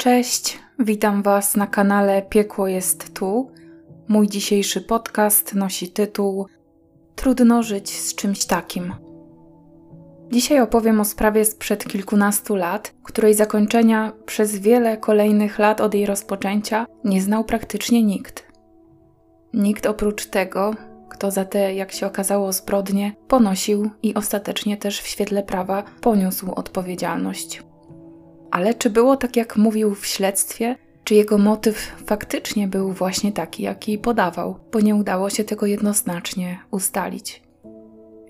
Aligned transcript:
Cześć, 0.00 0.58
witam 0.78 1.22
Was 1.22 1.56
na 1.56 1.66
kanale 1.66 2.22
Piekło 2.22 2.68
jest 2.68 3.14
tu. 3.14 3.50
Mój 4.08 4.28
dzisiejszy 4.28 4.80
podcast 4.80 5.54
nosi 5.54 5.88
tytuł 5.88 6.46
Trudno 7.14 7.62
żyć 7.62 8.00
z 8.00 8.14
czymś 8.14 8.44
takim. 8.44 8.94
Dzisiaj 10.30 10.60
opowiem 10.60 11.00
o 11.00 11.04
sprawie 11.04 11.44
sprzed 11.44 11.84
kilkunastu 11.84 12.56
lat, 12.56 12.94
której 13.02 13.34
zakończenia 13.34 14.12
przez 14.26 14.56
wiele 14.56 14.96
kolejnych 14.96 15.58
lat 15.58 15.80
od 15.80 15.94
jej 15.94 16.06
rozpoczęcia 16.06 16.86
nie 17.04 17.22
znał 17.22 17.44
praktycznie 17.44 18.02
nikt. 18.02 18.46
Nikt 19.54 19.86
oprócz 19.86 20.26
tego, 20.26 20.74
kto 21.08 21.30
za 21.30 21.44
te, 21.44 21.74
jak 21.74 21.92
się 21.92 22.06
okazało, 22.06 22.52
zbrodnie 22.52 23.12
ponosił 23.28 23.90
i 24.02 24.14
ostatecznie 24.14 24.76
też 24.76 25.00
w 25.00 25.06
świetle 25.06 25.42
prawa 25.42 25.82
poniósł 26.00 26.52
odpowiedzialność. 26.52 27.69
Ale 28.50 28.74
czy 28.74 28.90
było 28.90 29.16
tak, 29.16 29.36
jak 29.36 29.56
mówił 29.56 29.94
w 29.94 30.06
śledztwie? 30.06 30.76
Czy 31.04 31.14
jego 31.14 31.38
motyw 31.38 31.92
faktycznie 32.06 32.68
był 32.68 32.92
właśnie 32.92 33.32
taki, 33.32 33.62
jaki 33.62 33.98
podawał, 33.98 34.58
bo 34.72 34.80
nie 34.80 34.94
udało 34.94 35.30
się 35.30 35.44
tego 35.44 35.66
jednoznacznie 35.66 36.58
ustalić? 36.70 37.42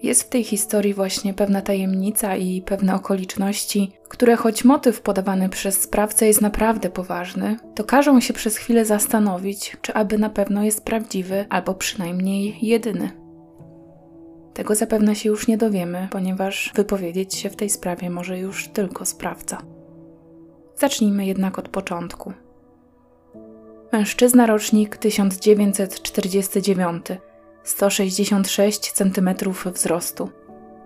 Jest 0.02 0.23
w 0.23 0.28
tej 0.28 0.45
historii 0.45 0.95
właśnie 0.95 1.34
pewna 1.34 1.62
tajemnica 1.62 2.37
i 2.37 2.62
pewne 2.62 2.95
okoliczności, 2.95 3.92
które 4.09 4.37
choć 4.37 4.64
motyw 4.64 5.01
podawany 5.01 5.48
przez 5.48 5.80
sprawcę 5.80 6.27
jest 6.27 6.41
naprawdę 6.41 6.91
poważny, 6.91 7.56
to 7.75 7.84
każą 7.84 8.20
się 8.20 8.34
przez 8.34 8.56
chwilę 8.56 8.84
zastanowić, 8.84 9.77
czy 9.83 9.95
aby 9.95 10.19
na 10.19 10.30
pewno 10.30 10.64
jest 10.64 10.84
prawdziwy 10.84 11.45
albo 11.48 11.75
przynajmniej 11.75 12.59
jedyny. 12.62 13.11
Tego 14.55 14.75
zapewne 14.75 15.16
się 15.16 15.28
już 15.28 15.48
nie 15.48 15.58
dowiemy, 15.58 16.08
ponieważ 16.11 16.73
wypowiedzieć 16.75 17.34
się 17.34 17.50
w 17.50 17.56
tej 17.56 17.70
sprawie 17.70 18.11
może 18.11 18.39
już 18.39 18.69
tylko 18.69 19.05
sprawca. 19.05 19.80
Zacznijmy 20.81 21.27
jednak 21.27 21.59
od 21.59 21.69
początku. 21.69 22.33
Mężczyzna 23.92 24.47
rocznik 24.47 24.97
1949, 24.97 27.06
166 27.62 28.92
cm 28.92 29.31
wzrostu. 29.75 30.31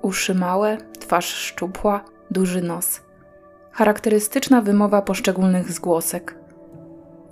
Uszy 0.03 0.35
małe, 0.35 0.79
twarz 1.01 1.27
szczupła, 1.27 2.05
duży 2.31 2.63
nos. 2.63 3.01
Charakterystyczna 3.73 4.63
wymowa 4.63 5.03
poszczególnych 5.03 5.73
zgłosek. 5.73 6.39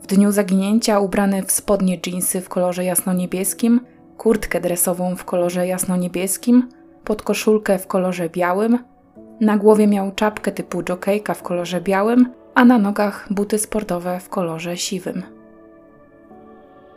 W 0.02 0.06
dniu 0.06 0.32
zaginięcia 0.32 1.00
ubrany 1.00 1.42
w 1.42 1.52
spodnie 1.52 2.00
dżinsy 2.00 2.40
w 2.40 2.48
kolorze 2.48 2.84
jasno-niebieskim, 2.84 3.80
kurtkę 4.18 4.60
dresową 4.60 5.16
w 5.16 5.24
kolorze 5.24 5.66
jasno-niebieskim, 5.66 6.68
podkoszulkę 7.04 7.78
w 7.78 7.86
kolorze 7.86 8.28
białym, 8.28 8.78
na 9.40 9.56
głowie 9.56 9.86
miał 9.86 10.12
czapkę 10.12 10.52
typu 10.52 10.82
jokejka 10.82 11.34
w 11.34 11.42
kolorze 11.42 11.80
białym, 11.80 12.41
a 12.54 12.64
na 12.64 12.78
nogach 12.78 13.26
buty 13.30 13.58
sportowe 13.58 14.20
w 14.20 14.28
kolorze 14.28 14.76
siwym. 14.76 15.22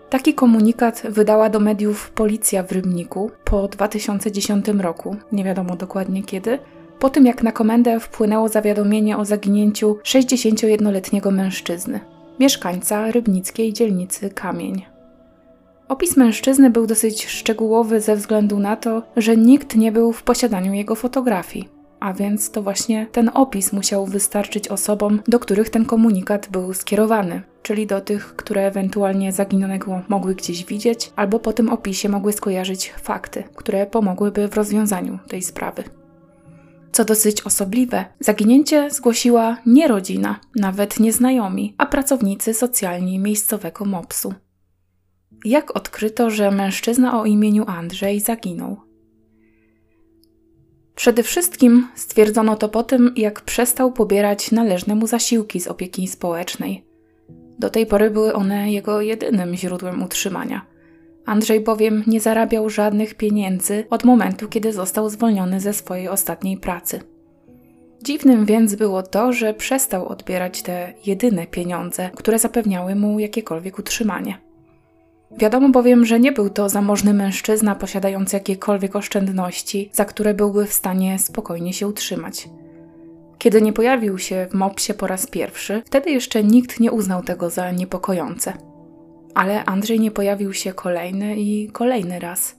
Taki 0.10 0.34
komunikat 0.34 1.04
wydała 1.10 1.50
do 1.50 1.60
mediów 1.60 2.10
policja 2.10 2.64
w 2.64 2.72
Rybniku 2.72 3.32
po 3.44 3.68
2010 3.68 4.68
roku, 4.68 5.16
nie 5.32 5.44
wiadomo 5.44 5.76
dokładnie 5.76 6.24
kiedy, 6.24 6.60
po 7.00 7.10
tym 7.10 7.26
jak 7.26 7.44
na 7.44 7.52
komendę 7.52 8.00
wpłynęło 8.00 8.50
zawiadomienie 8.50 9.18
o 9.18 9.26
zaginięciu 9.26 9.98
61-letniego 10.04 11.32
mężczyzny, 11.32 12.00
mieszkańca 12.40 13.12
rybnickiej 13.12 13.74
dzielnicy 13.74 14.30
Kamień. 14.30 14.86
Opis 15.88 16.18
mężczyzny 16.18 16.70
był 16.70 16.88
dosyć 16.88 17.26
szczegółowy 17.26 18.02
ze 18.02 18.16
względu 18.16 18.60
na 18.60 18.76
to, 18.76 19.04
że 19.18 19.38
nikt 19.38 19.76
nie 19.76 19.92
był 19.92 20.14
w 20.14 20.24
posiadaniu 20.24 20.74
jego 20.74 20.96
fotografii 20.96 21.75
a 22.06 22.14
więc 22.14 22.52
to 22.52 22.62
właśnie 22.62 23.08
ten 23.12 23.32
opis 23.34 23.74
musiał 23.74 24.06
wystarczyć 24.06 24.68
osobom, 24.68 25.22
do 25.28 25.40
których 25.40 25.70
ten 25.70 25.86
komunikat 25.86 26.50
był 26.52 26.74
skierowany, 26.74 27.42
czyli 27.62 27.88
do 27.88 28.02
tych, 28.02 28.36
które 28.36 28.68
ewentualnie 28.68 29.32
zaginionego 29.32 30.02
mogły 30.08 30.36
gdzieś 30.36 30.66
widzieć, 30.66 31.12
albo 31.16 31.40
po 31.40 31.54
tym 31.54 31.70
opisie 31.70 32.10
mogły 32.10 32.34
skojarzyć 32.34 32.94
fakty, 33.02 33.44
które 33.56 33.86
pomogłyby 33.86 34.48
w 34.48 34.56
rozwiązaniu 34.56 35.20
tej 35.28 35.42
sprawy. 35.42 35.84
Co 36.92 37.06
dosyć 37.06 37.42
osobliwe, 37.42 38.06
zaginięcie 38.20 38.92
zgłosiła 38.92 39.58
nie 39.66 39.88
rodzina, 39.88 40.40
nawet 40.56 41.00
nie 41.00 41.14
znajomi, 41.14 41.76
a 41.78 41.86
pracownicy 41.86 42.54
socjalni 42.54 43.20
miejscowego 43.20 43.86
MOPS-u. 43.86 44.34
Jak 45.46 45.76
odkryto, 45.76 46.30
że 46.30 46.52
mężczyzna 46.52 47.22
o 47.22 47.26
imieniu 47.26 47.66
Andrzej 47.68 48.20
zaginął? 48.20 48.85
Przede 50.96 51.24
wszystkim 51.24 51.88
stwierdzono 51.96 52.56
to 52.56 52.70
po 52.70 52.84
tym, 52.84 53.14
jak 53.16 53.42
przestał 53.42 53.92
pobierać 53.92 54.52
należne 54.52 54.96
mu 54.96 55.08
zasiłki 55.08 55.60
z 55.60 55.68
opieki 55.68 56.08
społecznej. 56.08 56.86
Do 57.60 57.70
tej 57.70 57.86
pory 57.86 58.10
były 58.12 58.34
one 58.34 58.72
jego 58.72 59.02
jedynym 59.02 59.56
źródłem 59.56 60.04
utrzymania. 60.04 60.66
Andrzej 61.26 61.60
bowiem 61.60 62.04
nie 62.08 62.22
zarabiał 62.22 62.70
żadnych 62.70 63.16
pieniędzy 63.16 63.84
od 63.90 64.04
momentu, 64.04 64.48
kiedy 64.48 64.74
został 64.74 65.10
zwolniony 65.10 65.60
ze 65.60 65.74
swojej 65.74 66.10
ostatniej 66.10 66.58
pracy. 66.58 67.00
Dziwnym 68.04 68.46
więc 68.46 68.76
było 68.76 69.04
to, 69.04 69.34
że 69.34 69.54
przestał 69.54 70.08
odbierać 70.08 70.62
te 70.62 70.94
jedyne 71.06 71.48
pieniądze, 71.48 72.10
które 72.16 72.40
zapewniały 72.40 72.96
mu 72.96 73.20
jakiekolwiek 73.20 73.80
utrzymanie. 73.80 74.45
Wiadomo 75.32 75.70
bowiem, 75.70 76.06
że 76.06 76.20
nie 76.20 76.32
był 76.32 76.50
to 76.50 76.70
zamożny 76.70 77.14
mężczyzna 77.14 77.76
posiadający 77.76 78.36
jakiekolwiek 78.36 78.96
oszczędności, 78.96 79.90
za 79.94 80.06
które 80.06 80.34
byłby 80.34 80.66
w 80.66 80.74
stanie 80.74 81.20
spokojnie 81.20 81.74
się 81.74 81.88
utrzymać. 81.88 82.50
Kiedy 83.38 83.62
nie 83.62 83.74
pojawił 83.74 84.18
się 84.18 84.48
w 84.52 84.54
Mopsie 84.54 84.94
po 84.94 85.08
raz 85.08 85.28
pierwszy, 85.28 85.82
wtedy 85.86 86.12
jeszcze 86.12 86.44
nikt 86.44 86.80
nie 86.80 86.92
uznał 86.92 87.24
tego 87.24 87.50
za 87.50 87.72
niepokojące. 87.72 88.54
Ale 89.34 89.66
Andrzej 89.66 90.00
nie 90.00 90.12
pojawił 90.12 90.54
się 90.54 90.74
kolejny 90.74 91.36
i 91.38 91.70
kolejny 91.72 92.20
raz. 92.20 92.56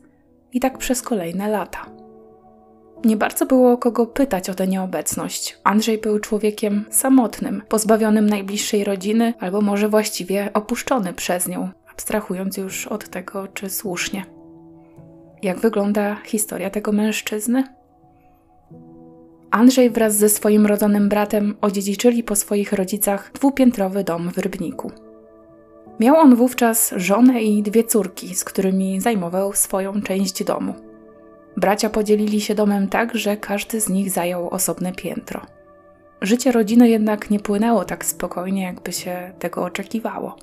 I 0.52 0.60
tak 0.60 0.78
przez 0.78 1.02
kolejne 1.02 1.48
lata. 1.48 1.86
Nie 3.04 3.16
bardzo 3.16 3.46
było 3.46 3.78
kogo 3.78 4.06
pytać 4.06 4.50
o 4.50 4.54
tę 4.54 4.66
nieobecność. 4.66 5.58
Andrzej 5.64 5.98
był 5.98 6.18
człowiekiem 6.18 6.84
samotnym, 6.90 7.62
pozbawionym 7.68 8.30
najbliższej 8.30 8.84
rodziny, 8.84 9.34
albo 9.40 9.60
może 9.60 9.88
właściwie 9.88 10.50
opuszczony 10.54 11.12
przez 11.12 11.48
nią, 11.48 11.68
abstrahując 11.96 12.56
już 12.56 12.86
od 12.86 13.08
tego, 13.08 13.48
czy 13.48 13.70
słusznie. 13.70 14.24
Jak 15.42 15.58
wygląda 15.58 16.16
historia 16.24 16.70
tego 16.70 16.92
mężczyzny? 16.92 17.64
Andrzej 19.50 19.90
wraz 19.90 20.16
ze 20.16 20.28
swoim 20.28 20.66
rodzonym 20.66 21.08
bratem 21.08 21.54
odziedziczyli 21.60 22.22
po 22.22 22.36
swoich 22.36 22.72
rodzicach 22.72 23.30
dwupiętrowy 23.34 24.04
dom 24.04 24.32
w 24.32 24.38
Rybniku. 24.38 24.90
Miał 26.00 26.16
on 26.16 26.36
wówczas 26.36 26.94
żonę 26.96 27.42
i 27.42 27.62
dwie 27.62 27.84
córki, 27.84 28.34
z 28.34 28.44
którymi 28.44 29.00
zajmował 29.00 29.52
swoją 29.52 30.02
część 30.02 30.44
domu. 30.44 30.74
Bracia 31.56 31.90
podzielili 31.90 32.40
się 32.40 32.54
domem 32.54 32.88
tak, 32.88 33.14
że 33.14 33.36
każdy 33.36 33.80
z 33.80 33.88
nich 33.88 34.10
zajął 34.10 34.48
osobne 34.48 34.92
piętro. 34.92 35.40
Życie 36.22 36.52
rodziny 36.52 36.88
jednak 36.88 37.30
nie 37.30 37.40
płynęło 37.40 37.84
tak 37.84 38.04
spokojnie, 38.04 38.62
jakby 38.62 38.92
się 38.92 39.32
tego 39.38 39.64
oczekiwało. 39.64 40.36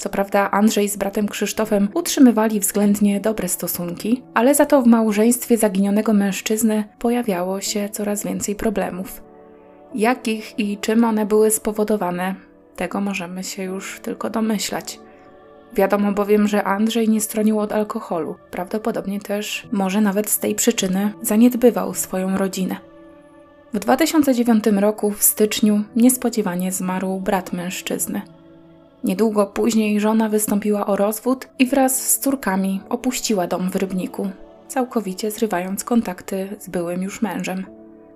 Co 0.00 0.08
prawda 0.08 0.50
Andrzej 0.50 0.88
z 0.88 0.96
bratem 0.96 1.28
Krzysztofem 1.28 1.88
utrzymywali 1.94 2.60
względnie 2.60 3.20
dobre 3.20 3.48
stosunki, 3.48 4.22
ale 4.34 4.54
za 4.54 4.66
to 4.66 4.82
w 4.82 4.86
małżeństwie 4.86 5.56
zaginionego 5.56 6.12
mężczyzny 6.12 6.84
pojawiało 6.98 7.60
się 7.60 7.88
coraz 7.88 8.24
więcej 8.24 8.54
problemów. 8.54 9.22
Jakich 9.94 10.58
i 10.58 10.78
czym 10.78 11.04
one 11.04 11.26
były 11.26 11.50
spowodowane, 11.50 12.34
tego 12.76 13.00
możemy 13.00 13.44
się 13.44 13.62
już 13.62 14.00
tylko 14.02 14.30
domyślać. 14.30 15.00
Wiadomo 15.72 16.12
bowiem, 16.12 16.48
że 16.48 16.64
Andrzej 16.64 17.08
nie 17.08 17.20
stronił 17.20 17.60
od 17.60 17.72
alkoholu. 17.72 18.36
Prawdopodobnie 18.50 19.20
też, 19.20 19.68
może 19.72 20.00
nawet 20.00 20.30
z 20.30 20.38
tej 20.38 20.54
przyczyny, 20.54 21.12
zaniedbywał 21.22 21.94
swoją 21.94 22.38
rodzinę. 22.38 22.76
W 23.74 23.78
2009 23.78 24.64
roku, 24.66 25.10
w 25.10 25.22
styczniu, 25.22 25.82
niespodziewanie 25.96 26.72
zmarł 26.72 27.20
brat 27.20 27.52
mężczyzny. 27.52 28.22
Niedługo 29.04 29.46
później 29.46 30.00
żona 30.00 30.28
wystąpiła 30.28 30.86
o 30.86 30.96
rozwód 30.96 31.48
i 31.58 31.66
wraz 31.66 32.10
z 32.10 32.18
córkami 32.18 32.80
opuściła 32.88 33.46
dom 33.46 33.70
w 33.70 33.76
Rybniku, 33.76 34.30
całkowicie 34.68 35.30
zrywając 35.30 35.84
kontakty 35.84 36.56
z 36.58 36.68
byłym 36.68 37.02
już 37.02 37.22
mężem. 37.22 37.66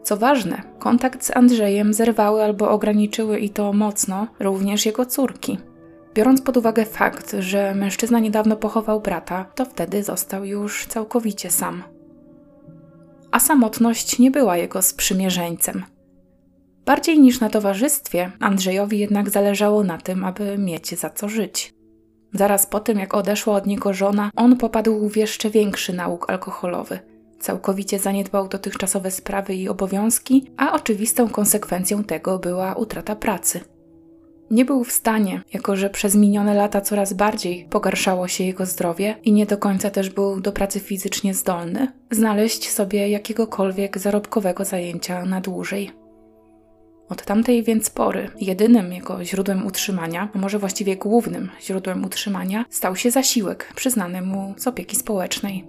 Co 0.02 0.16
ważne, 0.16 0.62
kontakt 0.78 1.24
z 1.24 1.36
Andrzejem 1.36 1.94
zerwały 1.94 2.42
albo 2.42 2.70
ograniczyły 2.70 3.38
i 3.38 3.50
to 3.50 3.72
mocno 3.72 4.26
również 4.40 4.86
jego 4.86 5.06
córki. 5.06 5.58
Biorąc 6.14 6.42
pod 6.42 6.56
uwagę 6.56 6.84
fakt, 6.84 7.36
że 7.38 7.74
mężczyzna 7.74 8.18
niedawno 8.18 8.56
pochował 8.56 9.00
brata, 9.00 9.44
to 9.54 9.64
wtedy 9.64 10.02
został 10.02 10.44
już 10.44 10.86
całkowicie 10.86 11.50
sam. 11.50 11.82
A 13.30 13.40
samotność 13.40 14.18
nie 14.18 14.30
była 14.30 14.56
jego 14.56 14.82
sprzymierzeńcem. 14.82 15.84
Bardziej 16.86 17.20
niż 17.20 17.40
na 17.40 17.50
towarzystwie, 17.50 18.32
Andrzejowi 18.40 18.98
jednak 18.98 19.30
zależało 19.30 19.84
na 19.84 19.98
tym, 19.98 20.24
aby 20.24 20.58
mieć 20.58 20.98
za 20.98 21.10
co 21.10 21.28
żyć. 21.28 21.74
Zaraz 22.32 22.66
po 22.66 22.80
tym, 22.80 22.98
jak 22.98 23.14
odeszła 23.14 23.54
od 23.54 23.66
niego 23.66 23.92
żona, 23.92 24.30
on 24.36 24.56
popadł 24.56 25.08
w 25.08 25.16
jeszcze 25.16 25.50
większy 25.50 25.92
nauk 25.92 26.30
alkoholowy. 26.30 26.98
Całkowicie 27.40 27.98
zaniedbał 27.98 28.48
dotychczasowe 28.48 29.10
sprawy 29.10 29.54
i 29.54 29.68
obowiązki, 29.68 30.50
a 30.56 30.72
oczywistą 30.72 31.28
konsekwencją 31.28 32.04
tego 32.04 32.38
była 32.38 32.74
utrata 32.74 33.16
pracy. 33.16 33.60
Nie 34.50 34.64
był 34.64 34.84
w 34.84 34.92
stanie, 34.92 35.42
jako 35.52 35.76
że 35.76 35.90
przez 35.90 36.14
minione 36.14 36.54
lata 36.54 36.80
coraz 36.80 37.12
bardziej 37.12 37.66
pogarszało 37.70 38.28
się 38.28 38.44
jego 38.44 38.66
zdrowie 38.66 39.16
i 39.22 39.32
nie 39.32 39.46
do 39.46 39.58
końca 39.58 39.90
też 39.90 40.10
był 40.10 40.40
do 40.40 40.52
pracy 40.52 40.80
fizycznie 40.80 41.34
zdolny, 41.34 41.92
znaleźć 42.10 42.70
sobie 42.70 43.08
jakiegokolwiek 43.08 43.98
zarobkowego 43.98 44.64
zajęcia 44.64 45.24
na 45.24 45.40
dłużej. 45.40 46.03
Od 47.08 47.24
tamtej 47.24 47.62
więc 47.62 47.90
pory 47.90 48.30
jedynym 48.40 48.92
jego 48.92 49.24
źródłem 49.24 49.66
utrzymania, 49.66 50.28
a 50.34 50.38
może 50.38 50.58
właściwie 50.58 50.96
głównym 50.96 51.50
źródłem 51.62 52.04
utrzymania, 52.04 52.64
stał 52.70 52.96
się 52.96 53.10
zasiłek 53.10 53.72
przyznany 53.74 54.22
mu 54.22 54.54
z 54.56 54.66
opieki 54.66 54.96
społecznej. 54.96 55.64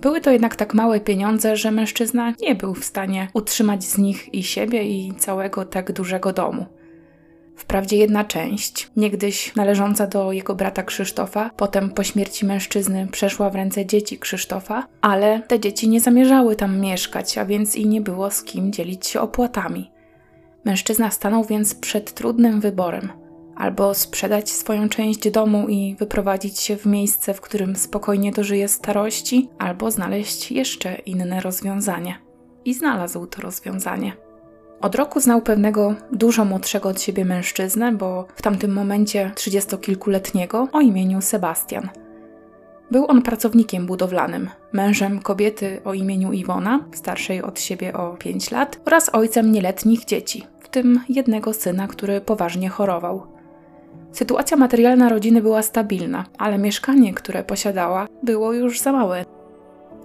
Były 0.00 0.20
to 0.20 0.30
jednak 0.30 0.56
tak 0.56 0.74
małe 0.74 1.00
pieniądze, 1.00 1.56
że 1.56 1.70
mężczyzna 1.70 2.34
nie 2.40 2.54
był 2.54 2.74
w 2.74 2.84
stanie 2.84 3.28
utrzymać 3.34 3.84
z 3.84 3.98
nich 3.98 4.34
i 4.34 4.42
siebie, 4.42 4.84
i 4.84 5.14
całego 5.18 5.64
tak 5.64 5.92
dużego 5.92 6.32
domu. 6.32 6.66
Wprawdzie 7.56 7.96
jedna 7.96 8.24
część, 8.24 8.90
niegdyś 8.96 9.54
należąca 9.54 10.06
do 10.06 10.32
jego 10.32 10.54
brata 10.54 10.82
Krzysztofa, 10.82 11.50
potem 11.56 11.90
po 11.90 12.04
śmierci 12.04 12.46
mężczyzny 12.46 13.08
przeszła 13.12 13.50
w 13.50 13.54
ręce 13.54 13.86
dzieci 13.86 14.18
Krzysztofa, 14.18 14.86
ale 15.00 15.40
te 15.48 15.60
dzieci 15.60 15.88
nie 15.88 16.00
zamierzały 16.00 16.56
tam 16.56 16.80
mieszkać, 16.80 17.38
a 17.38 17.44
więc 17.44 17.76
i 17.76 17.86
nie 17.86 18.00
było 18.00 18.30
z 18.30 18.42
kim 18.42 18.72
dzielić 18.72 19.06
się 19.06 19.20
opłatami. 19.20 19.95
Mężczyzna 20.66 21.10
stanął 21.10 21.44
więc 21.44 21.74
przed 21.74 22.14
trudnym 22.14 22.60
wyborem: 22.60 23.12
albo 23.56 23.94
sprzedać 23.94 24.50
swoją 24.50 24.88
część 24.88 25.30
domu 25.30 25.68
i 25.68 25.96
wyprowadzić 25.98 26.60
się 26.60 26.76
w 26.76 26.86
miejsce, 26.86 27.34
w 27.34 27.40
którym 27.40 27.76
spokojnie 27.76 28.32
dożyje 28.32 28.68
starości, 28.68 29.48
albo 29.58 29.90
znaleźć 29.90 30.52
jeszcze 30.52 30.94
inne 30.94 31.40
rozwiązanie. 31.40 32.18
I 32.64 32.74
znalazł 32.74 33.26
to 33.26 33.42
rozwiązanie. 33.42 34.12
Od 34.80 34.94
roku 34.94 35.20
znał 35.20 35.42
pewnego 35.42 35.94
dużo 36.12 36.44
młodszego 36.44 36.88
od 36.88 37.00
siebie 37.00 37.24
mężczyznę, 37.24 37.92
bo 37.92 38.26
w 38.36 38.42
tamtym 38.42 38.72
momencie 38.72 39.30
trzydziestokilkuletniego 39.34 40.68
o 40.72 40.80
imieniu 40.80 41.20
Sebastian. 41.20 41.88
Był 42.90 43.10
on 43.10 43.22
pracownikiem 43.22 43.86
budowlanym, 43.86 44.50
mężem 44.72 45.20
kobiety 45.20 45.80
o 45.84 45.94
imieniu 45.94 46.32
Iwona, 46.32 46.80
starszej 46.92 47.42
od 47.42 47.60
siebie 47.60 47.92
o 47.92 48.16
5 48.16 48.50
lat, 48.50 48.80
oraz 48.84 49.14
ojcem 49.14 49.52
nieletnich 49.52 50.04
dzieci, 50.04 50.46
w 50.66 50.68
tym 50.68 51.00
jednego 51.08 51.52
syna, 51.52 51.88
który 51.88 52.20
poważnie 52.20 52.68
chorował. 52.68 53.26
Sytuacja 54.12 54.56
materialna 54.56 55.08
rodziny 55.08 55.42
była 55.42 55.62
stabilna, 55.62 56.24
ale 56.38 56.58
mieszkanie, 56.58 57.14
które 57.14 57.44
posiadała, 57.44 58.06
było 58.22 58.52
już 58.52 58.80
za 58.80 58.92
małe 58.92 59.24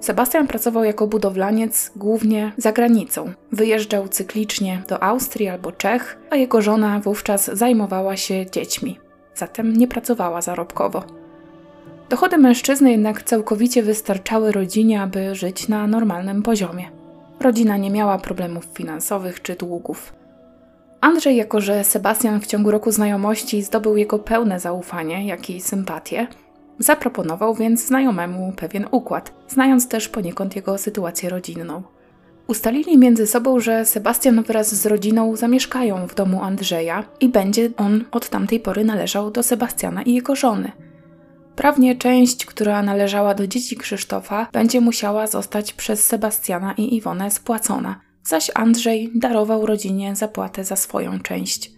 Sebastian 0.01 0.47
pracował 0.47 0.83
jako 0.83 1.07
budowlaniec 1.07 1.91
głównie 1.95 2.51
za 2.57 2.71
granicą. 2.71 3.33
Wyjeżdżał 3.51 4.07
cyklicznie 4.07 4.81
do 4.87 5.03
Austrii 5.03 5.47
albo 5.47 5.71
Czech, 5.71 6.17
a 6.29 6.35
jego 6.35 6.61
żona 6.61 6.99
wówczas 6.99 7.45
zajmowała 7.53 8.17
się 8.17 8.45
dziećmi, 8.51 8.99
zatem 9.35 9.73
nie 9.73 9.87
pracowała 9.87 10.41
zarobkowo. 10.41 11.03
Dochody 12.09 12.37
mężczyzny 12.37 12.91
jednak 12.91 13.23
całkowicie 13.23 13.83
wystarczały 13.83 14.51
rodzinie, 14.51 15.01
aby 15.01 15.35
żyć 15.35 15.67
na 15.67 15.87
normalnym 15.87 16.43
poziomie. 16.43 16.89
Rodzina 17.39 17.77
nie 17.77 17.91
miała 17.91 18.17
problemów 18.17 18.65
finansowych 18.65 19.41
czy 19.41 19.55
długów. 19.55 20.20
Andrzej, 21.01 21.35
jako 21.35 21.61
że 21.61 21.83
Sebastian 21.83 22.41
w 22.41 22.47
ciągu 22.47 22.71
roku 22.71 22.91
znajomości 22.91 23.63
zdobył 23.63 23.97
jego 23.97 24.19
pełne 24.19 24.59
zaufanie, 24.59 25.27
jak 25.27 25.49
i 25.49 25.61
sympatię, 25.61 26.27
Zaproponował 26.81 27.55
więc 27.55 27.85
znajomemu 27.85 28.53
pewien 28.55 28.85
układ, 28.91 29.33
znając 29.47 29.87
też 29.87 30.09
poniekąd 30.09 30.55
jego 30.55 30.77
sytuację 30.77 31.29
rodzinną. 31.29 31.83
Ustalili 32.47 32.97
między 32.97 33.27
sobą, 33.27 33.59
że 33.59 33.85
Sebastian 33.85 34.43
wraz 34.43 34.75
z 34.75 34.85
rodziną 34.85 35.35
zamieszkają 35.35 36.07
w 36.07 36.15
domu 36.15 36.43
Andrzeja 36.43 37.03
i 37.19 37.29
będzie 37.29 37.69
on 37.77 38.03
od 38.11 38.29
tamtej 38.29 38.59
pory 38.59 38.85
należał 38.85 39.31
do 39.31 39.43
Sebastiana 39.43 40.01
i 40.01 40.13
jego 40.13 40.35
żony. 40.35 40.71
Prawnie 41.55 41.95
część, 41.95 42.45
która 42.45 42.83
należała 42.83 43.33
do 43.33 43.47
dzieci 43.47 43.77
Krzysztofa, 43.77 44.47
będzie 44.53 44.81
musiała 44.81 45.27
zostać 45.27 45.73
przez 45.73 46.05
Sebastiana 46.05 46.73
i 46.77 46.95
Iwonę 46.95 47.31
spłacona, 47.31 48.01
zaś 48.23 48.51
Andrzej 48.55 49.11
darował 49.15 49.65
rodzinie 49.65 50.15
zapłatę 50.15 50.63
za 50.63 50.75
swoją 50.75 51.19
część. 51.19 51.71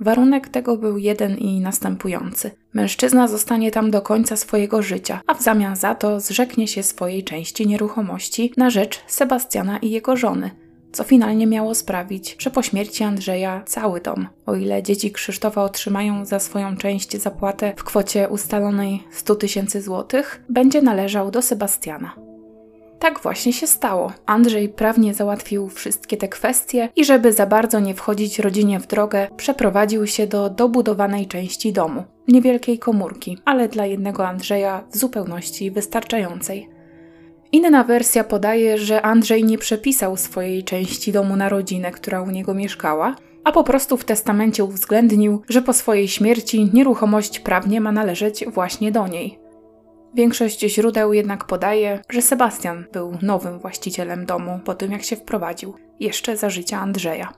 Warunek 0.00 0.48
tego 0.48 0.76
był 0.76 0.98
jeden 0.98 1.36
i 1.38 1.60
następujący. 1.60 2.50
Mężczyzna 2.72 3.28
zostanie 3.28 3.70
tam 3.70 3.90
do 3.90 4.02
końca 4.02 4.36
swojego 4.36 4.82
życia, 4.82 5.20
a 5.26 5.34
w 5.34 5.42
zamian 5.42 5.76
za 5.76 5.94
to 5.94 6.20
zrzeknie 6.20 6.68
się 6.68 6.82
swojej 6.82 7.24
części 7.24 7.66
nieruchomości 7.66 8.52
na 8.56 8.70
rzecz 8.70 9.02
Sebastiana 9.06 9.78
i 9.78 9.90
jego 9.90 10.16
żony, 10.16 10.50
co 10.92 11.04
finalnie 11.04 11.46
miało 11.46 11.74
sprawić, 11.74 12.36
że 12.38 12.50
po 12.50 12.62
śmierci 12.62 13.04
Andrzeja 13.04 13.62
cały 13.66 14.00
dom, 14.00 14.28
o 14.46 14.54
ile 14.54 14.82
dzieci 14.82 15.12
Krzysztofa 15.12 15.64
otrzymają 15.64 16.24
za 16.24 16.40
swoją 16.40 16.76
część 16.76 17.16
zapłatę 17.16 17.72
w 17.76 17.84
kwocie 17.84 18.28
ustalonej 18.28 19.02
100 19.10 19.34
tysięcy 19.34 19.82
złotych, 19.82 20.44
będzie 20.48 20.82
należał 20.82 21.30
do 21.30 21.42
Sebastiana. 21.42 22.25
Tak 22.98 23.20
właśnie 23.20 23.52
się 23.52 23.66
stało. 23.66 24.12
Andrzej 24.26 24.68
prawnie 24.68 25.14
załatwił 25.14 25.68
wszystkie 25.68 26.16
te 26.16 26.28
kwestie 26.28 26.88
i 26.96 27.04
żeby 27.04 27.32
za 27.32 27.46
bardzo 27.46 27.80
nie 27.80 27.94
wchodzić 27.94 28.38
rodzinie 28.38 28.80
w 28.80 28.86
drogę, 28.86 29.28
przeprowadził 29.36 30.06
się 30.06 30.26
do 30.26 30.50
dobudowanej 30.50 31.26
części 31.26 31.72
domu. 31.72 32.04
Niewielkiej 32.28 32.78
komórki, 32.78 33.38
ale 33.44 33.68
dla 33.68 33.86
jednego 33.86 34.28
Andrzeja 34.28 34.84
w 34.90 34.96
zupełności 34.96 35.70
wystarczającej. 35.70 36.68
Inna 37.52 37.84
wersja 37.84 38.24
podaje, 38.24 38.78
że 38.78 39.02
Andrzej 39.02 39.44
nie 39.44 39.58
przepisał 39.58 40.16
swojej 40.16 40.64
części 40.64 41.12
domu 41.12 41.36
na 41.36 41.48
rodzinę, 41.48 41.90
która 41.90 42.22
u 42.22 42.30
niego 42.30 42.54
mieszkała, 42.54 43.16
a 43.44 43.52
po 43.52 43.64
prostu 43.64 43.96
w 43.96 44.04
testamencie 44.04 44.64
uwzględnił, 44.64 45.42
że 45.48 45.62
po 45.62 45.72
swojej 45.72 46.08
śmierci 46.08 46.70
nieruchomość 46.72 47.40
prawnie 47.40 47.80
ma 47.80 47.92
należeć 47.92 48.44
właśnie 48.46 48.92
do 48.92 49.08
niej. 49.08 49.45
Większość 50.16 50.60
źródeł 50.60 51.12
jednak 51.12 51.44
podaje, 51.44 52.02
że 52.10 52.22
Sebastian 52.22 52.84
był 52.92 53.18
nowym 53.22 53.58
właścicielem 53.58 54.26
domu 54.26 54.60
po 54.64 54.74
tym, 54.74 54.92
jak 54.92 55.02
się 55.02 55.16
wprowadził, 55.16 55.74
jeszcze 56.00 56.36
za 56.36 56.50
życia 56.50 56.80
Andrzeja. 56.80 57.32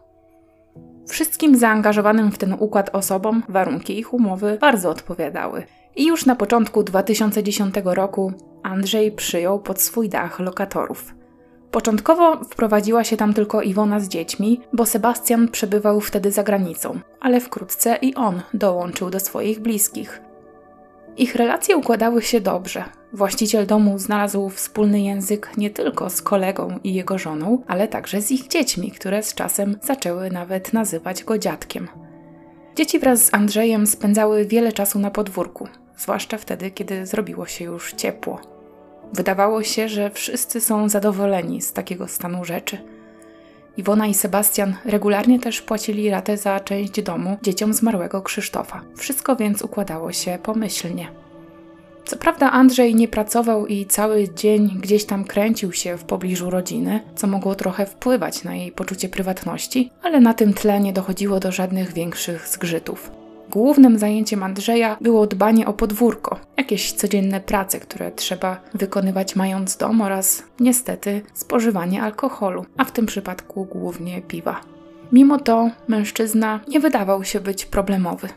Wszystkim 1.08 1.56
zaangażowanym 1.56 2.32
w 2.32 2.38
ten 2.38 2.56
układ 2.58 2.90
osobom 2.92 3.42
warunki 3.48 3.98
ich 3.98 4.14
umowy 4.14 4.58
bardzo 4.60 4.90
odpowiadały. 4.90 5.62
I 5.96 6.06
już 6.06 6.26
na 6.26 6.36
początku 6.36 6.82
2010 6.82 7.74
roku 7.84 8.32
Andrzej 8.62 9.12
przyjął 9.12 9.60
pod 9.60 9.80
swój 9.80 10.08
dach 10.08 10.40
lokatorów. 10.40 11.14
Początkowo 11.70 12.44
wprowadziła 12.44 13.04
się 13.04 13.16
tam 13.16 13.34
tylko 13.34 13.62
Iwona 13.62 14.00
z 14.00 14.08
dziećmi, 14.08 14.60
bo 14.72 14.86
Sebastian 14.86 15.48
przebywał 15.48 16.00
wtedy 16.00 16.30
za 16.30 16.42
granicą, 16.42 17.00
ale 17.20 17.40
wkrótce 17.40 17.96
i 18.02 18.14
on 18.14 18.42
dołączył 18.54 19.10
do 19.10 19.20
swoich 19.20 19.60
bliskich. 19.60 20.27
Ich 21.18 21.34
relacje 21.34 21.76
układały 21.76 22.22
się 22.22 22.40
dobrze. 22.40 22.84
Właściciel 23.12 23.66
domu 23.66 23.98
znalazł 23.98 24.48
wspólny 24.48 25.00
język 25.00 25.50
nie 25.56 25.70
tylko 25.70 26.10
z 26.10 26.22
kolegą 26.22 26.78
i 26.84 26.94
jego 26.94 27.18
żoną, 27.18 27.62
ale 27.66 27.88
także 27.88 28.22
z 28.22 28.30
ich 28.30 28.48
dziećmi, 28.48 28.90
które 28.90 29.22
z 29.22 29.34
czasem 29.34 29.76
zaczęły 29.82 30.30
nawet 30.30 30.72
nazywać 30.72 31.24
go 31.24 31.38
dziadkiem. 31.38 31.88
Dzieci 32.76 32.98
wraz 32.98 33.24
z 33.24 33.34
Andrzejem 33.34 33.86
spędzały 33.86 34.44
wiele 34.44 34.72
czasu 34.72 34.98
na 34.98 35.10
podwórku, 35.10 35.68
zwłaszcza 35.96 36.38
wtedy, 36.38 36.70
kiedy 36.70 37.06
zrobiło 37.06 37.46
się 37.46 37.64
już 37.64 37.92
ciepło. 37.92 38.40
Wydawało 39.12 39.62
się, 39.62 39.88
że 39.88 40.10
wszyscy 40.10 40.60
są 40.60 40.88
zadowoleni 40.88 41.62
z 41.62 41.72
takiego 41.72 42.08
stanu 42.08 42.44
rzeczy. 42.44 42.78
Iwona 43.78 44.06
i 44.06 44.14
Sebastian 44.14 44.74
regularnie 44.84 45.40
też 45.40 45.62
płacili 45.62 46.10
ratę 46.10 46.36
za 46.36 46.60
część 46.60 47.02
domu 47.02 47.36
dzieciom 47.42 47.74
zmarłego 47.74 48.22
Krzysztofa. 48.22 48.80
Wszystko 48.96 49.36
więc 49.36 49.62
układało 49.62 50.12
się 50.12 50.38
pomyślnie. 50.42 51.08
Co 52.04 52.16
prawda 52.16 52.50
Andrzej 52.50 52.94
nie 52.94 53.08
pracował 53.08 53.66
i 53.66 53.86
cały 53.86 54.34
dzień 54.34 54.78
gdzieś 54.80 55.04
tam 55.04 55.24
kręcił 55.24 55.72
się 55.72 55.96
w 55.96 56.04
pobliżu 56.04 56.50
rodziny, 56.50 57.00
co 57.16 57.26
mogło 57.26 57.54
trochę 57.54 57.86
wpływać 57.86 58.44
na 58.44 58.56
jej 58.56 58.72
poczucie 58.72 59.08
prywatności, 59.08 59.90
ale 60.02 60.20
na 60.20 60.34
tym 60.34 60.54
tle 60.54 60.80
nie 60.80 60.92
dochodziło 60.92 61.40
do 61.40 61.52
żadnych 61.52 61.92
większych 61.92 62.48
zgrzytów. 62.48 63.17
Głównym 63.50 63.98
zajęciem 63.98 64.42
Andrzeja 64.42 64.96
było 65.00 65.26
dbanie 65.26 65.66
o 65.66 65.72
podwórko, 65.72 66.40
jakieś 66.56 66.92
codzienne 66.92 67.40
prace, 67.40 67.80
które 67.80 68.12
trzeba 68.12 68.60
wykonywać 68.74 69.36
mając 69.36 69.76
dom 69.76 70.00
oraz 70.00 70.42
niestety 70.60 71.22
spożywanie 71.34 72.02
alkoholu, 72.02 72.64
a 72.76 72.84
w 72.84 72.92
tym 72.92 73.06
przypadku 73.06 73.64
głównie 73.64 74.22
piwa. 74.22 74.60
Mimo 75.12 75.38
to 75.38 75.70
mężczyzna 75.88 76.60
nie 76.68 76.80
wydawał 76.80 77.24
się 77.24 77.40
być 77.40 77.66
problemowy. 77.66 78.28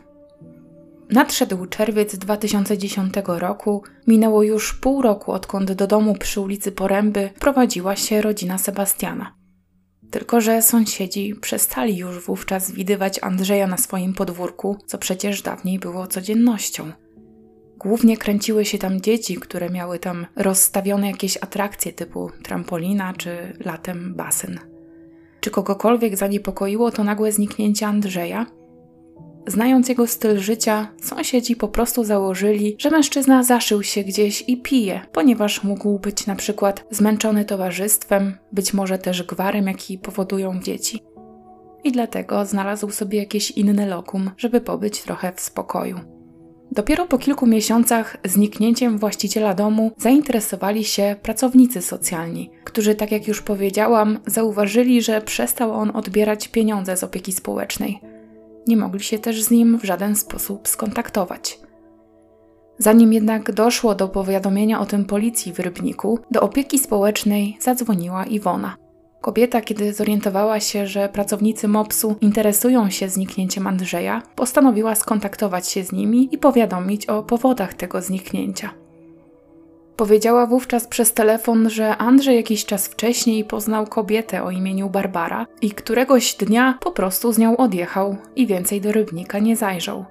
Nadszedł 1.10 1.66
czerwiec 1.66 2.16
2010 2.16 3.14
roku, 3.26 3.82
minęło 4.06 4.42
już 4.42 4.74
pół 4.74 5.02
roku 5.02 5.32
odkąd 5.32 5.72
do 5.72 5.86
domu 5.86 6.14
przy 6.14 6.40
ulicy 6.40 6.72
Poręby 6.72 7.30
prowadziła 7.38 7.96
się 7.96 8.22
rodzina 8.22 8.58
Sebastiana. 8.58 9.41
Tylko, 10.12 10.40
że 10.40 10.62
sąsiedzi 10.62 11.34
przestali 11.40 11.96
już 11.96 12.24
wówczas 12.24 12.70
widywać 12.70 13.18
Andrzeja 13.22 13.66
na 13.66 13.76
swoim 13.76 14.14
podwórku, 14.14 14.76
co 14.86 14.98
przecież 14.98 15.42
dawniej 15.42 15.78
było 15.78 16.06
codziennością. 16.06 16.92
Głównie 17.78 18.16
kręciły 18.16 18.64
się 18.64 18.78
tam 18.78 19.00
dzieci, 19.00 19.36
które 19.36 19.70
miały 19.70 19.98
tam 19.98 20.26
rozstawione 20.36 21.10
jakieś 21.10 21.36
atrakcje 21.36 21.92
typu 21.92 22.30
trampolina 22.42 23.12
czy 23.18 23.56
latem 23.64 24.14
basen. 24.14 24.58
Czy 25.40 25.50
kogokolwiek 25.50 26.16
zaniepokoiło 26.16 26.90
to 26.90 27.04
nagłe 27.04 27.32
zniknięcie 27.32 27.86
Andrzeja? 27.86 28.46
Znając 29.46 29.88
jego 29.88 30.06
styl 30.06 30.38
życia, 30.38 30.88
sąsiedzi 31.02 31.56
po 31.56 31.68
prostu 31.68 32.04
założyli, 32.04 32.76
że 32.78 32.90
mężczyzna 32.90 33.42
zaszył 33.42 33.82
się 33.82 34.04
gdzieś 34.04 34.44
i 34.46 34.56
pije, 34.56 35.00
ponieważ 35.12 35.62
mógł 35.62 35.98
być 35.98 36.26
na 36.26 36.36
przykład 36.36 36.84
zmęczony 36.90 37.44
towarzystwem, 37.44 38.38
być 38.52 38.74
może 38.74 38.98
też 38.98 39.22
gwarem, 39.22 39.66
jaki 39.66 39.98
powodują 39.98 40.60
dzieci. 40.60 41.00
I 41.84 41.92
dlatego 41.92 42.46
znalazł 42.46 42.90
sobie 42.90 43.18
jakieś 43.18 43.50
inne 43.50 43.86
lokum, 43.86 44.30
żeby 44.36 44.60
pobyć 44.60 45.02
trochę 45.02 45.32
w 45.32 45.40
spokoju. 45.40 46.00
Dopiero 46.72 47.06
po 47.06 47.18
kilku 47.18 47.46
miesiącach 47.46 48.16
zniknięciem 48.24 48.98
właściciela 48.98 49.54
domu 49.54 49.92
zainteresowali 49.98 50.84
się 50.84 51.16
pracownicy 51.22 51.82
socjalni, 51.82 52.50
którzy, 52.64 52.94
tak 52.94 53.12
jak 53.12 53.28
już 53.28 53.42
powiedziałam, 53.42 54.18
zauważyli, 54.26 55.02
że 55.02 55.20
przestał 55.20 55.72
on 55.72 55.96
odbierać 55.96 56.48
pieniądze 56.48 56.96
z 56.96 57.04
opieki 57.04 57.32
społecznej. 57.32 58.11
Nie 58.66 58.76
mogli 58.76 59.00
się 59.00 59.18
też 59.18 59.42
z 59.42 59.50
nim 59.50 59.78
w 59.78 59.84
żaden 59.84 60.16
sposób 60.16 60.68
skontaktować. 60.68 61.60
Zanim 62.78 63.12
jednak 63.12 63.52
doszło 63.52 63.94
do 63.94 64.08
powiadomienia 64.08 64.80
o 64.80 64.86
tym 64.86 65.04
policji 65.04 65.52
w 65.52 65.58
Rybniku, 65.58 66.18
do 66.30 66.40
opieki 66.40 66.78
społecznej 66.78 67.56
zadzwoniła 67.60 68.24
Iwona. 68.24 68.76
Kobieta, 69.20 69.60
kiedy 69.60 69.92
zorientowała 69.92 70.60
się, 70.60 70.86
że 70.86 71.08
pracownicy 71.08 71.68
MOPS-u 71.68 72.16
interesują 72.20 72.90
się 72.90 73.08
zniknięciem 73.08 73.66
Andrzeja, 73.66 74.22
postanowiła 74.34 74.94
skontaktować 74.94 75.68
się 75.68 75.84
z 75.84 75.92
nimi 75.92 76.28
i 76.32 76.38
powiadomić 76.38 77.06
o 77.06 77.22
powodach 77.22 77.74
tego 77.74 78.02
zniknięcia. 78.02 78.81
Powiedziała 80.02 80.46
wówczas 80.46 80.86
przez 80.86 81.12
telefon, 81.12 81.70
że 81.70 81.96
Andrzej 81.96 82.36
jakiś 82.36 82.64
czas 82.64 82.88
wcześniej 82.88 83.44
poznał 83.44 83.86
kobietę 83.86 84.42
o 84.42 84.50
imieniu 84.50 84.90
Barbara 84.90 85.46
i 85.60 85.70
któregoś 85.70 86.34
dnia 86.34 86.78
po 86.80 86.90
prostu 86.90 87.32
z 87.32 87.38
nią 87.38 87.56
odjechał 87.56 88.16
i 88.36 88.46
więcej 88.46 88.80
do 88.80 88.92
rybnika 88.92 89.38
nie 89.38 89.56
zajrzał. 89.56 90.04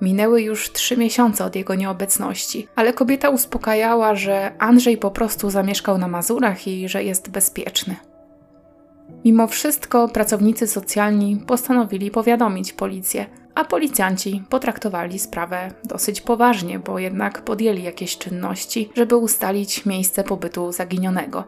Minęły 0.00 0.42
już 0.42 0.72
trzy 0.72 0.96
miesiące 0.96 1.44
od 1.44 1.56
jego 1.56 1.74
nieobecności, 1.74 2.68
ale 2.76 2.92
kobieta 2.92 3.30
uspokajała, 3.30 4.14
że 4.14 4.52
Andrzej 4.58 4.96
po 4.96 5.10
prostu 5.10 5.50
zamieszkał 5.50 5.98
na 5.98 6.08
Mazurach 6.08 6.66
i 6.66 6.88
że 6.88 7.04
jest 7.04 7.30
bezpieczny. 7.30 7.96
Mimo 9.24 9.46
wszystko 9.46 10.08
pracownicy 10.08 10.66
socjalni 10.66 11.36
postanowili 11.46 12.10
powiadomić 12.10 12.72
policję, 12.72 13.26
a 13.54 13.64
policjanci 13.64 14.42
potraktowali 14.48 15.18
sprawę 15.18 15.70
dosyć 15.84 16.20
poważnie, 16.20 16.78
bo 16.78 16.98
jednak 16.98 17.42
podjęli 17.44 17.82
jakieś 17.82 18.18
czynności, 18.18 18.90
żeby 18.94 19.16
ustalić 19.16 19.86
miejsce 19.86 20.24
pobytu 20.24 20.72
zaginionego. 20.72 21.44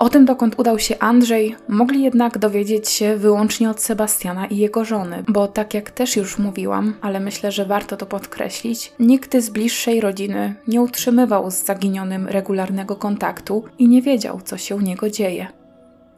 O 0.00 0.08
tym, 0.08 0.24
dokąd 0.24 0.58
udał 0.58 0.78
się 0.78 0.98
Andrzej, 0.98 1.56
mogli 1.68 2.02
jednak 2.02 2.38
dowiedzieć 2.38 2.88
się 2.88 3.16
wyłącznie 3.16 3.70
od 3.70 3.80
Sebastiana 3.80 4.46
i 4.46 4.56
jego 4.56 4.84
żony, 4.84 5.24
bo 5.28 5.48
tak 5.48 5.74
jak 5.74 5.90
też 5.90 6.16
już 6.16 6.38
mówiłam, 6.38 6.94
ale 7.00 7.20
myślę, 7.20 7.52
że 7.52 7.64
warto 7.64 7.96
to 7.96 8.06
podkreślić, 8.06 8.92
nikt 8.98 9.36
z 9.36 9.50
bliższej 9.50 10.00
rodziny 10.00 10.54
nie 10.68 10.82
utrzymywał 10.82 11.50
z 11.50 11.64
zaginionym 11.64 12.28
regularnego 12.28 12.96
kontaktu 12.96 13.64
i 13.78 13.88
nie 13.88 14.02
wiedział, 14.02 14.40
co 14.44 14.56
się 14.56 14.76
u 14.76 14.80
niego 14.80 15.10
dzieje. 15.10 15.59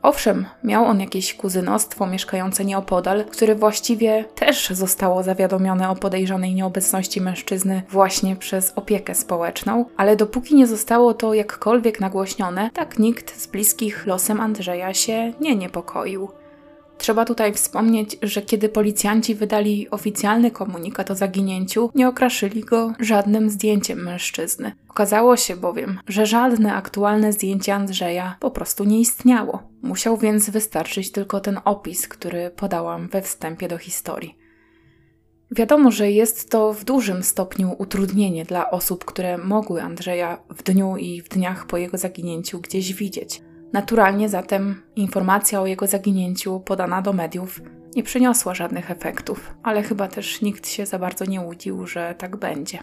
Owszem, 0.03 0.47
miał 0.65 0.85
on 0.85 1.01
jakieś 1.01 1.35
kuzynostwo 1.35 2.07
mieszkające 2.07 2.65
nieopodal, 2.65 3.25
które 3.25 3.55
właściwie 3.55 4.25
też 4.35 4.69
zostało 4.71 5.23
zawiadomione 5.23 5.91
o 5.91 5.97
podejrzanej 5.97 6.55
nieobecności 6.55 7.21
mężczyzny 7.21 7.83
właśnie 7.91 8.37
przez 8.37 8.73
opiekę 8.77 9.15
społeczną, 9.15 9.85
ale 9.97 10.17
dopóki 10.17 10.55
nie 10.55 10.67
zostało 10.67 11.15
to 11.15 11.35
jakkolwiek 11.35 12.01
nagłośnione, 12.01 12.71
tak 12.75 12.99
nikt 12.99 13.41
z 13.41 13.47
bliskich 13.47 14.07
losem 14.07 14.41
Andrzeja 14.41 14.95
się 14.95 15.33
nie 15.41 15.57
niepokoił. 15.57 16.42
Trzeba 17.03 17.25
tutaj 17.25 17.55
wspomnieć, 17.55 18.19
że 18.23 18.43
kiedy 18.43 18.69
policjanci 18.69 19.35
wydali 19.35 19.91
oficjalny 19.91 20.51
komunikat 20.51 21.11
o 21.11 21.15
zaginięciu, 21.15 21.91
nie 21.95 22.09
okraszyli 22.09 22.61
go 22.61 22.93
żadnym 23.01 23.51
zdjęciem 23.51 24.03
mężczyzny. 24.03 24.73
Okazało 24.89 25.37
się 25.37 25.57
bowiem, 25.57 25.99
że 26.09 26.27
żadne 26.27 26.75
aktualne 26.75 27.33
zdjęcie 27.33 27.75
Andrzeja 27.75 28.37
po 28.41 28.51
prostu 28.51 28.85
nie 28.85 29.01
istniało. 29.01 29.63
Musiał 29.83 30.17
więc 30.17 30.51
wystarczyć 30.51 31.13
tylko 31.13 31.41
ten 31.41 31.61
opis, 31.65 32.09
który 32.09 32.51
podałam 32.51 33.09
we 33.09 33.23
wstępie 33.23 33.69
do 33.69 33.79
historii. 33.79 34.39
Wiadomo, 35.51 35.91
że 35.91 36.11
jest 36.11 36.51
to 36.51 36.73
w 36.73 36.85
dużym 36.85 37.23
stopniu 37.23 37.75
utrudnienie 37.79 38.45
dla 38.45 38.71
osób, 38.71 39.05
które 39.05 39.39
mogły 39.39 39.83
Andrzeja 39.83 40.39
w 40.51 40.63
dniu 40.63 40.97
i 40.97 41.23
w 41.23 41.29
dniach 41.29 41.67
po 41.67 41.77
jego 41.77 41.99
zaginięciu 41.99 42.61
gdzieś 42.61 42.95
widzieć. 42.95 43.43
Naturalnie 43.73 44.29
zatem 44.29 44.83
informacja 44.97 45.61
o 45.61 45.67
jego 45.67 45.87
zaginięciu 45.87 46.61
podana 46.61 47.03
do 47.03 47.13
mediów 47.13 47.61
nie 47.97 48.03
przyniosła 48.03 48.55
żadnych 48.55 48.91
efektów, 48.91 49.55
ale 49.63 49.83
chyba 49.83 50.09
też 50.09 50.43
nikt 50.43 50.69
się 50.69 50.87
za 50.87 50.99
bardzo 50.99 51.25
nie 51.25 51.41
łudził, 51.41 51.87
że 51.87 52.15
tak 52.19 52.37
będzie. 52.37 52.79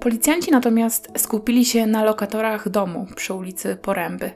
Policjanci 0.00 0.50
natomiast 0.50 1.08
skupili 1.16 1.64
się 1.64 1.86
na 1.86 2.04
lokatorach 2.04 2.68
domu 2.68 3.06
przy 3.16 3.34
ulicy 3.34 3.76
Poręby, 3.76 4.30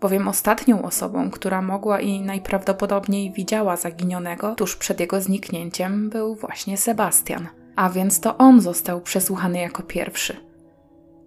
bowiem 0.00 0.28
ostatnią 0.28 0.82
osobą, 0.82 1.30
która 1.30 1.62
mogła 1.62 2.00
i 2.00 2.20
najprawdopodobniej 2.20 3.32
widziała 3.32 3.76
zaginionego 3.76 4.54
tuż 4.54 4.76
przed 4.76 5.00
jego 5.00 5.20
zniknięciem, 5.20 6.10
był 6.10 6.34
właśnie 6.34 6.76
Sebastian, 6.76 7.48
a 7.76 7.90
więc 7.90 8.20
to 8.20 8.38
on 8.38 8.60
został 8.60 9.00
przesłuchany 9.00 9.58
jako 9.58 9.82
pierwszy. 9.82 10.49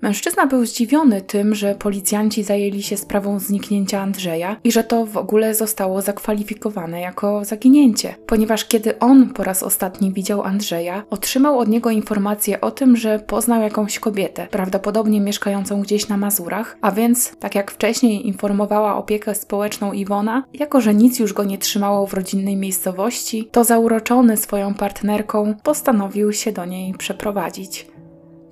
Mężczyzna 0.03 0.47
był 0.47 0.65
zdziwiony 0.65 1.21
tym, 1.21 1.55
że 1.55 1.75
policjanci 1.75 2.43
zajęli 2.43 2.83
się 2.83 2.97
sprawą 2.97 3.39
zniknięcia 3.39 4.01
Andrzeja 4.01 4.55
i 4.63 4.71
że 4.71 4.83
to 4.83 5.05
w 5.05 5.17
ogóle 5.17 5.55
zostało 5.55 6.01
zakwalifikowane 6.01 7.01
jako 7.01 7.45
zaginięcie, 7.45 8.15
ponieważ 8.27 8.65
kiedy 8.65 8.99
on 8.99 9.29
po 9.29 9.43
raz 9.43 9.63
ostatni 9.63 10.13
widział 10.13 10.43
Andrzeja, 10.43 11.03
otrzymał 11.09 11.59
od 11.59 11.67
niego 11.67 11.89
informację 11.89 12.61
o 12.61 12.71
tym, 12.71 12.97
że 12.97 13.19
poznał 13.19 13.61
jakąś 13.61 13.99
kobietę, 13.99 14.47
prawdopodobnie 14.51 15.21
mieszkającą 15.21 15.81
gdzieś 15.81 16.07
na 16.07 16.17
Mazurach, 16.17 16.77
a 16.81 16.91
więc, 16.91 17.35
tak 17.39 17.55
jak 17.55 17.71
wcześniej 17.71 18.27
informowała 18.27 18.95
opiekę 18.95 19.35
społeczną 19.35 19.93
Iwona, 19.93 20.43
jako 20.53 20.81
że 20.81 20.93
nic 20.93 21.19
już 21.19 21.33
go 21.33 21.43
nie 21.43 21.57
trzymało 21.57 22.07
w 22.07 22.13
rodzinnej 22.13 22.55
miejscowości, 22.55 23.47
to 23.51 23.63
zauroczony 23.63 24.37
swoją 24.37 24.73
partnerką 24.73 25.53
postanowił 25.63 26.33
się 26.33 26.51
do 26.51 26.65
niej 26.65 26.93
przeprowadzić. 26.93 27.92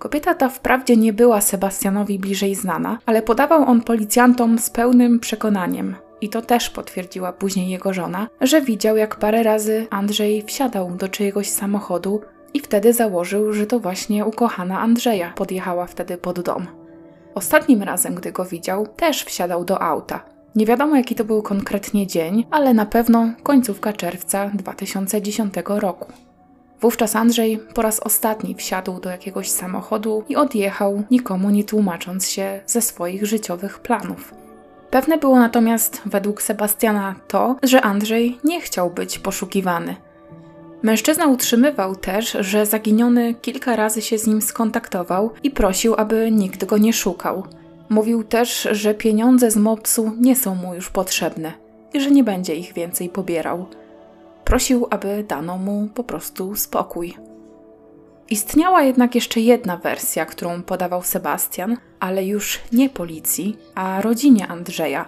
Kobieta 0.02 0.36
ta 0.36 0.50
wprawdzie 0.50 0.98
nie 0.98 1.14
była 1.14 1.42
Sebastianowi 1.42 2.20
bliżej 2.20 2.56
znana, 2.56 3.00
ale 3.06 3.22
podawał 3.22 3.64
on 3.64 3.82
policjantom 3.82 4.60
z 4.60 4.70
pełnym 4.70 5.20
przekonaniem, 5.20 5.96
i 6.22 6.30
to 6.30 6.42
też 6.42 6.70
potwierdziła 6.70 7.34
później 7.34 7.70
jego 7.70 7.94
żona, 7.94 8.28
że 8.42 8.62
widział 8.62 8.98
jak 8.98 9.16
parę 9.16 9.44
razy 9.44 9.88
Andrzej 9.90 10.44
wsiadał 10.44 10.92
do 10.92 11.08
czyjegoś 11.08 11.50
samochodu 11.50 12.22
i 12.54 12.60
wtedy 12.60 12.94
założył, 12.94 13.54
że 13.54 13.66
to 13.68 13.80
właśnie 13.80 14.26
ukochana 14.26 14.80
Andrzeja 14.80 15.34
podjechała 15.36 15.86
wtedy 15.86 16.18
pod 16.18 16.40
dom. 16.40 16.68
Ostatnim 17.36 17.84
razem, 17.84 18.16
gdy 18.16 18.32
go 18.32 18.46
widział, 18.46 18.88
też 18.88 19.24
wsiadał 19.24 19.66
do 19.66 19.82
auta. 19.82 20.26
Nie 20.56 20.66
wiadomo 20.66 20.96
jaki 20.96 21.16
to 21.16 21.26
był 21.26 21.42
konkretnie 21.42 22.08
dzień, 22.08 22.46
ale 22.52 22.74
na 22.74 22.86
pewno 22.86 23.30
końcówka 23.44 23.94
czerwca 23.94 24.52
2010 24.54 25.54
roku. 25.66 26.12
Wówczas 26.82 27.16
Andrzej 27.16 27.60
po 27.74 27.82
raz 27.82 28.00
ostatni 28.00 28.56
wsiadł 28.56 29.00
do 29.00 29.10
jakiegoś 29.10 29.50
samochodu 29.50 30.24
i 30.30 30.36
odjechał, 30.36 31.04
nikomu 31.12 31.50
nie 31.50 31.64
tłumacząc 31.64 32.30
się 32.30 32.62
ze 32.66 32.82
swoich 32.82 33.26
życiowych 33.26 33.80
planów. 33.80 34.34
Pewne 34.90 35.18
było 35.18 35.40
natomiast 35.40 36.02
według 36.06 36.42
Sebastiana 36.42 37.16
to, 37.28 37.56
że 37.64 37.82
Andrzej 37.82 38.38
nie 38.44 38.62
chciał 38.62 38.90
być 38.90 39.20
poszukiwany. 39.20 39.96
Mężczyzna 40.84 41.28
utrzymywał 41.28 41.96
też, 41.96 42.38
że 42.40 42.66
zaginiony 42.66 43.34
kilka 43.34 43.76
razy 43.76 44.02
się 44.02 44.18
z 44.18 44.28
nim 44.28 44.42
skontaktował 44.42 45.32
i 45.44 45.52
prosił, 45.52 45.96
aby 45.98 46.32
nikt 46.32 46.66
go 46.66 46.78
nie 46.78 46.94
szukał. 46.94 47.44
Mówił 47.90 48.24
też, 48.24 48.68
że 48.72 48.94
pieniądze 48.94 49.52
z 49.52 49.56
mopsu 49.56 50.12
nie 50.20 50.36
są 50.36 50.56
mu 50.56 50.76
już 50.76 50.90
potrzebne 50.90 51.54
i 51.94 52.02
że 52.02 52.12
nie 52.12 52.24
będzie 52.24 52.56
ich 52.56 52.74
więcej 52.74 53.10
pobierał. 53.10 53.66
Prosił, 54.52 54.88
aby 54.90 55.24
dano 55.24 55.58
mu 55.58 55.88
po 55.94 56.04
prostu 56.04 56.56
spokój. 56.56 57.14
Istniała 58.30 58.82
jednak 58.82 59.16
jeszcze 59.16 59.40
jedna 59.40 59.78
wersja, 59.78 60.26
którą 60.26 60.64
podawał 60.64 61.04
Sebastian, 61.04 61.78
ale 62.00 62.26
już 62.26 62.60
nie 62.72 62.90
policji, 62.90 63.58
a 63.76 64.02
rodzinie 64.02 64.48
Andrzeja, 64.48 65.06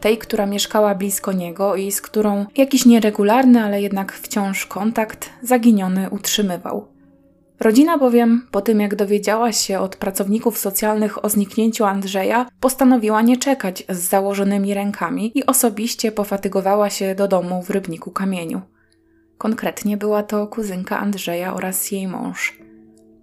tej, 0.00 0.18
która 0.18 0.46
mieszkała 0.46 0.94
blisko 0.94 1.32
niego 1.32 1.76
i 1.76 1.92
z 1.92 2.00
którą 2.00 2.46
jakiś 2.56 2.86
nieregularny, 2.86 3.62
ale 3.62 3.82
jednak 3.82 4.12
wciąż 4.12 4.66
kontakt 4.66 5.30
zaginiony 5.42 6.10
utrzymywał. 6.10 6.86
Rodzina 7.60 7.98
bowiem, 7.98 8.46
po 8.50 8.60
tym 8.60 8.80
jak 8.80 8.94
dowiedziała 8.94 9.52
się 9.52 9.80
od 9.80 9.96
pracowników 9.96 10.58
socjalnych 10.58 11.24
o 11.24 11.28
zniknięciu 11.28 11.84
Andrzeja, 11.84 12.46
postanowiła 12.60 13.22
nie 13.22 13.36
czekać 13.36 13.84
z 13.88 13.98
założonymi 13.98 14.74
rękami 14.74 15.38
i 15.38 15.46
osobiście 15.46 16.12
pofatygowała 16.12 16.90
się 16.90 17.14
do 17.14 17.28
domu 17.28 17.62
w 17.62 17.70
Rybniku 17.70 18.10
Kamieniu. 18.10 18.60
Konkretnie 19.42 19.96
była 19.96 20.22
to 20.22 20.46
kuzynka 20.46 20.98
Andrzeja 20.98 21.54
oraz 21.54 21.90
jej 21.90 22.08
mąż. 22.08 22.58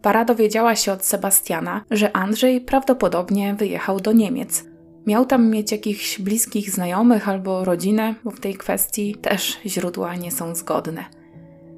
Para 0.02 0.26
dowiedziała 0.26 0.76
się 0.76 0.92
od 0.92 1.06
Sebastiana, 1.06 1.84
że 1.92 2.16
Andrzej 2.16 2.62
prawdopodobnie 2.62 3.54
wyjechał 3.54 4.00
do 4.00 4.12
Niemiec. 4.12 4.66
Miał 5.08 5.26
tam 5.26 5.50
mieć 5.50 5.72
jakichś 5.72 6.20
bliskich 6.20 6.72
znajomych 6.72 7.30
albo 7.30 7.66
rodzinę, 7.66 8.16
bo 8.24 8.32
w 8.32 8.40
tej 8.40 8.56
kwestii 8.56 9.16
też 9.16 9.60
źródła 9.66 10.16
nie 10.16 10.32
są 10.32 10.56
zgodne. 10.56 11.06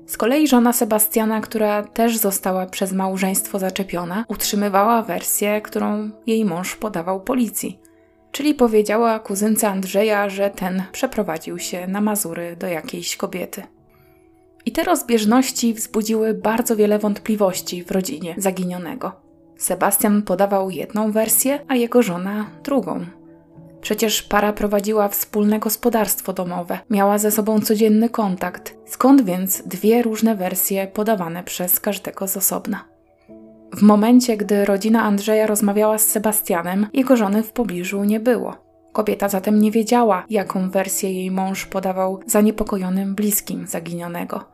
Z 0.06 0.18
kolei 0.18 0.48
żona 0.48 0.74
Sebastiana, 0.74 1.42
która 1.42 1.84
też 1.84 2.18
została 2.18 2.66
przez 2.66 2.94
małżeństwo 2.94 3.60
zaczepiona, 3.60 4.26
utrzymywała 4.28 5.02
wersję, 5.02 5.62
którą 5.62 6.10
jej 6.28 6.46
mąż 6.46 6.76
podawał 6.76 7.22
policji. 7.22 7.80
Czyli 8.32 8.54
powiedziała 8.54 9.20
kuzynce 9.20 9.70
Andrzeja, 9.70 10.30
że 10.30 10.50
ten 10.50 10.84
przeprowadził 10.92 11.60
się 11.60 11.88
na 11.88 12.02
Mazury 12.02 12.56
do 12.56 12.68
jakiejś 12.68 13.18
kobiety. 13.18 13.64
I 14.66 14.72
te 14.72 14.84
rozbieżności 14.84 15.74
wzbudziły 15.74 16.34
bardzo 16.34 16.76
wiele 16.76 17.00
wątpliwości 17.00 17.84
w 17.84 17.92
rodzinie 17.92 18.36
zaginionego. 18.38 19.12
Sebastian 19.58 20.22
podawał 20.22 20.70
jedną 20.70 21.12
wersję, 21.12 21.60
a 21.68 21.76
jego 21.76 22.04
żona 22.04 22.46
drugą. 22.64 23.06
Przecież 23.82 24.24
para 24.24 24.54
prowadziła 24.54 25.08
wspólne 25.08 25.60
gospodarstwo 25.60 26.34
domowe, 26.34 26.80
miała 26.90 27.18
ze 27.18 27.32
sobą 27.32 27.60
codzienny 27.60 28.10
kontakt. 28.10 28.78
Skąd 28.86 29.22
więc 29.22 29.64
dwie 29.66 30.02
różne 30.02 30.36
wersje 30.36 30.88
podawane 30.88 31.44
przez 31.44 31.80
każdego 31.80 32.28
z 32.28 32.38
osobna? 32.38 32.86
W 33.76 33.82
momencie, 33.82 34.38
gdy 34.38 34.66
rodzina 34.66 35.04
Andrzeja 35.04 35.48
rozmawiała 35.48 35.98
z 35.98 36.08
Sebastianem, 36.08 36.88
jego 36.94 37.18
żony 37.18 37.44
w 37.44 37.52
pobliżu 37.52 38.04
nie 38.04 38.20
było. 38.20 38.56
Kobieta 38.94 39.30
zatem 39.30 39.62
nie 39.62 39.72
wiedziała, 39.72 40.26
jaką 40.30 40.70
wersję 40.70 41.14
jej 41.14 41.32
mąż 41.32 41.66
podawał 41.66 42.20
zaniepokojonym 42.26 43.16
bliskim 43.16 43.68
zaginionego. 43.68 44.51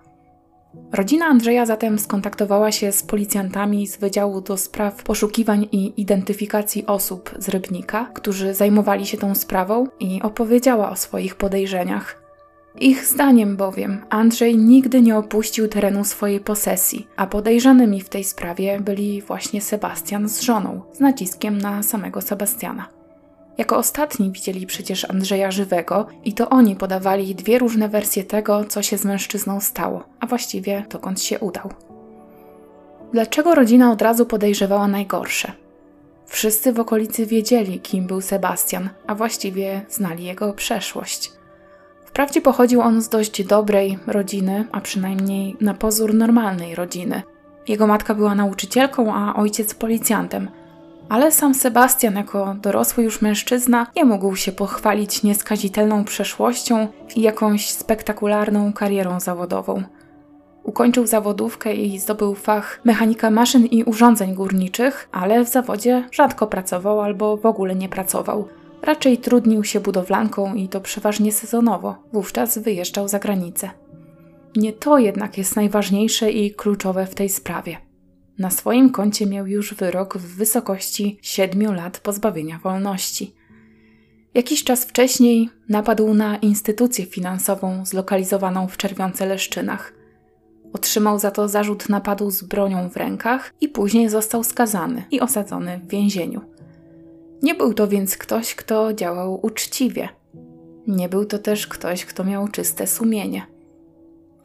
Rodzina 0.92 1.26
Andrzeja 1.26 1.66
zatem 1.66 2.00
skontaktowała 2.00 2.72
się 2.72 2.92
z 2.92 3.04
policjantami 3.04 3.88
z 3.88 3.98
Wydziału 3.98 4.42
do 4.42 4.58
Spraw 4.58 5.04
Poszukiwań 5.04 5.68
i 5.72 6.02
Identyfikacji 6.02 6.86
Osób 6.86 7.36
z 7.40 7.50
Rybnika, 7.50 8.12
którzy 8.14 8.54
zajmowali 8.54 9.06
się 9.06 9.18
tą 9.18 9.36
sprawą 9.36 9.88
i 10.00 10.22
opowiedziała 10.22 10.90
o 10.90 10.96
swoich 10.96 11.36
podejrzeniach. 11.36 12.22
Ich 12.80 13.06
zdaniem 13.06 13.58
bowiem 13.58 14.02
Andrzej 14.10 14.58
nigdy 14.58 15.02
nie 15.02 15.18
opuścił 15.18 15.68
terenu 15.68 16.04
swojej 16.04 16.40
posesji, 16.40 17.08
a 17.16 17.28
podejrzanymi 17.28 18.02
w 18.02 18.10
tej 18.10 18.24
sprawie 18.24 18.80
byli 18.80 19.22
właśnie 19.22 19.62
Sebastian 19.62 20.30
z 20.30 20.42
żoną, 20.42 20.82
z 20.94 21.00
naciskiem 21.00 21.58
na 21.58 21.84
samego 21.84 22.22
Sebastiana. 22.22 22.97
Jako 23.58 23.78
ostatni 23.78 24.32
widzieli 24.32 24.68
przecież 24.68 25.10
Andrzeja 25.10 25.52
żywego 25.52 26.08
i 26.26 26.34
to 26.34 26.50
oni 26.50 26.76
podawali 26.76 27.36
dwie 27.36 27.60
różne 27.60 27.90
wersje 27.90 28.24
tego, 28.24 28.66
co 28.66 28.82
się 28.82 28.98
z 28.98 29.06
mężczyzną 29.06 29.62
stało, 29.62 30.04
a 30.20 30.28
właściwie 30.28 30.86
dokąd 30.90 31.22
się 31.22 31.40
udał. 31.40 31.70
Dlaczego 33.14 33.56
rodzina 33.56 33.92
od 33.92 34.02
razu 34.02 34.26
podejrzewała 34.26 34.88
najgorsze? 34.88 35.52
Wszyscy 36.26 36.74
w 36.74 36.80
okolicy 36.80 37.26
wiedzieli, 37.26 37.80
kim 37.80 38.08
był 38.08 38.22
Sebastian, 38.22 38.90
a 39.08 39.16
właściwie 39.16 39.82
znali 39.90 40.24
jego 40.24 40.54
przeszłość. 40.54 41.32
Wprawdzie 42.06 42.42
pochodził 42.42 42.82
on 42.82 43.02
z 43.02 43.10
dość 43.10 43.44
dobrej 43.44 44.00
rodziny, 44.08 44.66
a 44.72 44.82
przynajmniej 44.82 45.56
na 45.62 45.74
pozór 45.74 46.14
normalnej 46.14 46.76
rodziny. 46.76 47.22
Jego 47.68 47.88
matka 47.88 48.16
była 48.16 48.36
nauczycielką, 48.36 49.14
a 49.14 49.36
ojciec 49.36 49.74
policjantem– 49.74 50.50
ale 51.10 51.32
sam 51.32 51.54
Sebastian, 51.54 52.16
jako 52.16 52.56
dorosły 52.62 53.04
już 53.04 53.22
mężczyzna, 53.22 53.88
nie 53.96 54.06
mógł 54.06 54.36
się 54.36 54.52
pochwalić 54.52 55.24
nieskazitelną 55.24 56.04
przeszłością 56.04 56.88
i 57.16 57.22
jakąś 57.22 57.70
spektakularną 57.70 58.74
karierą 58.74 59.20
zawodową. 59.20 59.84
Ukończył 60.64 61.08
zawodówkę 61.08 61.74
i 61.74 62.00
zdobył 62.00 62.36
fach 62.36 62.82
mechanika 62.86 63.30
maszyn 63.30 63.66
i 63.66 63.84
urządzeń 63.84 64.34
górniczych, 64.34 65.10
ale 65.12 65.46
w 65.46 65.50
zawodzie 65.50 66.04
rzadko 66.12 66.48
pracował 66.48 67.02
albo 67.02 67.38
w 67.38 67.46
ogóle 67.46 67.76
nie 67.76 67.90
pracował. 67.90 68.48
Raczej 68.82 69.18
trudnił 69.18 69.64
się 69.64 69.80
budowlanką 69.80 70.56
i 70.56 70.68
to 70.68 70.82
przeważnie 70.82 71.32
sezonowo, 71.32 71.96
wówczas 72.14 72.58
wyjeżdżał 72.58 73.08
za 73.08 73.20
granicę. 73.20 73.70
Nie 74.56 74.74
to 74.74 74.98
jednak 74.98 75.38
jest 75.38 75.56
najważniejsze 75.56 76.32
i 76.32 76.52
kluczowe 76.52 77.06
w 77.06 77.16
tej 77.16 77.30
sprawie. 77.30 77.87
Na 78.40 78.52
swoim 78.52 78.90
koncie 78.90 79.26
miał 79.26 79.48
już 79.48 79.74
wyrok 79.74 80.18
w 80.18 80.36
wysokości 80.36 81.20
7 81.22 81.76
lat 81.76 82.00
pozbawienia 82.00 82.60
wolności. 82.64 83.34
Jakiś 84.34 84.64
czas 84.64 84.86
wcześniej 84.86 85.50
napadł 85.70 86.14
na 86.14 86.38
instytucję 86.38 87.06
finansową 87.06 87.86
zlokalizowaną 87.86 88.68
w 88.68 88.78
Czerwionce 88.78 89.26
Leszczynach. 89.26 89.94
Otrzymał 90.74 91.20
za 91.20 91.32
to 91.32 91.48
zarzut 91.48 91.90
napadu 91.90 92.32
z 92.32 92.44
bronią 92.44 92.90
w 92.90 92.98
rękach 92.98 93.54
i 93.62 93.70
później 93.70 94.10
został 94.10 94.44
skazany 94.44 95.04
i 95.12 95.20
osadzony 95.20 95.80
w 95.84 95.90
więzieniu. 95.90 96.42
Nie 97.42 97.56
był 97.56 97.74
to 97.74 97.88
więc 97.88 98.18
ktoś, 98.18 98.56
kto 98.56 98.94
działał 98.94 99.40
uczciwie. 99.46 100.10
Nie 100.88 101.10
był 101.10 101.26
to 101.26 101.40
też 101.40 101.68
ktoś, 101.68 102.06
kto 102.06 102.24
miał 102.24 102.48
czyste 102.48 102.88
sumienie. 102.88 103.57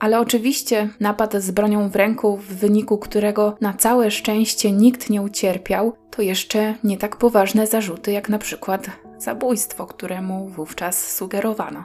Ale 0.02 0.20
oczywiście 0.20 0.88
napad 1.00 1.34
z 1.34 1.50
bronią 1.50 1.88
w 1.88 1.96
ręku, 1.96 2.36
w 2.36 2.46
wyniku 2.46 2.98
którego 2.98 3.56
na 3.60 3.74
całe 3.74 4.10
szczęście 4.10 4.72
nikt 4.72 5.10
nie 5.10 5.22
ucierpiał, 5.22 5.92
to 6.10 6.22
jeszcze 6.22 6.74
nie 6.84 6.98
tak 6.98 7.16
poważne 7.16 7.66
zarzuty 7.66 8.12
jak 8.12 8.28
na 8.28 8.38
przykład 8.38 8.86
zabójstwo, 9.18 9.86
któremu 9.86 10.48
wówczas 10.48 11.12
sugerowano. 11.14 11.84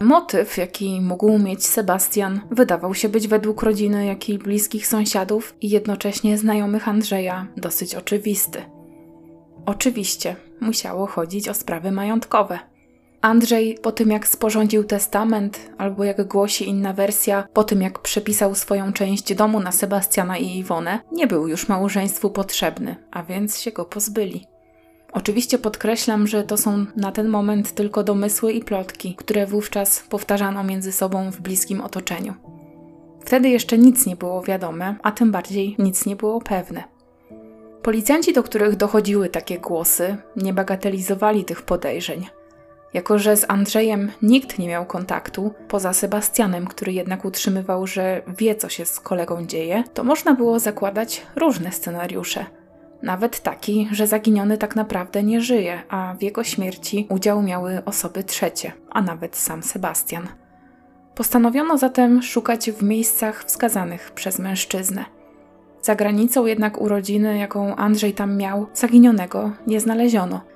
Motyw, 0.00 0.56
jaki 0.56 1.00
mógł 1.00 1.38
mieć 1.38 1.66
Sebastian, 1.66 2.40
wydawał 2.50 2.94
się 2.94 3.08
być 3.08 3.28
według 3.28 3.62
rodziny, 3.62 4.06
jak 4.06 4.28
i 4.28 4.38
bliskich 4.38 4.86
sąsiadów 4.86 5.54
i 5.60 5.70
jednocześnie 5.70 6.38
znajomych 6.38 6.88
Andrzeja 6.88 7.46
dosyć 7.56 7.94
oczywisty. 7.94 8.62
Oczywiście 9.66 10.36
musiało 10.60 11.06
chodzić 11.06 11.48
o 11.48 11.54
sprawy 11.54 11.92
majątkowe. 11.92 12.71
Andrzej, 13.22 13.78
po 13.82 13.92
tym 13.92 14.10
jak 14.10 14.28
sporządził 14.28 14.84
testament, 14.84 15.70
albo 15.78 16.04
jak 16.04 16.28
głosi 16.28 16.68
inna 16.68 16.92
wersja, 16.92 17.48
po 17.52 17.64
tym 17.64 17.82
jak 17.82 17.98
przepisał 17.98 18.54
swoją 18.54 18.92
część 18.92 19.34
domu 19.34 19.60
na 19.60 19.72
Sebastiana 19.72 20.38
i 20.38 20.58
Iwonę, 20.58 21.00
nie 21.12 21.26
był 21.26 21.48
już 21.48 21.68
małżeństwu 21.68 22.30
potrzebny, 22.30 22.96
a 23.10 23.22
więc 23.22 23.60
się 23.60 23.72
go 23.72 23.84
pozbyli. 23.84 24.46
Oczywiście 25.12 25.58
podkreślam, 25.58 26.26
że 26.26 26.44
to 26.44 26.56
są 26.56 26.86
na 26.96 27.12
ten 27.12 27.28
moment 27.28 27.74
tylko 27.74 28.02
domysły 28.02 28.52
i 28.52 28.64
plotki, 28.64 29.14
które 29.14 29.46
wówczas 29.46 30.04
powtarzano 30.08 30.64
między 30.64 30.92
sobą 30.92 31.30
w 31.30 31.40
bliskim 31.40 31.80
otoczeniu. 31.80 32.34
Wtedy 33.20 33.48
jeszcze 33.48 33.78
nic 33.78 34.06
nie 34.06 34.16
było 34.16 34.42
wiadome, 34.42 34.96
a 35.02 35.12
tym 35.12 35.32
bardziej 35.32 35.76
nic 35.78 36.06
nie 36.06 36.16
było 36.16 36.40
pewne. 36.40 36.84
Policjanci, 37.82 38.32
do 38.32 38.42
których 38.42 38.76
dochodziły 38.76 39.28
takie 39.28 39.58
głosy, 39.58 40.16
nie 40.36 40.52
bagatelizowali 40.52 41.44
tych 41.44 41.62
podejrzeń. 41.62 42.26
Jako, 42.94 43.18
że 43.18 43.36
z 43.36 43.44
Andrzejem 43.48 44.12
nikt 44.22 44.58
nie 44.58 44.68
miał 44.68 44.86
kontaktu, 44.86 45.54
poza 45.68 45.92
Sebastianem, 45.92 46.66
który 46.66 46.92
jednak 46.92 47.24
utrzymywał, 47.24 47.86
że 47.86 48.22
wie, 48.38 48.54
co 48.54 48.68
się 48.68 48.86
z 48.86 49.00
kolegą 49.00 49.46
dzieje, 49.46 49.84
to 49.94 50.04
można 50.04 50.34
było 50.34 50.58
zakładać 50.58 51.26
różne 51.36 51.72
scenariusze. 51.72 52.46
Nawet 53.02 53.40
taki, 53.40 53.88
że 53.92 54.06
zaginiony 54.06 54.58
tak 54.58 54.76
naprawdę 54.76 55.22
nie 55.22 55.40
żyje, 55.40 55.82
a 55.88 56.14
w 56.18 56.22
jego 56.22 56.44
śmierci 56.44 57.06
udział 57.10 57.42
miały 57.42 57.82
osoby 57.84 58.24
trzecie, 58.24 58.72
a 58.90 59.02
nawet 59.02 59.36
sam 59.36 59.62
Sebastian. 59.62 60.28
Postanowiono 61.14 61.78
zatem 61.78 62.22
szukać 62.22 62.70
w 62.70 62.82
miejscach 62.82 63.44
wskazanych 63.44 64.10
przez 64.10 64.38
mężczyznę. 64.38 65.04
Za 65.82 65.94
granicą 65.94 66.46
jednak 66.46 66.80
urodziny, 66.80 67.38
jaką 67.38 67.76
Andrzej 67.76 68.14
tam 68.14 68.36
miał, 68.36 68.66
zaginionego 68.74 69.50
nie 69.66 69.80
znaleziono– 69.80 70.40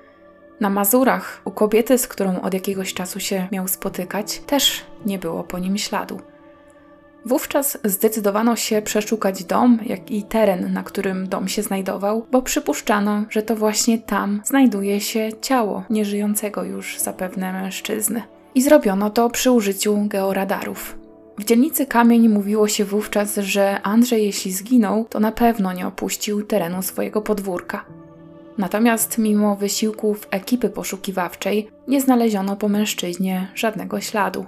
na 0.59 0.69
Mazurach, 0.69 1.41
u 1.45 1.51
kobiety, 1.51 1.97
z 1.97 2.07
którą 2.07 2.41
od 2.41 2.53
jakiegoś 2.53 2.93
czasu 2.93 3.19
się 3.19 3.47
miał 3.51 3.67
spotykać, 3.67 4.39
też 4.39 4.85
nie 5.05 5.19
było 5.19 5.43
po 5.43 5.59
nim 5.59 5.77
śladu. 5.77 6.19
Wówczas 7.25 7.77
zdecydowano 7.83 8.55
się 8.55 8.81
przeszukać 8.81 9.43
dom, 9.43 9.79
jak 9.85 10.11
i 10.11 10.23
teren, 10.23 10.73
na 10.73 10.83
którym 10.83 11.29
dom 11.29 11.47
się 11.47 11.63
znajdował, 11.63 12.25
bo 12.31 12.41
przypuszczano, 12.41 13.25
że 13.29 13.43
to 13.43 13.55
właśnie 13.55 13.99
tam 13.99 14.41
znajduje 14.45 15.01
się 15.01 15.29
ciało 15.41 15.83
nieżyjącego 15.89 16.63
już 16.63 16.97
zapewne 16.99 17.53
mężczyzny. 17.53 18.23
I 18.55 18.61
zrobiono 18.61 19.09
to 19.09 19.29
przy 19.29 19.51
użyciu 19.51 20.05
georadarów. 20.07 20.97
W 21.37 21.43
dzielnicy 21.43 21.85
Kamień 21.85 22.29
mówiło 22.29 22.67
się 22.67 22.85
wówczas, 22.85 23.35
że 23.35 23.81
Andrzej, 23.81 24.25
jeśli 24.25 24.51
zginął, 24.51 25.05
to 25.09 25.19
na 25.19 25.31
pewno 25.31 25.73
nie 25.73 25.87
opuścił 25.87 26.43
terenu 26.43 26.81
swojego 26.81 27.21
podwórka. 27.21 27.85
Natomiast 28.57 29.17
mimo 29.17 29.55
wysiłków 29.55 30.27
ekipy 30.31 30.69
poszukiwawczej 30.69 31.69
nie 31.87 32.01
znaleziono 32.01 32.55
po 32.55 32.69
mężczyźnie 32.69 33.51
żadnego 33.55 34.01
śladu. 34.01 34.45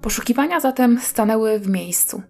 Poszukiwania 0.00 0.60
zatem 0.60 1.00
stanęły 1.00 1.58
w 1.58 1.68
miejscu. 1.68 2.22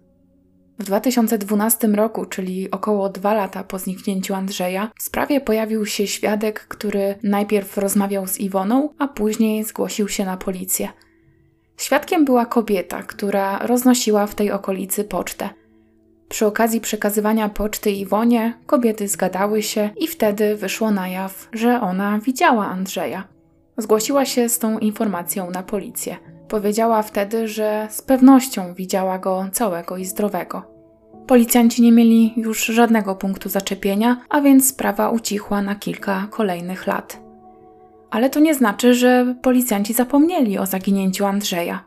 W 0.79 0.83
2012 0.83 1.87
roku, 1.87 2.25
czyli 2.25 2.71
około 2.71 3.09
dwa 3.09 3.33
lata 3.33 3.63
po 3.63 3.79
zniknięciu 3.79 4.33
Andrzeja, 4.33 4.91
w 4.99 5.03
sprawie 5.03 5.41
pojawił 5.41 5.85
się 5.85 6.07
świadek, 6.07 6.67
który 6.67 7.15
najpierw 7.23 7.77
rozmawiał 7.77 8.27
z 8.27 8.39
Iwoną, 8.39 8.89
a 8.97 9.07
później 9.07 9.63
zgłosił 9.63 10.07
się 10.07 10.25
na 10.25 10.37
policję. 10.37 10.89
Świadkiem 11.77 12.25
była 12.25 12.45
kobieta, 12.45 13.03
która 13.03 13.57
roznosiła 13.57 14.27
w 14.27 14.35
tej 14.35 14.51
okolicy 14.51 15.03
pocztę. 15.03 15.49
Przy 16.29 16.45
okazji 16.45 16.81
przekazywania 16.81 17.49
poczty 17.49 17.91
Iwonie 17.91 18.53
kobiety 18.65 19.07
zgadały 19.07 19.63
się 19.63 19.89
i 19.97 20.07
wtedy 20.07 20.55
wyszło 20.55 20.91
na 20.91 21.07
jaw, 21.07 21.49
że 21.53 21.81
ona 21.81 22.19
widziała 22.19 22.65
Andrzeja. 22.67 23.23
Zgłosiła 23.77 24.25
się 24.25 24.49
z 24.49 24.59
tą 24.59 24.79
informacją 24.79 25.51
na 25.51 25.63
policję. 25.63 26.17
Powiedziała 26.47 27.01
wtedy, 27.01 27.47
że 27.47 27.87
z 27.89 28.01
pewnością 28.01 28.73
widziała 28.73 29.19
go 29.19 29.45
całego 29.51 29.97
i 29.97 30.05
zdrowego. 30.05 30.63
Policjanci 31.27 31.81
nie 31.81 31.91
mieli 31.91 32.33
już 32.37 32.65
żadnego 32.65 33.15
punktu 33.15 33.49
zaczepienia, 33.49 34.21
a 34.29 34.41
więc 34.41 34.69
sprawa 34.69 35.09
ucichła 35.09 35.61
na 35.61 35.75
kilka 35.75 36.27
kolejnych 36.31 36.87
lat. 36.87 37.21
Ale 38.09 38.29
to 38.29 38.39
nie 38.39 38.53
znaczy, 38.53 38.93
że 38.93 39.35
policjanci 39.41 39.93
zapomnieli 39.93 40.57
o 40.57 40.65
zaginięciu 40.65 41.25
Andrzeja. 41.25 41.83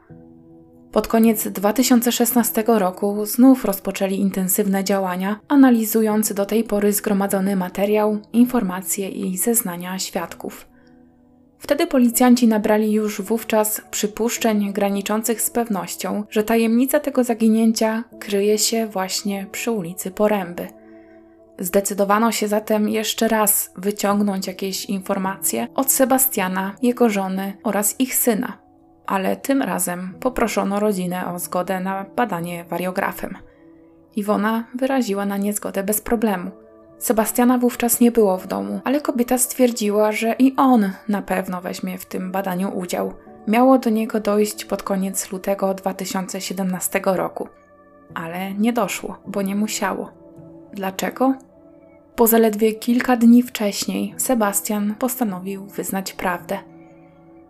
Pod 0.92 1.08
koniec 1.08 1.48
2016 1.48 2.64
roku 2.66 3.26
znów 3.26 3.64
rozpoczęli 3.64 4.14
intensywne 4.14 4.84
działania, 4.84 5.40
analizując 5.48 6.32
do 6.32 6.46
tej 6.46 6.64
pory 6.64 6.92
zgromadzony 6.92 7.56
materiał, 7.56 8.18
informacje 8.32 9.08
i 9.08 9.38
zeznania 9.38 9.98
świadków. 9.98 10.68
Wtedy 11.58 11.86
policjanci 11.86 12.48
nabrali 12.48 12.92
już 12.92 13.22
wówczas 13.22 13.82
przypuszczeń 13.90 14.72
graniczących 14.72 15.42
z 15.42 15.50
pewnością, 15.50 16.24
że 16.30 16.42
tajemnica 16.42 17.00
tego 17.00 17.24
zaginięcia 17.24 18.04
kryje 18.20 18.58
się 18.58 18.86
właśnie 18.86 19.46
przy 19.52 19.70
ulicy 19.70 20.10
Poręby. 20.10 20.68
Zdecydowano 21.58 22.32
się 22.32 22.48
zatem 22.48 22.88
jeszcze 22.88 23.28
raz 23.28 23.72
wyciągnąć 23.76 24.46
jakieś 24.46 24.84
informacje 24.84 25.68
od 25.74 25.92
Sebastiana, 25.92 26.76
jego 26.82 27.10
żony 27.10 27.52
oraz 27.64 28.00
ich 28.00 28.14
syna, 28.14 28.61
ale 29.12 29.36
tym 29.36 29.62
razem 29.62 30.14
poproszono 30.20 30.80
rodzinę 30.80 31.32
o 31.34 31.38
zgodę 31.38 31.80
na 31.80 32.04
badanie 32.16 32.64
wariografem. 32.64 33.38
Iwona 34.16 34.64
wyraziła 34.74 35.26
na 35.26 35.36
nie 35.36 35.52
zgodę 35.52 35.82
bez 35.82 36.00
problemu. 36.00 36.50
Sebastiana 36.98 37.58
wówczas 37.58 38.00
nie 38.00 38.12
było 38.12 38.38
w 38.38 38.46
domu, 38.46 38.80
ale 38.84 39.00
kobieta 39.00 39.38
stwierdziła, 39.38 40.12
że 40.12 40.34
i 40.38 40.56
on 40.56 40.90
na 41.08 41.22
pewno 41.22 41.60
weźmie 41.60 41.98
w 41.98 42.06
tym 42.06 42.32
badaniu 42.32 42.78
udział. 42.78 43.12
Miało 43.48 43.78
do 43.78 43.90
niego 43.90 44.20
dojść 44.20 44.64
pod 44.64 44.82
koniec 44.82 45.32
lutego 45.32 45.74
2017 45.74 47.00
roku. 47.04 47.48
Ale 48.14 48.54
nie 48.54 48.72
doszło, 48.72 49.18
bo 49.26 49.42
nie 49.42 49.56
musiało. 49.56 50.10
Dlaczego? 50.72 51.34
Bo 52.16 52.26
zaledwie 52.26 52.72
kilka 52.72 53.16
dni 53.16 53.42
wcześniej 53.42 54.14
Sebastian 54.16 54.94
postanowił 54.94 55.66
wyznać 55.66 56.12
prawdę. 56.12 56.71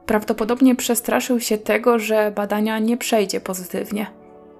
Prawdopodobnie 0.06 0.76
przestraszył 0.76 1.40
się 1.40 1.58
tego, 1.58 1.98
że 1.98 2.32
badania 2.36 2.78
nie 2.78 2.96
przejdzie 2.96 3.40
pozytywnie. 3.40 4.06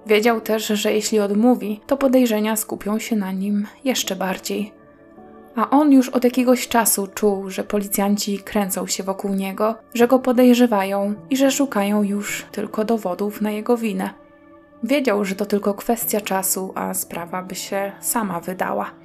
Wiedział 0.05 0.41
też, 0.41 0.67
że 0.67 0.93
jeśli 0.93 1.19
odmówi, 1.19 1.79
to 1.87 1.97
podejrzenia 1.97 2.55
skupią 2.55 2.99
się 2.99 3.15
na 3.15 3.31
nim 3.31 3.67
jeszcze 3.83 4.15
bardziej. 4.15 4.73
A 5.55 5.69
on 5.69 5.91
już 5.91 6.09
od 6.09 6.23
jakiegoś 6.23 6.67
czasu 6.67 7.07
czuł, 7.07 7.49
że 7.49 7.63
policjanci 7.63 8.39
kręcą 8.39 8.87
się 8.87 9.03
wokół 9.03 9.33
niego, 9.33 9.75
że 9.93 10.07
go 10.07 10.19
podejrzewają 10.19 11.13
i 11.29 11.37
że 11.37 11.51
szukają 11.51 12.03
już 12.03 12.45
tylko 12.51 12.85
dowodów 12.85 13.41
na 13.41 13.51
jego 13.51 13.77
winę. 13.77 14.09
Wiedział, 14.83 15.25
że 15.25 15.35
to 15.35 15.45
tylko 15.45 15.73
kwestia 15.73 16.21
czasu, 16.21 16.71
a 16.75 16.93
sprawa 16.93 17.43
by 17.43 17.55
się 17.55 17.91
sama 18.01 18.39
wydała. 18.39 19.02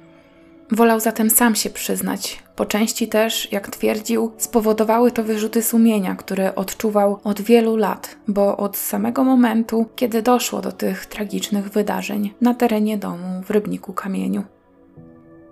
Wolał 0.71 0.99
zatem 0.99 1.29
sam 1.29 1.55
się 1.55 1.69
przyznać. 1.69 2.43
Po 2.55 2.65
części 2.65 3.07
też, 3.07 3.51
jak 3.51 3.69
twierdził, 3.69 4.31
spowodowały 4.37 5.11
to 5.11 5.23
wyrzuty 5.23 5.63
sumienia, 5.63 6.15
które 6.15 6.55
odczuwał 6.55 7.19
od 7.23 7.41
wielu 7.41 7.75
lat, 7.75 8.15
bo 8.27 8.57
od 8.57 8.77
samego 8.77 9.23
momentu, 9.23 9.85
kiedy 9.95 10.21
doszło 10.21 10.61
do 10.61 10.71
tych 10.71 11.05
tragicznych 11.05 11.69
wydarzeń 11.69 12.33
na 12.41 12.53
terenie 12.53 12.97
domu 12.97 13.41
w 13.45 13.49
Rybniku 13.49 13.93
Kamieniu. 13.93 14.43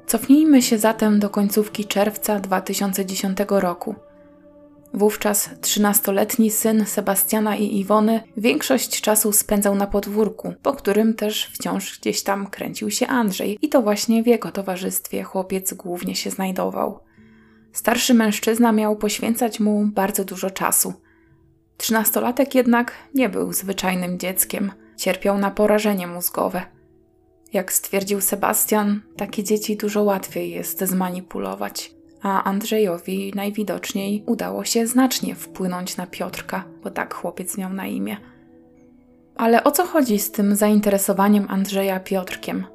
Cofnijmy 0.08 0.62
się 0.62 0.78
zatem 0.78 1.20
do 1.20 1.30
końcówki 1.30 1.86
czerwca 1.86 2.40
2010 2.40 3.38
roku. 3.50 3.96
Wówczas 4.94 5.50
trzynastoletni 5.62 6.52
syn 6.52 6.86
Sebastiana 6.86 7.56
i 7.56 7.80
Iwony 7.80 8.24
większość 8.38 9.02
czasu 9.02 9.32
spędzał 9.32 9.76
na 9.76 9.88
podwórku, 9.88 10.54
po 10.62 10.74
którym 10.74 11.14
też 11.14 11.52
wciąż 11.54 12.00
gdzieś 12.00 12.24
tam 12.24 12.48
kręcił 12.48 12.92
się 12.92 13.08
Andrzej 13.08 13.58
i 13.62 13.70
to 13.70 13.82
właśnie 13.82 14.24
w 14.24 14.28
jego 14.28 14.52
towarzystwie 14.52 15.24
chłopiec 15.24 15.74
głównie 15.74 16.16
się 16.16 16.30
znajdował. 16.30 17.00
Starszy 17.74 18.14
mężczyzna 18.14 18.72
miał 18.72 18.96
poświęcać 18.96 19.60
mu 19.60 19.86
bardzo 19.86 20.26
dużo 20.26 20.50
czasu. 20.50 20.94
Trzynastolatek 21.78 22.56
jednak 22.56 22.92
nie 23.14 23.30
był 23.30 23.54
zwyczajnym 23.54 24.20
dzieckiem, 24.20 24.72
cierpiał 24.98 25.38
na 25.38 25.52
porażenie 25.52 26.08
mózgowe. 26.08 26.62
Jak 27.54 27.74
stwierdził 27.74 28.22
Sebastian, 28.22 29.02
takie 29.18 29.44
dzieci 29.44 29.78
dużo 29.78 30.04
łatwiej 30.04 30.52
jest 30.52 30.84
zmanipulować 30.84 31.97
a 32.22 32.44
Andrzejowi 32.44 33.32
najwidoczniej 33.36 34.24
udało 34.26 34.64
się 34.64 34.88
znacznie 34.88 35.36
wpłynąć 35.36 35.98
na 35.98 36.08
Piotrka, 36.08 36.64
bo 36.84 36.92
tak 36.92 37.14
chłopiec 37.14 37.58
miał 37.58 37.74
na 37.74 37.88
imię. 37.88 38.18
Ale 39.36 39.64
o 39.64 39.72
co 39.72 39.86
chodzi 39.86 40.20
z 40.20 40.32
tym 40.32 40.56
zainteresowaniem 40.56 41.46
Andrzeja 41.50 42.00
Piotrkiem? 42.00 42.66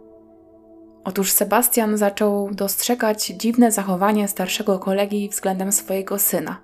Otóż 1.04 1.32
Sebastian 1.32 1.96
zaczął 1.96 2.54
dostrzegać 2.54 3.26
dziwne 3.26 3.72
zachowanie 3.72 4.28
starszego 4.28 4.78
kolegi 4.78 5.28
względem 5.28 5.72
swojego 5.72 6.18
syna. 6.18 6.60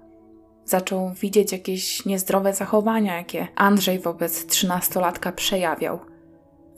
Zaczął 0.65 1.11
widzieć 1.21 1.53
jakieś 1.53 2.07
niezdrowe 2.07 2.55
zachowania, 2.55 3.17
jakie 3.17 3.49
Andrzej 3.57 3.99
wobec 3.99 4.47
trzynastolatka 4.47 5.33
przejawiał. 5.33 5.99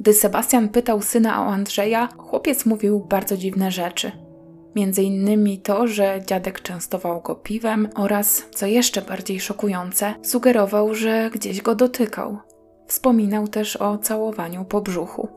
Gdy 0.01 0.15
Sebastian 0.15 0.69
pytał 0.69 1.03
syna 1.03 1.43
o 1.43 1.47
Andrzeja, 1.47 2.09
chłopiec 2.17 2.67
mówił 2.67 3.01
bardzo 3.01 3.37
dziwne 3.37 3.71
rzeczy– 3.71 4.13
Między 4.74 5.02
innymi 5.02 5.59
to, 5.59 5.87
że 5.87 6.20
dziadek 6.26 6.61
częstował 6.61 7.20
go 7.20 7.35
piwem 7.35 7.88
oraz, 7.94 8.46
co 8.54 8.66
jeszcze 8.66 9.02
bardziej 9.02 9.40
szokujące, 9.40 10.14
sugerował, 10.22 10.94
że 10.94 11.30
gdzieś 11.33 11.62
go 11.62 11.74
dotykał. 11.74 12.38
Wspominał 12.87 13.48
też 13.48 13.76
o 13.76 13.98
całowaniu 13.98 14.64
po 14.64 14.80
brzuchu. 14.80 15.28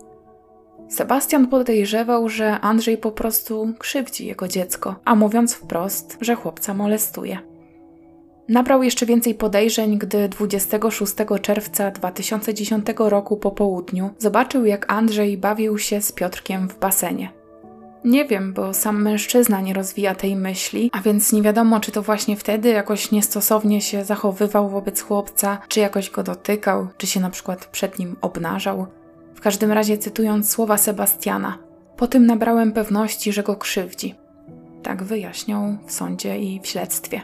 Sebastian 0.89 1.47
podejrzewał, 1.47 2.29
że 2.29 2.59
Andrzej 2.59 2.97
po 2.97 3.11
prostu 3.11 3.73
krzywdzi 3.79 4.25
jego 4.25 4.47
dziecko, 4.47 4.95
a 5.05 5.15
mówiąc 5.15 5.53
wprost, 5.53 6.17
że 6.21 6.35
chłopca 6.35 6.73
molestuje. 6.73 7.37
Nabrał 8.49 8.83
jeszcze 8.83 9.05
więcej 9.05 9.35
podejrzeń, 9.35 9.97
gdy 9.97 10.29
26 10.29 11.13
czerwca 11.41 11.91
2010 11.91 12.85
roku 12.97 13.37
po 13.37 13.51
południu 13.51 14.09
zobaczył, 14.17 14.65
jak 14.65 14.93
Andrzej 14.93 15.37
bawił 15.37 15.77
się 15.77 16.01
z 16.01 16.11
Piotrkiem 16.11 16.69
w 16.69 16.79
basenie. 16.79 17.42
Nie 18.05 18.25
wiem, 18.25 18.53
bo 18.53 18.73
sam 18.73 19.01
mężczyzna 19.01 19.61
nie 19.61 19.73
rozwija 19.73 20.15
tej 20.15 20.35
myśli, 20.35 20.89
a 20.93 21.01
więc 21.01 21.33
nie 21.33 21.41
wiadomo, 21.41 21.79
czy 21.79 21.91
to 21.91 22.01
właśnie 22.01 22.37
wtedy 22.37 22.69
jakoś 22.69 23.11
niestosownie 23.11 23.81
się 23.81 24.05
zachowywał 24.05 24.69
wobec 24.69 25.01
chłopca, 25.01 25.57
czy 25.67 25.79
jakoś 25.79 26.09
go 26.09 26.23
dotykał, 26.23 26.87
czy 26.97 27.07
się 27.07 27.19
na 27.19 27.29
przykład 27.29 27.65
przed 27.65 27.99
nim 27.99 28.15
obnażał. 28.21 28.87
W 29.35 29.41
każdym 29.41 29.71
razie, 29.71 29.97
cytując 29.97 30.49
słowa 30.49 30.77
Sebastiana, 30.77 31.57
po 31.97 32.07
tym 32.07 32.25
nabrałem 32.25 32.71
pewności, 32.71 33.33
że 33.33 33.43
go 33.43 33.55
krzywdzi. 33.55 34.15
Tak 34.83 35.03
wyjaśniał 35.03 35.77
w 35.85 35.91
sądzie 35.91 36.39
i 36.39 36.59
w 36.59 36.67
śledztwie. 36.67 37.21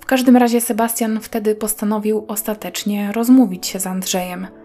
W 0.00 0.06
każdym 0.06 0.36
razie 0.36 0.60
Sebastian 0.60 1.20
wtedy 1.20 1.54
postanowił 1.54 2.24
ostatecznie 2.28 3.12
rozmówić 3.12 3.66
się 3.66 3.80
z 3.80 3.86
Andrzejem– 3.86 4.46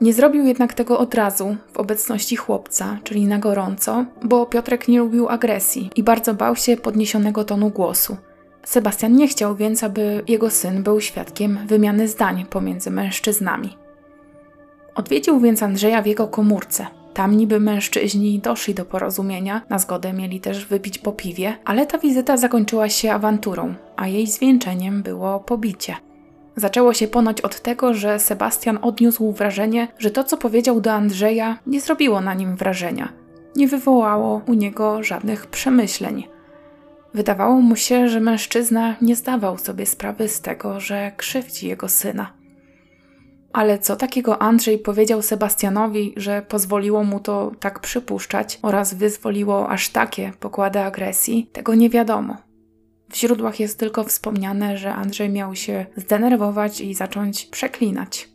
nie 0.00 0.12
zrobił 0.12 0.46
jednak 0.46 0.74
tego 0.74 0.98
od 0.98 1.14
razu, 1.14 1.56
w 1.72 1.76
obecności 1.76 2.36
chłopca, 2.36 2.98
czyli 3.04 3.26
na 3.26 3.38
gorąco, 3.38 4.04
bo 4.22 4.46
Piotrek 4.46 4.88
nie 4.88 4.98
lubił 4.98 5.28
agresji 5.28 5.90
i 5.96 6.02
bardzo 6.02 6.34
bał 6.34 6.56
się 6.56 6.76
podniesionego 6.76 7.44
tonu 7.44 7.70
głosu. 7.70 8.16
Sebastian 8.64 9.16
nie 9.16 9.28
chciał 9.28 9.56
więc, 9.56 9.84
aby 9.84 10.22
jego 10.28 10.50
syn 10.50 10.82
był 10.82 11.00
świadkiem 11.00 11.58
wymiany 11.66 12.08
zdań 12.08 12.46
pomiędzy 12.50 12.90
mężczyznami. 12.90 13.76
Odwiedził 14.94 15.40
więc 15.40 15.62
Andrzeja 15.62 16.02
w 16.02 16.06
jego 16.06 16.28
komórce. 16.28 16.86
Tam 17.14 17.36
niby 17.36 17.60
mężczyźni 17.60 18.38
doszli 18.38 18.74
do 18.74 18.84
porozumienia, 18.84 19.62
na 19.70 19.78
zgodę 19.78 20.12
mieli 20.12 20.40
też 20.40 20.66
wypić 20.66 20.98
po 20.98 21.12
piwie, 21.12 21.58
ale 21.64 21.86
ta 21.86 21.98
wizyta 21.98 22.36
zakończyła 22.36 22.88
się 22.88 23.12
awanturą, 23.12 23.74
a 23.96 24.08
jej 24.08 24.26
zwieńczeniem 24.26 25.02
było 25.02 25.40
pobicie. 25.40 26.05
Zaczęło 26.56 26.94
się 26.94 27.08
ponoć 27.08 27.40
od 27.40 27.60
tego, 27.60 27.94
że 27.94 28.18
Sebastian 28.18 28.78
odniósł 28.82 29.32
wrażenie, 29.32 29.88
że 29.98 30.10
to, 30.10 30.24
co 30.24 30.36
powiedział 30.36 30.80
do 30.80 30.92
Andrzeja, 30.92 31.58
nie 31.66 31.80
zrobiło 31.80 32.20
na 32.20 32.34
nim 32.34 32.56
wrażenia. 32.56 33.12
Nie 33.56 33.68
wywołało 33.68 34.42
u 34.46 34.54
niego 34.54 35.02
żadnych 35.02 35.46
przemyśleń. 35.46 36.28
Wydawało 37.14 37.60
mu 37.60 37.76
się, 37.76 38.08
że 38.08 38.20
mężczyzna 38.20 38.96
nie 39.02 39.16
zdawał 39.16 39.58
sobie 39.58 39.86
sprawy 39.86 40.28
z 40.28 40.40
tego, 40.40 40.80
że 40.80 41.12
krzywdzi 41.16 41.68
jego 41.68 41.88
syna. 41.88 42.32
Ale 43.52 43.78
co 43.78 43.96
takiego 43.96 44.42
Andrzej 44.42 44.78
powiedział 44.78 45.22
Sebastianowi, 45.22 46.14
że 46.16 46.42
pozwoliło 46.48 47.04
mu 47.04 47.20
to 47.20 47.52
tak 47.60 47.80
przypuszczać 47.80 48.58
oraz 48.62 48.94
wyzwoliło 48.94 49.68
aż 49.68 49.88
takie 49.88 50.32
pokłady 50.40 50.80
agresji, 50.80 51.50
tego 51.52 51.74
nie 51.74 51.90
wiadomo. 51.90 52.45
W 53.10 53.16
źródłach 53.16 53.60
jest 53.60 53.78
tylko 53.78 54.04
wspomniane, 54.04 54.76
że 54.76 54.94
Andrzej 54.94 55.28
miał 55.28 55.54
się 55.54 55.86
zdenerwować 55.96 56.80
i 56.80 56.94
zacząć 56.94 57.46
przeklinać. 57.46 58.28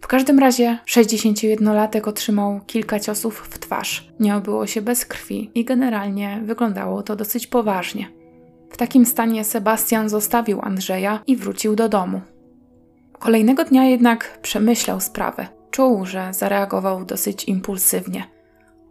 W 0.00 0.06
każdym 0.06 0.38
razie 0.38 0.78
61-latek 0.86 2.08
otrzymał 2.08 2.60
kilka 2.66 3.00
ciosów 3.00 3.48
w 3.50 3.58
twarz. 3.58 4.12
Nie 4.20 4.36
obyło 4.36 4.66
się 4.66 4.82
bez 4.82 5.06
krwi 5.06 5.50
i 5.54 5.64
generalnie 5.64 6.40
wyglądało 6.44 7.02
to 7.02 7.16
dosyć 7.16 7.46
poważnie. 7.46 8.10
W 8.70 8.76
takim 8.76 9.06
stanie 9.06 9.44
Sebastian 9.44 10.08
zostawił 10.08 10.60
Andrzeja 10.62 11.22
i 11.26 11.36
wrócił 11.36 11.76
do 11.76 11.88
domu. 11.88 12.20
Kolejnego 13.18 13.64
dnia 13.64 13.84
jednak 13.84 14.38
przemyślał 14.42 15.00
sprawę. 15.00 15.48
Czuł, 15.70 16.06
że 16.06 16.34
zareagował 16.34 17.04
dosyć 17.04 17.44
impulsywnie. 17.44 18.35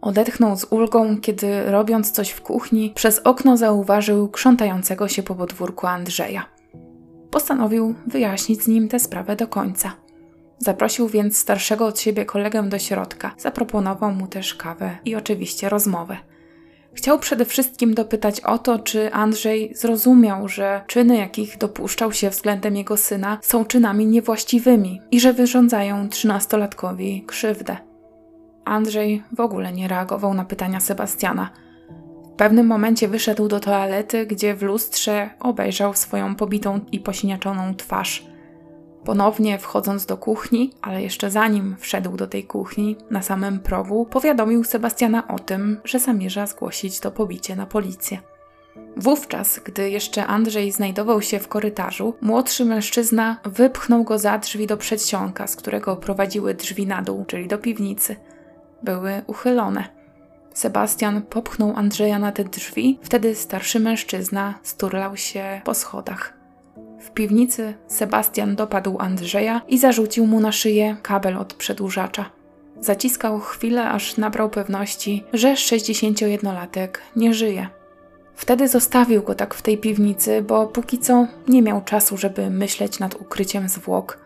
Odetchnął 0.00 0.56
z 0.56 0.64
ulgą, 0.64 1.20
kiedy 1.20 1.70
robiąc 1.70 2.10
coś 2.10 2.30
w 2.30 2.42
kuchni, 2.42 2.92
przez 2.94 3.18
okno 3.18 3.56
zauważył 3.56 4.28
krzątającego 4.28 5.08
się 5.08 5.22
po 5.22 5.34
podwórku 5.34 5.86
Andrzeja. 5.86 6.46
Postanowił 7.30 7.94
wyjaśnić 8.06 8.62
z 8.62 8.68
nim 8.68 8.88
tę 8.88 9.00
sprawę 9.00 9.36
do 9.36 9.48
końca. 9.48 9.92
Zaprosił 10.58 11.08
więc 11.08 11.36
starszego 11.36 11.86
od 11.86 12.00
siebie 12.00 12.24
kolegę 12.24 12.62
do 12.62 12.78
środka, 12.78 13.34
zaproponował 13.38 14.12
mu 14.12 14.26
też 14.26 14.54
kawę 14.54 14.98
i 15.04 15.16
oczywiście 15.16 15.68
rozmowę. 15.68 16.16
Chciał 16.94 17.18
przede 17.18 17.44
wszystkim 17.44 17.94
dopytać 17.94 18.40
o 18.40 18.58
to, 18.58 18.78
czy 18.78 19.12
Andrzej 19.12 19.74
zrozumiał, 19.74 20.48
że 20.48 20.84
czyny, 20.86 21.16
jakich 21.16 21.58
dopuszczał 21.58 22.12
się 22.12 22.30
względem 22.30 22.76
jego 22.76 22.96
syna, 22.96 23.38
są 23.42 23.64
czynami 23.64 24.06
niewłaściwymi 24.06 25.00
i 25.10 25.20
że 25.20 25.32
wyrządzają 25.32 26.08
trzynastolatkowi 26.08 27.24
krzywdę. 27.26 27.85
Andrzej 28.66 29.22
w 29.32 29.40
ogóle 29.40 29.72
nie 29.72 29.88
reagował 29.88 30.34
na 30.34 30.44
pytania 30.44 30.80
Sebastiana. 30.80 31.50
W 32.24 32.36
pewnym 32.36 32.66
momencie 32.66 33.08
wyszedł 33.08 33.48
do 33.48 33.60
toalety, 33.60 34.26
gdzie 34.26 34.54
w 34.54 34.62
lustrze 34.62 35.30
obejrzał 35.40 35.94
swoją 35.94 36.34
pobitą 36.34 36.80
i 36.92 37.00
posiniaczoną 37.00 37.74
twarz. 37.74 38.26
Ponownie 39.04 39.58
wchodząc 39.58 40.06
do 40.06 40.16
kuchni, 40.16 40.72
ale 40.82 41.02
jeszcze 41.02 41.30
zanim 41.30 41.76
wszedł 41.78 42.16
do 42.16 42.26
tej 42.26 42.44
kuchni, 42.44 42.96
na 43.10 43.22
samym 43.22 43.60
progu, 43.60 44.06
powiadomił 44.06 44.64
Sebastiana 44.64 45.28
o 45.28 45.38
tym, 45.38 45.80
że 45.84 45.98
zamierza 45.98 46.46
zgłosić 46.46 47.00
to 47.00 47.10
pobicie 47.10 47.56
na 47.56 47.66
policję. 47.66 48.18
Wówczas, 48.96 49.60
gdy 49.64 49.90
jeszcze 49.90 50.26
Andrzej 50.26 50.72
znajdował 50.72 51.22
się 51.22 51.38
w 51.38 51.48
korytarzu, 51.48 52.14
młodszy 52.20 52.64
mężczyzna 52.64 53.40
wypchnął 53.44 54.04
go 54.04 54.18
za 54.18 54.38
drzwi 54.38 54.66
do 54.66 54.76
przedsionka, 54.76 55.46
z 55.46 55.56
którego 55.56 55.96
prowadziły 55.96 56.54
drzwi 56.54 56.86
na 56.86 57.02
dół, 57.02 57.24
czyli 57.24 57.48
do 57.48 57.58
piwnicy. 57.58 58.16
Były 58.86 59.22
uchylone. 59.26 59.84
Sebastian 60.54 61.22
popchnął 61.22 61.72
Andrzeja 61.76 62.18
na 62.18 62.32
te 62.32 62.44
drzwi, 62.44 62.98
wtedy 63.02 63.34
starszy 63.34 63.80
mężczyzna 63.80 64.54
sturlał 64.62 65.16
się 65.16 65.60
po 65.64 65.74
schodach. 65.74 66.34
W 67.00 67.10
piwnicy 67.10 67.74
Sebastian 67.86 68.56
dopadł 68.56 68.96
Andrzeja 68.98 69.60
i 69.68 69.78
zarzucił 69.78 70.26
mu 70.26 70.40
na 70.40 70.52
szyję 70.52 70.96
kabel 71.02 71.36
od 71.36 71.54
przedłużacza. 71.54 72.30
Zaciskał 72.80 73.40
chwilę, 73.40 73.88
aż 73.90 74.16
nabrał 74.16 74.50
pewności, 74.50 75.24
że 75.32 75.54
61-latek 75.54 76.88
nie 77.16 77.34
żyje. 77.34 77.68
Wtedy 78.34 78.68
zostawił 78.68 79.22
go 79.22 79.34
tak 79.34 79.54
w 79.54 79.62
tej 79.62 79.78
piwnicy, 79.78 80.42
bo 80.42 80.66
póki 80.66 80.98
co 80.98 81.26
nie 81.48 81.62
miał 81.62 81.84
czasu, 81.84 82.16
żeby 82.16 82.50
myśleć 82.50 82.98
nad 82.98 83.14
ukryciem 83.14 83.68
zwłok. 83.68 84.25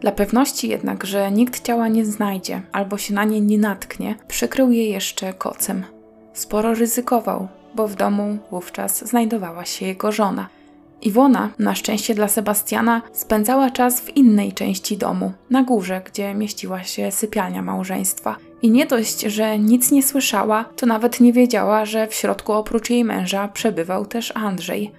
Dla 0.00 0.12
pewności 0.12 0.68
jednak, 0.68 1.06
że 1.06 1.30
nikt 1.30 1.66
ciała 1.66 1.88
nie 1.88 2.04
znajdzie 2.04 2.62
albo 2.72 2.98
się 2.98 3.14
na 3.14 3.24
nie 3.24 3.40
nie 3.40 3.58
natknie, 3.58 4.14
przykrył 4.28 4.70
je 4.70 4.90
jeszcze 4.90 5.32
kocem. 5.32 5.84
Sporo 6.32 6.74
ryzykował, 6.74 7.48
bo 7.74 7.88
w 7.88 7.94
domu 7.94 8.38
wówczas 8.50 9.08
znajdowała 9.08 9.64
się 9.64 9.86
jego 9.86 10.12
żona– 10.12 10.48
Iwona, 11.02 11.50
na 11.58 11.74
szczęście 11.74 12.14
dla 12.14 12.28
Sebastiana, 12.28 13.02
spędzała 13.12 13.70
czas 13.70 14.00
w 14.00 14.16
innej 14.16 14.52
części 14.52 14.96
domu, 14.96 15.32
na 15.50 15.62
górze, 15.62 16.02
gdzie 16.04 16.34
mieściła 16.34 16.84
się 16.84 17.10
sypialnia 17.10 17.62
małżeństwa. 17.62 18.36
I 18.62 18.70
nie 18.70 18.86
dość, 18.86 19.20
że 19.20 19.58
nic 19.58 19.90
nie 19.90 20.02
słyszała, 20.02 20.64
to 20.64 20.86
nawet 20.86 21.20
nie 21.20 21.32
wiedziała, 21.32 21.84
że 21.84 22.06
w 22.06 22.14
środku 22.14 22.52
oprócz 22.52 22.90
jej 22.90 23.04
męża 23.04 23.48
przebywał 23.48 24.06
też 24.06 24.32
Andrzej. 24.36 24.92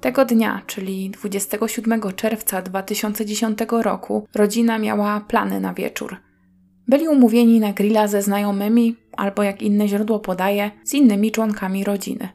Tego 0.00 0.24
dnia, 0.24 0.62
czyli 0.66 1.10
27 1.10 2.00
czerwca 2.16 2.62
2010 2.62 3.58
roku, 3.70 4.26
rodzina 4.34 4.78
miała 4.78 5.20
plany 5.20 5.60
na 5.60 5.74
wieczór. 5.74 6.16
Byli 6.88 7.08
umówieni 7.08 7.60
na 7.60 7.72
grilla 7.72 8.08
ze 8.08 8.22
znajomymi, 8.22 8.96
albo 9.16 9.42
jak 9.42 9.62
inne 9.62 9.88
źródło 9.88 10.18
podaje, 10.18 10.70
z 10.84 10.94
innymi 10.94 11.30
członkami 11.30 11.84
rodziny. 11.84 12.28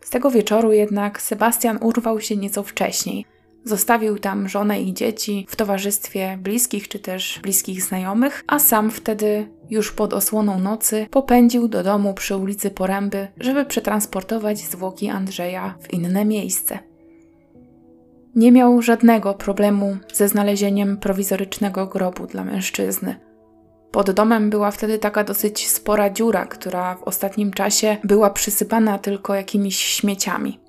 Z 0.00 0.10
tego 0.10 0.30
wieczoru 0.30 0.72
jednak 0.72 1.22
Sebastian 1.22 1.78
urwał 1.82 2.20
się 2.20 2.36
nieco 2.36 2.62
wcześniej. 2.62 3.24
Zostawił 3.64 4.18
tam 4.18 4.48
żonę 4.48 4.82
i 4.82 4.94
dzieci 4.94 5.46
w 5.48 5.56
towarzystwie 5.56 6.38
bliskich 6.42 6.88
czy 6.88 6.98
też 6.98 7.40
bliskich 7.42 7.82
znajomych, 7.82 8.44
a 8.46 8.58
sam 8.58 8.90
wtedy, 8.90 9.48
już 9.70 9.92
pod 9.92 10.12
osłoną 10.14 10.58
nocy, 10.58 11.06
popędził 11.10 11.68
do 11.68 11.82
domu 11.82 12.14
przy 12.14 12.36
ulicy 12.36 12.70
Poręby, 12.70 13.28
żeby 13.40 13.64
przetransportować 13.64 14.58
zwłoki 14.58 15.08
Andrzeja 15.08 15.74
w 15.80 15.92
inne 15.92 16.24
miejsce. 16.24 16.91
Nie 18.34 18.52
miał 18.52 18.82
żadnego 18.82 19.34
problemu 19.34 19.96
ze 20.12 20.28
znalezieniem 20.28 20.96
prowizorycznego 20.96 21.86
grobu 21.86 22.26
dla 22.26 22.44
mężczyzny. 22.44 23.16
Pod 23.90 24.10
domem 24.10 24.50
była 24.50 24.70
wtedy 24.70 24.98
taka 24.98 25.24
dosyć 25.24 25.68
spora 25.68 26.10
dziura, 26.10 26.46
która 26.46 26.94
w 26.94 27.02
ostatnim 27.02 27.50
czasie 27.50 27.96
była 28.04 28.30
przysypana 28.30 28.98
tylko 28.98 29.34
jakimiś 29.34 29.76
śmieciami. 29.76 30.60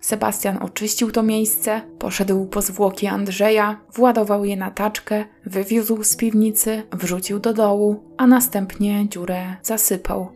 Sebastian 0.00 0.58
oczyścił 0.62 1.10
to 1.10 1.22
miejsce, 1.22 1.80
poszedł 1.98 2.46
po 2.46 2.62
zwłoki 2.62 3.06
Andrzeja, 3.06 3.80
władował 3.94 4.44
je 4.44 4.56
na 4.56 4.70
taczkę, 4.70 5.24
wywiózł 5.46 6.02
z 6.02 6.16
piwnicy, 6.16 6.82
wrzucił 6.92 7.38
do 7.38 7.52
dołu, 7.52 8.02
a 8.16 8.26
następnie 8.26 9.08
dziurę 9.08 9.56
zasypał. 9.62 10.28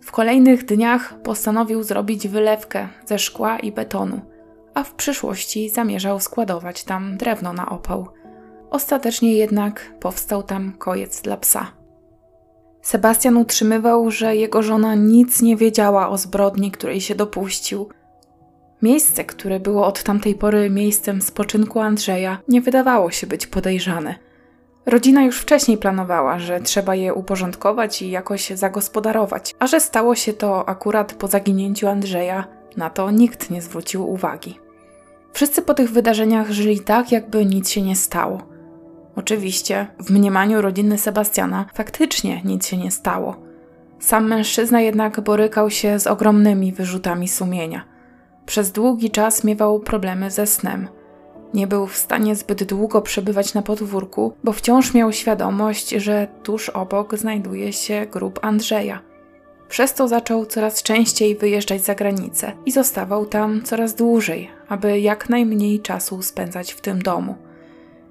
W 0.00 0.12
kolejnych 0.12 0.64
dniach 0.64 1.22
postanowił 1.22 1.82
zrobić 1.82 2.28
wylewkę 2.28 2.88
ze 3.06 3.18
szkła 3.18 3.58
i 3.58 3.72
betonu, 3.72 4.20
a 4.74 4.84
w 4.84 4.94
przyszłości 4.94 5.70
zamierzał 5.70 6.20
składować 6.20 6.84
tam 6.84 7.16
drewno 7.16 7.52
na 7.52 7.68
opał. 7.68 8.08
Ostatecznie 8.70 9.34
jednak 9.34 9.92
powstał 10.00 10.42
tam 10.42 10.72
kojec 10.72 11.22
dla 11.22 11.36
psa. 11.36 11.72
Sebastian 12.82 13.36
utrzymywał, 13.36 14.10
że 14.10 14.36
jego 14.36 14.62
żona 14.62 14.94
nic 14.94 15.42
nie 15.42 15.56
wiedziała 15.56 16.08
o 16.08 16.18
zbrodni, 16.18 16.70
której 16.70 17.00
się 17.00 17.14
dopuścił. 17.14 17.88
Miejsce, 18.82 19.24
które 19.24 19.60
było 19.60 19.86
od 19.86 20.02
tamtej 20.02 20.34
pory 20.34 20.70
miejscem 20.70 21.22
spoczynku 21.22 21.80
Andrzeja, 21.80 22.38
nie 22.48 22.60
wydawało 22.60 23.10
się 23.10 23.26
być 23.26 23.46
podejrzane. 23.46 24.14
Rodzina 24.86 25.22
już 25.24 25.40
wcześniej 25.40 25.78
planowała, 25.78 26.38
że 26.38 26.60
trzeba 26.60 26.94
je 26.94 27.14
uporządkować 27.14 28.02
i 28.02 28.10
jakoś 28.10 28.50
zagospodarować, 28.50 29.54
a 29.58 29.66
że 29.66 29.80
stało 29.80 30.14
się 30.14 30.32
to 30.32 30.68
akurat 30.68 31.14
po 31.14 31.28
zaginięciu 31.28 31.88
Andrzeja, 31.88 32.44
na 32.76 32.90
to 32.90 33.10
nikt 33.10 33.50
nie 33.50 33.62
zwrócił 33.62 34.10
uwagi. 34.10 34.63
Wszyscy 35.34 35.62
po 35.62 35.74
tych 35.74 35.90
wydarzeniach 35.90 36.50
żyli 36.50 36.80
tak, 36.80 37.12
jakby 37.12 37.46
nic 37.46 37.70
się 37.70 37.82
nie 37.82 37.96
stało. 37.96 38.38
Oczywiście, 39.16 39.86
w 40.00 40.10
mniemaniu 40.10 40.62
rodziny 40.62 40.98
Sebastiana 40.98 41.66
faktycznie 41.74 42.42
nic 42.44 42.66
się 42.66 42.76
nie 42.76 42.90
stało. 42.90 43.36
Sam 43.98 44.28
mężczyzna 44.28 44.80
jednak 44.80 45.20
borykał 45.20 45.70
się 45.70 45.98
z 45.98 46.06
ogromnymi 46.06 46.72
wyrzutami 46.72 47.28
sumienia. 47.28 47.84
Przez 48.46 48.72
długi 48.72 49.10
czas 49.10 49.44
miewał 49.44 49.80
problemy 49.80 50.30
ze 50.30 50.46
snem. 50.46 50.88
Nie 51.54 51.66
był 51.66 51.86
w 51.86 51.96
stanie 51.96 52.36
zbyt 52.36 52.64
długo 52.64 53.02
przebywać 53.02 53.54
na 53.54 53.62
podwórku, 53.62 54.32
bo 54.44 54.52
wciąż 54.52 54.94
miał 54.94 55.12
świadomość, 55.12 55.90
że 55.90 56.26
tuż 56.42 56.68
obok 56.68 57.18
znajduje 57.18 57.72
się 57.72 58.06
grób 58.12 58.40
Andrzeja. 58.42 59.13
Przez 59.74 59.94
to 59.94 60.08
zaczął 60.08 60.46
coraz 60.46 60.82
częściej 60.82 61.36
wyjeżdżać 61.36 61.84
za 61.84 61.94
granicę 61.94 62.52
i 62.66 62.72
zostawał 62.72 63.26
tam 63.26 63.62
coraz 63.62 63.94
dłużej, 63.94 64.50
aby 64.68 65.00
jak 65.00 65.28
najmniej 65.28 65.80
czasu 65.80 66.22
spędzać 66.22 66.72
w 66.72 66.80
tym 66.80 67.02
domu. 67.02 67.34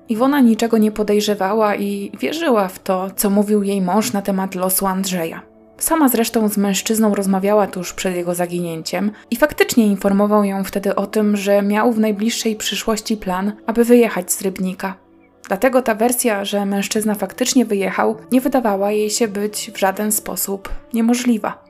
Iwona 0.09 0.39
niczego 0.39 0.77
nie 0.77 0.91
podejrzewała 0.91 1.75
i 1.75 2.11
wierzyła 2.19 2.67
w 2.67 2.79
to, 2.79 3.11
co 3.15 3.29
mówił 3.29 3.63
jej 3.63 3.81
mąż 3.81 4.13
na 4.13 4.21
temat 4.21 4.55
losu 4.55 4.85
Andrzeja. 4.85 5.41
Sama 5.77 6.09
zresztą 6.09 6.49
z 6.49 6.57
mężczyzną 6.57 7.15
rozmawiała 7.15 7.67
tuż 7.67 7.93
przed 7.93 8.15
jego 8.15 8.35
zaginięciem 8.35 9.11
i 9.31 9.35
faktycznie 9.35 9.87
informował 9.87 10.43
ją 10.43 10.63
wtedy 10.63 10.95
o 10.95 11.07
tym, 11.07 11.37
że 11.37 11.61
miał 11.61 11.91
w 11.91 11.99
najbliższej 11.99 12.55
przyszłości 12.55 13.17
plan, 13.17 13.53
aby 13.65 13.85
wyjechać 13.85 14.31
z 14.31 14.41
Rybnika. 14.41 15.02
Dlatego 15.47 15.81
ta 15.81 15.95
wersja, 15.95 16.45
że 16.45 16.65
mężczyzna 16.65 17.15
faktycznie 17.15 17.65
wyjechał, 17.65 18.15
nie 18.31 18.41
wydawała 18.41 18.91
jej 18.91 19.09
się 19.09 19.27
być 19.27 19.71
w 19.73 19.77
żaden 19.77 20.11
sposób 20.11 20.69
niemożliwa. 20.93 21.63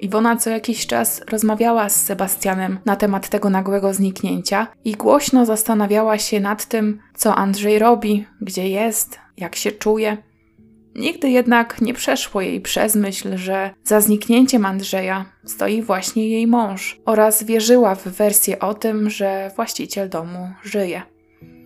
Iwona 0.00 0.36
co 0.36 0.50
jakiś 0.50 0.86
czas 0.86 1.20
rozmawiała 1.30 1.88
z 1.88 2.04
Sebastianem 2.04 2.78
na 2.84 2.96
temat 2.96 3.28
tego 3.28 3.50
nagłego 3.50 3.94
zniknięcia 3.94 4.66
i 4.84 4.92
głośno 4.92 5.46
zastanawiała 5.46 6.18
się 6.18 6.40
nad 6.40 6.66
tym, 6.66 6.98
co 7.14 7.34
Andrzej 7.34 7.78
robi, 7.78 8.26
gdzie 8.40 8.68
jest, 8.68 9.18
jak 9.36 9.56
się 9.56 9.72
czuje. 9.72 10.16
Nigdy 10.94 11.30
jednak 11.30 11.80
nie 11.80 11.94
przeszło 11.94 12.40
jej 12.40 12.60
przez 12.60 12.94
myśl, 12.94 13.36
że 13.36 13.70
za 13.84 14.00
zniknięciem 14.00 14.66
Andrzeja 14.66 15.24
stoi 15.44 15.82
właśnie 15.82 16.28
jej 16.28 16.46
mąż 16.46 17.00
oraz 17.04 17.44
wierzyła 17.44 17.94
w 17.94 18.08
wersję 18.08 18.58
o 18.58 18.74
tym, 18.74 19.10
że 19.10 19.50
właściciel 19.56 20.08
domu 20.08 20.48
żyje. 20.62 21.11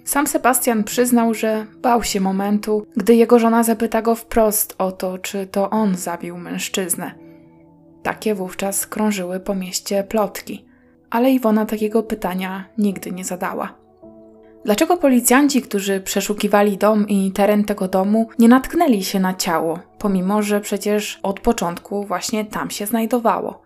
Sam 0.07 0.27
Sebastian 0.27 0.85
przyznał, 0.85 1.35
że 1.35 1.67
bał 1.83 2.03
się 2.03 2.21
momentu, 2.21 2.87
gdy 2.97 3.15
jego 3.15 3.39
żona 3.39 3.63
zapyta 3.63 4.03
go 4.03 4.15
wprost 4.15 4.75
o 4.79 4.93
to, 4.93 5.19
czy 5.19 5.47
to 5.47 5.71
on 5.71 5.97
zabił 5.97 6.39
mężczyznę. 6.39 7.15
Takie 8.03 8.35
wówczas 8.35 8.87
krążyły 8.87 9.41
po 9.41 9.55
mieście 9.55 10.05
plotki, 10.05 10.65
ale 11.11 11.31
Iwona 11.31 11.67
takiego 11.67 12.03
pytania 12.03 12.65
nigdy 12.79 13.13
nie 13.13 13.25
zadała. 13.25 13.75
Dlaczego 14.65 14.97
policjanci, 14.97 15.63
którzy 15.63 16.01
przeszukiwali 16.01 16.79
dom 16.79 17.09
i 17.09 17.33
teren 17.33 17.65
tego 17.65 17.89
domu, 17.89 18.29
nie 18.39 18.49
natknęli 18.49 19.05
się 19.05 19.21
na 19.21 19.35
ciało, 19.35 19.79
pomimo 19.99 20.43
że 20.43 20.61
przecież 20.61 21.21
od 21.23 21.41
początku 21.41 22.05
właśnie 22.05 22.45
tam 22.45 22.71
się 22.71 22.87
znajdowało? 22.87 23.66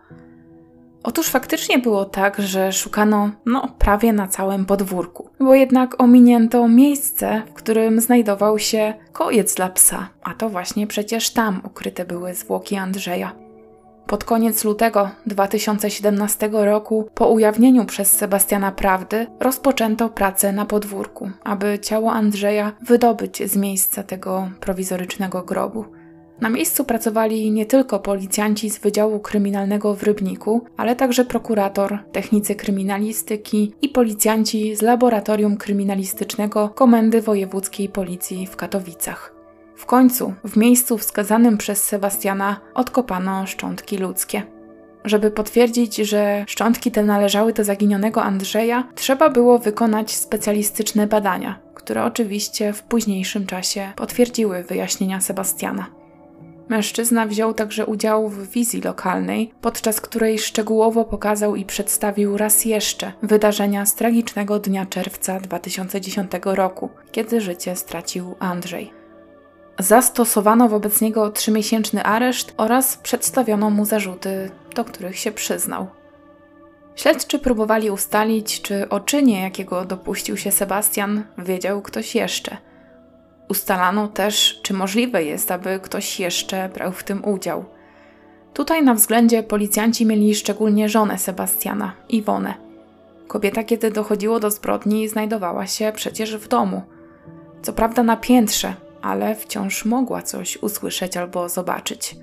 Otóż 1.03 1.27
faktycznie 1.27 1.79
było 1.79 2.05
tak, 2.05 2.41
że 2.41 2.73
szukano 2.73 3.31
no 3.45 3.67
prawie 3.79 4.13
na 4.13 4.27
całym 4.27 4.65
podwórku, 4.65 5.29
bo 5.39 5.55
jednak 5.55 6.01
ominięto 6.01 6.67
miejsce, 6.67 7.41
w 7.49 7.53
którym 7.53 8.01
znajdował 8.01 8.59
się 8.59 8.93
kojec 9.13 9.55
dla 9.55 9.69
psa, 9.69 10.09
a 10.23 10.33
to 10.33 10.49
właśnie 10.49 10.87
przecież 10.87 11.29
tam 11.29 11.61
ukryte 11.63 12.05
były 12.05 12.33
zwłoki 12.33 12.75
Andrzeja. 12.75 13.31
Pod 14.07 14.23
koniec 14.23 14.63
lutego 14.63 15.09
2017 15.25 16.49
roku, 16.51 17.09
po 17.13 17.27
ujawnieniu 17.27 17.85
przez 17.85 18.11
Sebastiana 18.11 18.71
prawdy, 18.71 19.27
rozpoczęto 19.39 20.09
pracę 20.09 20.51
na 20.51 20.65
podwórku, 20.65 21.31
aby 21.43 21.79
ciało 21.79 22.11
Andrzeja 22.11 22.71
wydobyć 22.81 23.51
z 23.51 23.55
miejsca 23.55 24.03
tego 24.03 24.49
prowizorycznego 24.59 25.43
grobu. 25.43 25.85
Na 26.41 26.49
miejscu 26.49 26.83
pracowali 26.83 27.51
nie 27.51 27.65
tylko 27.65 27.99
policjanci 27.99 28.69
z 28.69 28.79
Wydziału 28.79 29.19
Kryminalnego 29.19 29.95
w 29.95 30.03
Rybniku, 30.03 30.61
ale 30.77 30.95
także 30.95 31.25
prokurator, 31.25 31.99
technicy 32.11 32.55
kryminalistyki 32.55 33.73
i 33.81 33.89
policjanci 33.89 34.75
z 34.75 34.81
Laboratorium 34.81 35.57
Kryminalistycznego 35.57 36.69
Komendy 36.69 37.21
Wojewódzkiej 37.21 37.89
Policji 37.89 38.47
w 38.47 38.55
Katowicach. 38.55 39.35
W 39.75 39.85
końcu, 39.85 40.33
w 40.43 40.57
miejscu 40.57 40.97
wskazanym 40.97 41.57
przez 41.57 41.83
Sebastiana, 41.83 42.61
odkopano 42.73 43.47
szczątki 43.47 43.97
ludzkie. 43.97 44.43
Żeby 45.05 45.31
potwierdzić, 45.31 45.95
że 45.95 46.45
szczątki 46.47 46.91
te 46.91 47.03
należały 47.03 47.53
do 47.53 47.63
zaginionego 47.63 48.23
Andrzeja, 48.23 48.87
trzeba 48.95 49.29
było 49.29 49.59
wykonać 49.59 50.15
specjalistyczne 50.15 51.07
badania, 51.07 51.59
które 51.75 52.03
oczywiście 52.03 52.73
w 52.73 52.83
późniejszym 52.83 53.45
czasie 53.45 53.91
potwierdziły 53.95 54.63
wyjaśnienia 54.63 55.21
Sebastiana. 55.21 56.00
Mężczyzna 56.71 57.25
wziął 57.25 57.53
także 57.53 57.85
udział 57.85 58.29
w 58.29 58.49
wizji 58.51 58.81
lokalnej, 58.81 59.53
podczas 59.61 60.01
której 60.01 60.39
szczegółowo 60.39 61.05
pokazał 61.05 61.55
i 61.55 61.65
przedstawił 61.65 62.37
raz 62.37 62.65
jeszcze 62.65 63.13
wydarzenia 63.23 63.85
z 63.85 63.95
tragicznego 63.95 64.59
dnia 64.59 64.85
czerwca 64.85 65.39
2010 65.39 66.31
roku, 66.45 66.89
kiedy 67.11 67.41
życie 67.41 67.75
stracił 67.75 68.35
Andrzej. 68.39 68.93
Zastosowano 69.79 70.69
wobec 70.69 71.01
niego 71.01 71.29
trzymiesięczny 71.29 72.03
areszt 72.03 72.53
oraz 72.57 72.97
przedstawiono 72.97 73.69
mu 73.69 73.85
zarzuty, 73.85 74.51
do 74.75 74.85
których 74.85 75.17
się 75.17 75.31
przyznał. 75.31 75.87
Śledczy 76.95 77.39
próbowali 77.39 77.89
ustalić, 77.91 78.61
czy 78.61 78.89
o 78.89 78.99
czynie, 78.99 79.41
jakiego 79.41 79.85
dopuścił 79.85 80.37
się 80.37 80.51
Sebastian, 80.51 81.23
wiedział 81.37 81.81
ktoś 81.81 82.15
jeszcze. 82.15 82.70
Ustalano 83.51 84.07
też, 84.07 84.59
czy 84.63 84.73
możliwe 84.73 85.23
jest, 85.23 85.51
aby 85.51 85.79
ktoś 85.79 86.19
jeszcze 86.19 86.69
brał 86.69 86.91
w 86.91 87.03
tym 87.03 87.25
udział. 87.25 87.65
Tutaj 88.53 88.83
na 88.83 88.93
względzie 88.93 89.43
policjanci 89.43 90.05
mieli 90.05 90.35
szczególnie 90.35 90.89
żonę 90.89 91.17
Sebastiana, 91.17 91.93
Iwonę. 92.09 92.53
Kobieta, 93.27 93.63
kiedy 93.63 93.91
dochodziło 93.91 94.39
do 94.39 94.51
zbrodni, 94.51 95.09
znajdowała 95.09 95.67
się 95.67 95.91
przecież 95.95 96.37
w 96.37 96.47
domu. 96.47 96.81
Co 97.61 97.73
prawda 97.73 98.03
na 98.03 98.17
piętrze, 98.17 98.73
ale 99.01 99.35
wciąż 99.35 99.85
mogła 99.85 100.21
coś 100.21 100.57
usłyszeć 100.57 101.17
albo 101.17 101.49
zobaczyć. 101.49 102.15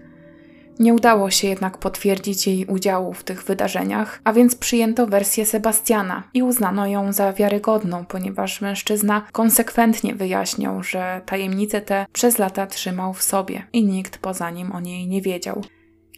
Nie 0.79 0.95
udało 0.95 1.31
się 1.31 1.49
jednak 1.49 1.79
potwierdzić 1.79 2.47
jej 2.47 2.67
udziału 2.67 3.13
w 3.13 3.25
tych 3.25 3.45
wydarzeniach, 3.45 4.21
a 4.25 4.33
więc 4.33 4.55
przyjęto 4.55 5.07
wersję 5.07 5.47
Sebastiana 5.47 6.23
i 6.35 6.43
uznano 6.43 6.87
ją 6.87 7.13
za 7.13 7.33
wiarygodną, 7.33 8.05
ponieważ 8.07 8.61
mężczyzna 8.61 9.23
konsekwentnie 9.33 10.15
wyjaśniał, 10.15 10.83
że 10.83 11.21
tajemnicę 11.27 11.81
tę 11.81 12.07
przez 12.13 12.39
lata 12.39 12.67
trzymał 12.67 13.15
w 13.15 13.23
sobie 13.23 13.67
i 13.73 13.85
nikt 13.85 14.19
poza 14.19 14.51
nim 14.51 14.73
o 14.73 14.81
niej 14.81 15.07
nie 15.07 15.23
wiedział. 15.23 15.63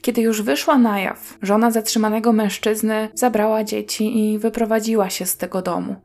Kiedy 0.03 0.21
już 0.21 0.43
wyszła 0.43 0.79
na 0.79 1.01
jaw, 1.01 1.39
żona 1.43 1.71
zatrzymanego 1.71 2.33
mężczyzny 2.33 3.09
zabrała 3.15 3.65
dzieci 3.65 4.19
i 4.19 4.39
wyprowadziła 4.39 5.11
się 5.11 5.27
z 5.27 5.37
tego 5.37 5.63
domu. 5.63 5.97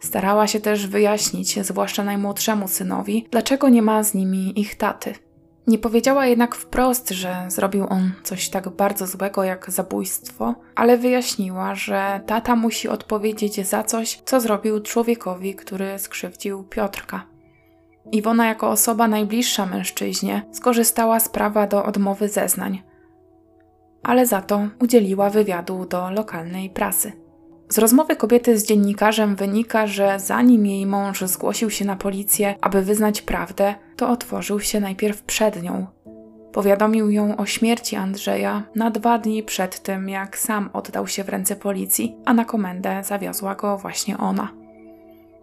Starała 0.00 0.46
się 0.46 0.60
też 0.60 0.86
wyjaśnić, 0.86 1.58
zwłaszcza 1.64 2.04
najmłodszemu 2.04 2.68
synowi, 2.68 3.26
dlaczego 3.30 3.68
nie 3.68 3.82
ma 3.82 4.02
z 4.02 4.14
nimi 4.14 4.60
ich 4.60 4.74
taty. 4.74 5.14
Nie 5.66 5.78
powiedziała 5.78 6.26
jednak 6.26 6.54
wprost, 6.54 7.10
że 7.10 7.44
zrobił 7.48 7.86
on 7.88 8.12
coś 8.22 8.48
tak 8.48 8.68
bardzo 8.68 9.06
złego 9.06 9.44
jak 9.44 9.70
zabójstwo, 9.70 10.54
ale 10.74 10.98
wyjaśniła, 10.98 11.74
że 11.74 12.20
tata 12.26 12.56
musi 12.56 12.88
odpowiedzieć 12.88 13.66
za 13.66 13.82
coś, 13.82 14.22
co 14.24 14.40
zrobił 14.40 14.80
człowiekowi, 14.80 15.54
który 15.54 15.98
skrzywdził 15.98 16.64
Piotrka. 16.64 17.26
Iwona, 18.12 18.46
jako 18.46 18.70
osoba 18.70 19.08
najbliższa 19.08 19.66
mężczyźnie, 19.66 20.42
skorzystała 20.52 21.20
z 21.20 21.28
prawa 21.28 21.66
do 21.66 21.84
odmowy 21.84 22.28
zeznań, 22.28 22.82
ale 24.02 24.26
za 24.26 24.40
to 24.42 24.68
udzieliła 24.80 25.30
wywiadu 25.30 25.86
do 25.86 26.10
lokalnej 26.10 26.70
prasy. 26.70 27.21
Z 27.72 27.78
rozmowy 27.78 28.16
kobiety 28.16 28.58
z 28.58 28.66
dziennikarzem 28.66 29.36
wynika, 29.36 29.86
że 29.86 30.20
zanim 30.20 30.66
jej 30.66 30.86
mąż 30.86 31.20
zgłosił 31.20 31.70
się 31.70 31.84
na 31.84 31.96
policję, 31.96 32.54
aby 32.60 32.82
wyznać 32.82 33.22
prawdę, 33.22 33.74
to 33.96 34.08
otworzył 34.08 34.60
się 34.60 34.80
najpierw 34.80 35.22
przed 35.22 35.62
nią. 35.62 35.86
Powiadomił 36.52 37.10
ją 37.10 37.36
o 37.36 37.46
śmierci 37.46 37.96
Andrzeja 37.96 38.62
na 38.74 38.90
dwa 38.90 39.18
dni 39.18 39.42
przed 39.42 39.82
tym, 39.82 40.08
jak 40.08 40.38
sam 40.38 40.70
oddał 40.72 41.06
się 41.06 41.24
w 41.24 41.28
ręce 41.28 41.56
policji, 41.56 42.16
a 42.24 42.34
na 42.34 42.44
komendę 42.44 43.04
zawiozła 43.04 43.54
go 43.54 43.78
właśnie 43.78 44.18
ona. 44.18 44.48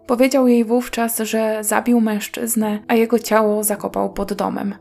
Powiedział 0.06 0.48
jej 0.48 0.64
wówczas, 0.64 1.18
że 1.18 1.64
zabił 1.64 2.00
mężczyznę, 2.00 2.78
a 2.88 2.94
jego 2.94 3.18
ciało 3.18 3.64
zakopał 3.64 4.12
pod 4.12 4.32
domem. 4.32 4.74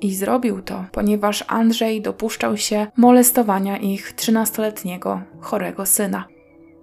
I 0.00 0.14
zrobił 0.14 0.62
to, 0.62 0.84
ponieważ 0.92 1.44
Andrzej 1.48 2.02
dopuszczał 2.02 2.56
się 2.56 2.86
molestowania 2.96 3.76
ich 3.76 4.12
trzynastoletniego, 4.12 5.20
chorego 5.40 5.86
syna 5.86 6.32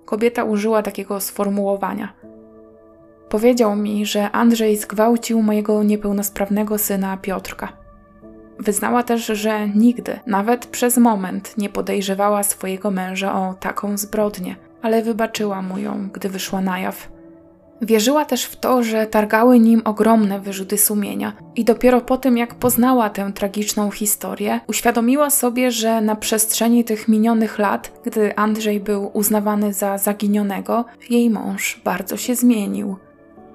kobieta 0.10 0.44
użyła 0.44 0.82
takiego 0.82 1.20
sformułowania. 1.20 2.14
Powiedział 3.30 3.76
mi, 3.76 4.06
że 4.06 4.32
Andrzej 4.32 4.78
zgwałcił 4.78 5.42
mojego 5.42 5.84
niepełnosprawnego 5.84 6.78
syna 6.78 7.18
Piotrka. 7.18 7.74
Wyznała 8.60 9.04
też, 9.04 9.26
że 9.26 9.70
nigdy, 9.70 10.20
nawet 10.26 10.66
przez 10.66 10.98
moment, 10.98 11.58
nie 11.58 11.70
podejrzewała 11.70 12.44
swojego 12.44 12.92
męża 12.92 13.34
o 13.36 13.54
taką 13.54 13.98
zbrodnię, 13.98 14.56
ale 14.82 15.02
wybaczyła 15.02 15.62
mu 15.62 15.78
ją, 15.78 16.10
gdy 16.14 16.30
wyszła 16.30 16.62
na 16.62 16.80
jaw. 16.80 17.10
Wierzyła 17.82 18.26
też 18.26 18.44
w 18.44 18.56
to, 18.56 18.84
że 18.84 19.08
targały 19.08 19.60
nim 19.60 19.82
ogromne 19.86 20.40
wyrzuty 20.40 20.78
sumienia, 20.78 21.34
i 21.56 21.66
dopiero 21.66 22.02
po 22.02 22.18
tym, 22.18 22.38
jak 22.38 22.56
poznała 22.56 23.10
tę 23.10 23.32
tragiczną 23.36 23.92
historię, 23.92 24.60
uświadomiła 24.68 25.30
sobie, 25.30 25.72
że 25.72 26.02
na 26.02 26.16
przestrzeni 26.16 26.84
tych 26.84 27.08
minionych 27.08 27.60
lat, 27.60 27.92
gdy 28.06 28.36
Andrzej 28.36 28.80
był 28.80 29.12
uznawany 29.14 29.74
za 29.74 29.98
zaginionego, 29.98 30.86
jej 31.10 31.30
mąż 31.30 31.82
bardzo 31.84 32.18
się 32.18 32.36
zmienił. 32.36 32.98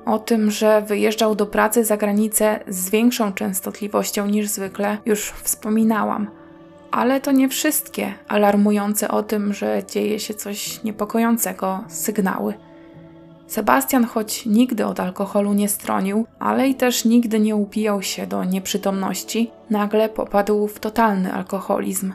O 0.06 0.18
tym, 0.18 0.50
że 0.50 0.82
wyjeżdżał 0.82 1.34
do 1.34 1.46
pracy 1.46 1.84
za 1.84 1.96
granicę 1.96 2.60
z 2.68 2.90
większą 2.90 3.32
częstotliwością 3.32 4.26
niż 4.26 4.48
zwykle, 4.48 4.98
już 5.06 5.30
wspominałam. 5.30 6.30
Ale 6.90 7.20
to 7.20 7.32
nie 7.32 7.48
wszystkie 7.48 8.14
alarmujące 8.28 9.08
o 9.08 9.22
tym, 9.22 9.52
że 9.52 9.82
dzieje 9.90 10.20
się 10.20 10.34
coś 10.34 10.82
niepokojącego 10.82 11.84
sygnały. 11.88 12.54
Sebastian 13.46 14.04
choć 14.04 14.46
nigdy 14.46 14.87
od 14.87 15.00
alkoholu 15.00 15.52
nie 15.52 15.68
stronił, 15.68 16.26
ale 16.38 16.68
i 16.68 16.74
też 16.74 17.04
nigdy 17.04 17.40
nie 17.40 17.57
upijał 17.57 18.02
się 18.02 18.26
do 18.26 18.44
nieprzytomności, 18.44 19.50
nagle 19.70 20.09
popadł 20.09 20.69
w 20.69 20.81
totalny 20.81 21.33
alkoholizm. 21.33 22.12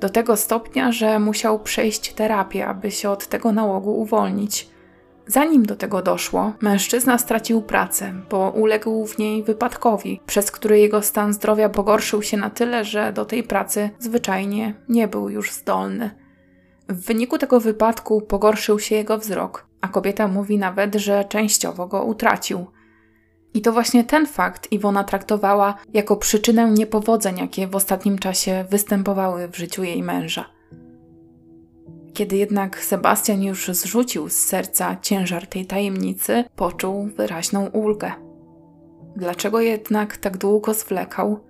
Do 0.00 0.08
tego 0.08 0.36
stopnia, 0.36 0.92
że 0.92 1.18
musiał 1.18 1.58
przejść 1.58 2.12
terapię, 2.12 2.66
aby 2.66 2.90
się 2.90 3.10
od 3.10 3.26
tego 3.26 3.52
nałogu 3.52 4.00
uwolnić. 4.00 4.68
Zanim 5.26 5.66
do 5.66 5.76
tego 5.76 6.02
doszło, 6.02 6.52
mężczyzna 6.60 7.18
stracił 7.18 7.62
pracę, 7.62 8.12
bo 8.30 8.50
uległ 8.50 9.06
w 9.06 9.18
niej 9.18 9.42
wypadkowi, 9.42 10.20
przez 10.26 10.50
który 10.50 10.78
jego 10.78 11.02
stan 11.02 11.32
zdrowia 11.32 11.68
pogorszył 11.68 12.22
się 12.22 12.36
na 12.36 12.50
tyle, 12.50 12.84
że 12.84 13.12
do 13.12 13.24
tej 13.24 13.42
pracy 13.42 13.90
zwyczajnie 13.98 14.74
nie 14.88 15.08
był 15.08 15.30
już 15.30 15.52
zdolny. 15.52 16.10
W 16.88 17.06
wyniku 17.06 17.38
tego 17.38 17.60
wypadku 17.60 18.20
pogorszył 18.20 18.78
się 18.78 18.94
jego 18.94 19.18
wzrok, 19.18 19.65
a 19.86 19.88
kobieta 19.88 20.28
mówi 20.28 20.58
nawet, 20.58 20.94
że 20.94 21.24
częściowo 21.24 21.86
go 21.86 22.04
utracił. 22.04 22.66
I 23.54 23.60
to 23.60 23.72
właśnie 23.72 24.04
ten 24.04 24.26
fakt 24.26 24.72
Iwona 24.72 25.04
traktowała 25.04 25.74
jako 25.94 26.16
przyczynę 26.16 26.70
niepowodzeń, 26.70 27.38
jakie 27.38 27.66
w 27.66 27.76
ostatnim 27.76 28.18
czasie 28.18 28.64
występowały 28.70 29.48
w 29.48 29.56
życiu 29.56 29.84
jej 29.84 30.02
męża. 30.02 30.44
Kiedy 32.14 32.36
jednak 32.36 32.84
Sebastian 32.84 33.42
już 33.42 33.68
zrzucił 33.68 34.28
z 34.28 34.34
serca 34.36 34.96
ciężar 35.02 35.46
tej 35.46 35.66
tajemnicy, 35.66 36.44
poczuł 36.56 37.06
wyraźną 37.16 37.66
ulgę. 37.66 38.12
Dlaczego 39.16 39.60
jednak 39.60 40.16
tak 40.16 40.36
długo 40.36 40.74
zwlekał? 40.74 41.40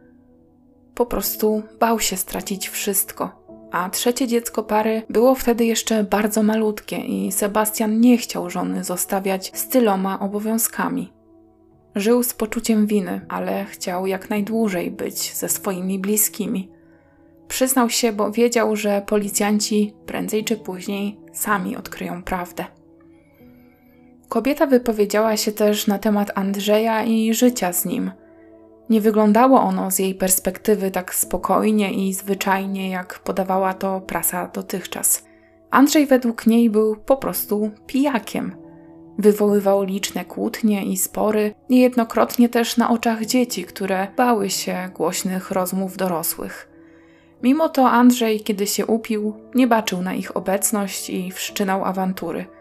Po 0.94 1.06
prostu 1.06 1.62
bał 1.80 2.00
się 2.00 2.16
stracić 2.16 2.68
wszystko 2.68 3.45
a 3.70 3.90
trzecie 3.90 4.26
dziecko 4.26 4.62
pary 4.62 5.02
było 5.10 5.34
wtedy 5.34 5.64
jeszcze 5.64 6.04
bardzo 6.04 6.42
malutkie 6.42 6.96
i 6.96 7.32
Sebastian 7.32 8.00
nie 8.00 8.18
chciał 8.18 8.50
żony 8.50 8.84
zostawiać 8.84 9.52
z 9.54 9.68
tyloma 9.68 10.20
obowiązkami. 10.20 11.12
Żył 11.94 12.22
z 12.22 12.34
poczuciem 12.34 12.86
winy, 12.86 13.20
ale 13.28 13.64
chciał 13.64 14.06
jak 14.06 14.30
najdłużej 14.30 14.90
być 14.90 15.34
ze 15.34 15.48
swoimi 15.48 15.98
bliskimi. 15.98 16.70
Przyznał 17.48 17.90
się, 17.90 18.12
bo 18.12 18.30
wiedział, 18.30 18.76
że 18.76 19.02
policjanci 19.06 19.94
prędzej 20.06 20.44
czy 20.44 20.56
później 20.56 21.20
sami 21.32 21.76
odkryją 21.76 22.22
prawdę. 22.22 22.64
Kobieta 24.28 24.66
wypowiedziała 24.66 25.36
się 25.36 25.52
też 25.52 25.86
na 25.86 25.98
temat 25.98 26.32
Andrzeja 26.34 27.04
i 27.04 27.34
życia 27.34 27.72
z 27.72 27.84
nim. 27.84 28.10
Nie 28.90 29.00
wyglądało 29.00 29.60
ono 29.60 29.90
z 29.90 29.98
jej 29.98 30.14
perspektywy 30.14 30.90
tak 30.90 31.14
spokojnie 31.14 31.92
i 31.92 32.14
zwyczajnie, 32.14 32.90
jak 32.90 33.18
podawała 33.18 33.74
to 33.74 34.00
prasa 34.00 34.48
dotychczas. 34.48 35.24
Andrzej 35.70 36.06
według 36.06 36.46
niej 36.46 36.70
był 36.70 36.96
po 36.96 37.16
prostu 37.16 37.70
pijakiem. 37.86 38.56
Wywoływał 39.18 39.82
liczne 39.82 40.24
kłótnie 40.24 40.84
i 40.84 40.96
spory, 40.96 41.54
niejednokrotnie 41.70 42.48
też 42.48 42.76
na 42.76 42.90
oczach 42.90 43.24
dzieci, 43.24 43.64
które 43.64 44.06
bały 44.16 44.50
się 44.50 44.88
głośnych 44.94 45.50
rozmów 45.50 45.96
dorosłych. 45.96 46.68
Mimo 47.42 47.68
to 47.68 47.90
Andrzej, 47.90 48.40
kiedy 48.40 48.66
się 48.66 48.86
upił, 48.86 49.34
nie 49.54 49.66
baczył 49.66 50.02
na 50.02 50.14
ich 50.14 50.36
obecność 50.36 51.10
i 51.10 51.32
wszczynał 51.32 51.84
awantury– 51.84 52.46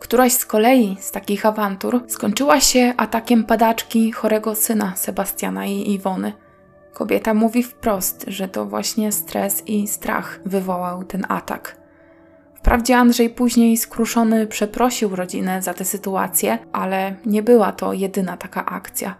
Któraś 0.00 0.32
z 0.32 0.46
kolei 0.46 0.96
z 1.00 1.10
takich 1.10 1.46
awantur 1.46 2.04
skończyła 2.08 2.60
się 2.60 2.94
atakiem 2.96 3.44
padaczki 3.44 4.12
chorego 4.12 4.54
syna 4.54 4.92
Sebastiana 4.96 5.66
i 5.66 5.92
Iwony. 5.92 6.32
Kobieta 6.92 7.34
mówi 7.34 7.62
wprost, 7.62 8.24
że 8.28 8.48
to 8.48 8.66
właśnie 8.66 9.12
stres 9.12 9.62
i 9.66 9.88
strach 9.88 10.40
wywołał 10.46 11.04
ten 11.04 11.26
atak. 11.28 11.76
Wprawdzie 12.54 12.96
Andrzej 12.96 13.30
później 13.30 13.76
skruszony 13.76 14.46
przeprosił 14.46 15.16
rodzinę 15.16 15.62
za 15.62 15.74
tę 15.74 15.84
sytuację, 15.84 16.58
ale 16.72 17.14
nie 17.26 17.42
była 17.42 17.72
to 17.72 17.92
jedyna 17.92 18.36
taka 18.36 18.66
akcja. 18.66 19.14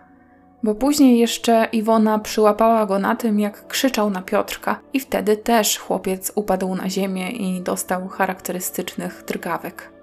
Bo 0.62 0.74
później 0.74 1.18
jeszcze 1.18 1.68
Iwona 1.72 2.18
przyłapała 2.18 2.86
go 2.86 2.98
na 2.98 3.16
tym, 3.16 3.40
jak 3.40 3.66
krzyczał 3.66 4.10
na 4.10 4.22
Piotrka, 4.22 4.80
i 4.92 5.00
wtedy 5.00 5.36
też 5.36 5.78
chłopiec 5.78 6.32
upadł 6.34 6.74
na 6.74 6.90
ziemię 6.90 7.30
i 7.30 7.60
dostał 7.60 8.08
charakterystycznych 8.08 9.24
drgawek. 9.26 9.99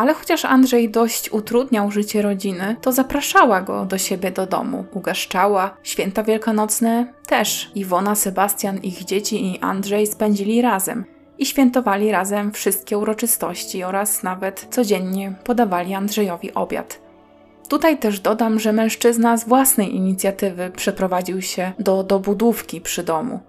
Ale 0.00 0.14
chociaż 0.14 0.44
Andrzej 0.44 0.90
dość 0.90 1.32
utrudniał 1.32 1.90
życie 1.90 2.22
rodziny, 2.22 2.76
to 2.80 2.92
zapraszała 2.92 3.62
go 3.62 3.84
do 3.84 3.98
siebie 3.98 4.30
do 4.30 4.46
domu, 4.46 4.84
ugaszczała. 4.92 5.76
Święta 5.82 6.22
wielkanocne 6.22 7.12
też. 7.26 7.70
Iwona, 7.74 8.14
Sebastian, 8.14 8.78
ich 8.78 9.04
dzieci 9.04 9.46
i 9.46 9.58
Andrzej 9.58 10.06
spędzili 10.06 10.62
razem 10.62 11.04
i 11.38 11.46
świętowali 11.46 12.10
razem 12.10 12.52
wszystkie 12.52 12.98
uroczystości 12.98 13.84
oraz 13.84 14.22
nawet 14.22 14.66
codziennie 14.70 15.34
podawali 15.44 15.94
Andrzejowi 15.94 16.54
obiad. 16.54 17.00
Tutaj 17.68 17.98
też 17.98 18.20
dodam, 18.20 18.60
że 18.60 18.72
mężczyzna 18.72 19.36
z 19.36 19.48
własnej 19.48 19.96
inicjatywy 19.96 20.70
przeprowadził 20.76 21.42
się 21.42 21.72
do 21.78 22.02
dobudówki 22.02 22.80
przy 22.80 23.02
domu. 23.02 23.40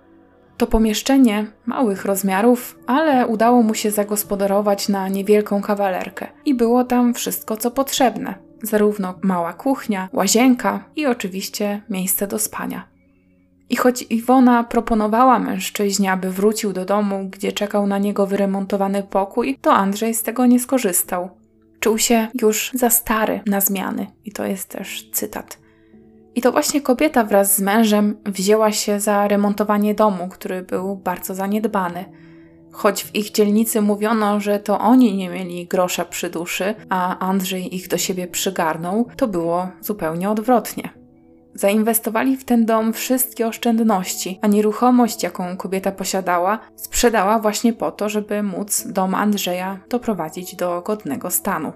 To 0.62 0.68
pomieszczenie 0.68 1.46
małych 1.66 2.06
rozmiarów, 2.06 2.80
ale 2.88 3.28
udało 3.28 3.64
mu 3.64 3.74
się 3.74 3.92
zagospodarować 3.92 4.90
na 4.90 5.08
niewielką 5.08 5.62
kawalerkę 5.62 6.28
i 6.46 6.54
było 6.54 6.84
tam 6.84 7.14
wszystko, 7.14 7.58
co 7.58 7.72
potrzebne. 7.72 8.36
Zarówno 8.64 9.14
mała 9.22 9.54
kuchnia, 9.54 10.10
łazienka 10.14 10.84
i 10.96 11.06
oczywiście 11.06 11.82
miejsce 11.90 12.28
do 12.28 12.40
spania. 12.40 12.88
I 13.70 13.76
choć 13.76 14.02
Iwona 14.10 14.64
proponowała 14.64 15.40
mężczyźnie, 15.40 16.12
aby 16.12 16.32
wrócił 16.32 16.74
do 16.74 16.86
domu, 16.86 17.30
gdzie 17.32 17.52
czekał 17.52 17.88
na 17.88 17.98
niego 17.98 18.28
wyremontowany 18.28 19.04
pokój, 19.04 19.58
to 19.62 19.74
Andrzej 19.74 20.14
z 20.14 20.24
tego 20.24 20.46
nie 20.46 20.60
skorzystał. 20.60 21.30
Czuł 21.80 21.98
się 21.98 22.28
już 22.42 22.72
za 22.74 22.90
stary 22.90 23.40
na 23.46 23.62
zmiany, 23.62 24.08
i 24.26 24.32
to 24.32 24.46
jest 24.46 24.70
też 24.70 25.10
cytat. 25.12 25.58
I 26.36 26.42
to 26.42 26.52
właśnie 26.52 26.82
kobieta 26.82 27.24
wraz 27.24 27.56
z 27.56 27.60
mężem 27.60 28.18
wzięła 28.26 28.72
się 28.72 29.00
za 29.00 29.28
remontowanie 29.28 29.96
domu, 29.96 30.28
który 30.28 30.62
był 30.62 30.96
bardzo 30.96 31.36
zaniedbany. 31.36 32.06
Choć 32.72 33.04
w 33.04 33.16
ich 33.16 33.32
dzielnicy 33.32 33.82
mówiono, 33.82 34.40
że 34.40 34.60
to 34.60 34.80
oni 34.80 35.18
nie 35.18 35.30
mieli 35.30 35.68
grosza 35.68 36.06
przy 36.06 36.30
duszy, 36.30 36.76
a 36.90 37.20
Andrzej 37.20 37.76
ich 37.76 37.88
do 37.88 37.98
siebie 37.98 38.28
przygarnął, 38.28 39.08
to 39.18 39.28
było 39.28 39.68
zupełnie 39.82 40.30
odwrotnie. 40.30 40.90
Zainwestowali 41.54 42.38
w 42.38 42.46
ten 42.46 42.66
dom 42.66 42.94
wszystkie 42.94 43.48
oszczędności, 43.48 44.40
a 44.42 44.48
nieruchomość, 44.48 45.24
jaką 45.24 45.58
kobieta 45.58 45.92
posiadała, 45.92 46.60
sprzedała 46.76 47.40
właśnie 47.40 47.74
po 47.74 47.92
to, 47.92 48.10
żeby 48.10 48.44
móc 48.44 48.88
dom 48.88 49.16
Andrzeja 49.16 49.80
doprowadzić 49.90 50.56
do 50.56 50.82
godnego 50.82 51.32
stanu. 51.32 51.74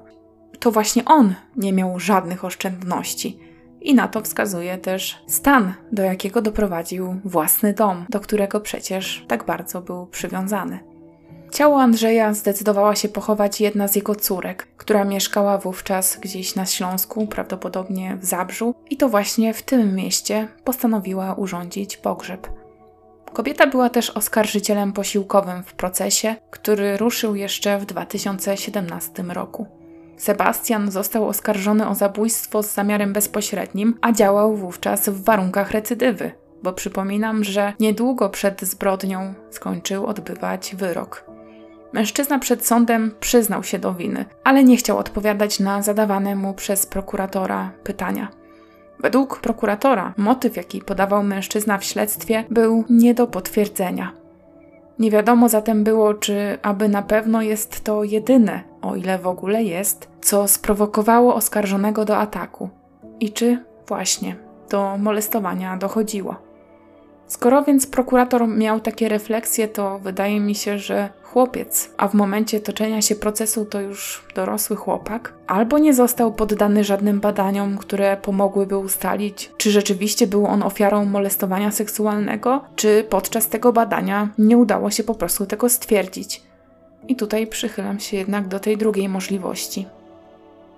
To 0.60 0.72
właśnie 0.72 1.06
on 1.06 1.36
nie 1.56 1.74
miał 1.74 2.00
żadnych 2.00 2.46
oszczędności 2.46 3.40
i 3.86 3.96
na 3.96 4.08
to 4.08 4.22
wskazuje 4.22 4.78
też 4.78 5.18
stan, 5.28 5.74
do 5.92 6.04
jakiego 6.04 6.42
doprowadził 6.42 7.16
własny 7.26 7.74
dom, 7.74 8.06
do 8.10 8.20
którego 8.20 8.60
przecież 8.60 9.26
tak 9.28 9.46
bardzo 9.46 9.82
był 9.82 10.08
przywiązany. 10.08 10.80
Ciało 11.52 11.82
Andrzeja 11.82 12.34
zdecydowała 12.34 12.96
się 12.96 13.10
pochować 13.10 13.62
jedna 13.62 13.88
z 13.88 13.96
jego 13.96 14.16
córek, 14.16 14.68
która 14.78 15.04
mieszkała 15.04 15.58
wówczas 15.58 16.18
gdzieś 16.22 16.56
na 16.56 16.66
Śląsku, 16.66 17.28
prawdopodobnie 17.28 18.18
w 18.22 18.26
Zabrzu, 18.26 18.76
i 18.90 18.98
to 18.98 19.10
właśnie 19.10 19.54
w 19.54 19.64
tym 19.64 19.96
mieście 19.96 20.48
postanowiła 20.64 21.34
urządzić 21.34 21.98
pogrzeb. 21.98 22.48
Kobieta 23.34 23.68
była 23.68 23.90
też 23.90 24.10
oskarżycielem 24.10 24.94
posiłkowym 24.94 25.64
w 25.64 25.74
procesie, 25.74 26.36
który 26.50 26.98
ruszył 26.98 27.36
jeszcze 27.36 27.80
w 27.80 27.86
2017 27.86 29.24
roku. 29.24 29.85
Sebastian 30.18 30.92
został 30.92 31.28
oskarżony 31.28 31.88
o 31.88 31.96
zabójstwo 31.96 32.64
z 32.64 32.74
zamiarem 32.74 33.14
bezpośrednim, 33.14 33.98
a 34.02 34.12
działał 34.12 34.56
wówczas 34.56 35.10
w 35.10 35.24
warunkach 35.24 35.72
recydywy, 35.72 36.32
bo 36.64 36.74
przypominam, 36.74 37.44
że 37.44 37.74
niedługo 37.80 38.30
przed 38.30 38.62
zbrodnią 38.62 39.34
skończył 39.50 40.06
odbywać 40.06 40.76
wyrok. 40.76 41.26
Mężczyzna 41.94 42.40
przed 42.40 42.68
sądem 42.68 43.12
przyznał 43.20 43.64
się 43.64 43.80
do 43.80 43.94
winy, 43.94 44.26
ale 44.44 44.64
nie 44.64 44.78
chciał 44.78 44.98
odpowiadać 44.98 45.60
na 45.60 45.82
zadawane 45.82 46.36
mu 46.36 46.54
przez 46.54 46.86
prokuratora 46.86 47.72
pytania. 47.84 48.32
Według 49.00 49.40
prokuratora 49.40 50.14
motyw, 50.18 50.56
jaki 50.58 50.82
podawał 50.82 51.24
mężczyzna 51.24 51.78
w 51.78 51.84
śledztwie, 51.84 52.44
był 52.50 52.84
nie 52.90 53.14
do 53.14 53.28
potwierdzenia. 53.28 54.25
Nie 55.00 55.12
wiadomo 55.12 55.50
zatem 55.50 55.84
było, 55.84 56.14
czy 56.14 56.58
aby 56.62 56.90
na 56.90 57.02
pewno 57.02 57.42
jest 57.42 57.84
to 57.84 58.04
jedyne, 58.04 58.62
o 58.82 58.96
ile 58.96 59.20
w 59.20 59.28
ogóle 59.28 59.64
jest, 59.64 60.10
co 60.22 60.48
sprowokowało 60.48 61.36
oskarżonego 61.36 62.06
do 62.06 62.18
ataku 62.18 62.70
i 63.20 63.32
czy 63.32 63.64
właśnie 63.88 64.36
do 64.70 64.98
molestowania 64.98 65.78
dochodziło. 65.78 66.45
Skoro 67.28 67.64
więc 67.64 67.88
prokurator 67.88 68.48
miał 68.48 68.80
takie 68.80 69.10
refleksje, 69.10 69.68
to 69.68 70.00
wydaje 70.00 70.40
mi 70.40 70.56
się, 70.56 70.80
że 70.80 71.10
chłopiec, 71.24 71.90
a 71.98 72.08
w 72.08 72.14
momencie 72.14 72.60
toczenia 72.60 73.02
się 73.02 73.16
procesu 73.16 73.66
to 73.66 73.82
już 73.82 74.26
dorosły 74.36 74.76
chłopak, 74.76 75.34
albo 75.48 75.78
nie 75.78 75.94
został 75.94 76.34
poddany 76.34 76.84
żadnym 76.84 77.20
badaniom, 77.20 77.78
które 77.78 78.18
pomogłyby 78.18 78.78
ustalić, 78.78 79.52
czy 79.58 79.72
rzeczywiście 79.72 80.28
był 80.28 80.46
on 80.46 80.64
ofiarą 80.64 81.06
molestowania 81.06 81.72
seksualnego, 81.72 82.62
czy 82.76 83.06
podczas 83.10 83.50
tego 83.50 83.74
badania 83.74 84.30
nie 84.38 84.58
udało 84.58 84.92
się 84.92 85.04
po 85.04 85.16
prostu 85.16 85.46
tego 85.46 85.70
stwierdzić. 85.70 86.42
I 87.08 87.16
tutaj 87.16 87.48
przychylam 87.48 88.00
się 88.00 88.18
jednak 88.18 88.48
do 88.48 88.60
tej 88.60 88.78
drugiej 88.78 89.10
możliwości. 89.10 89.86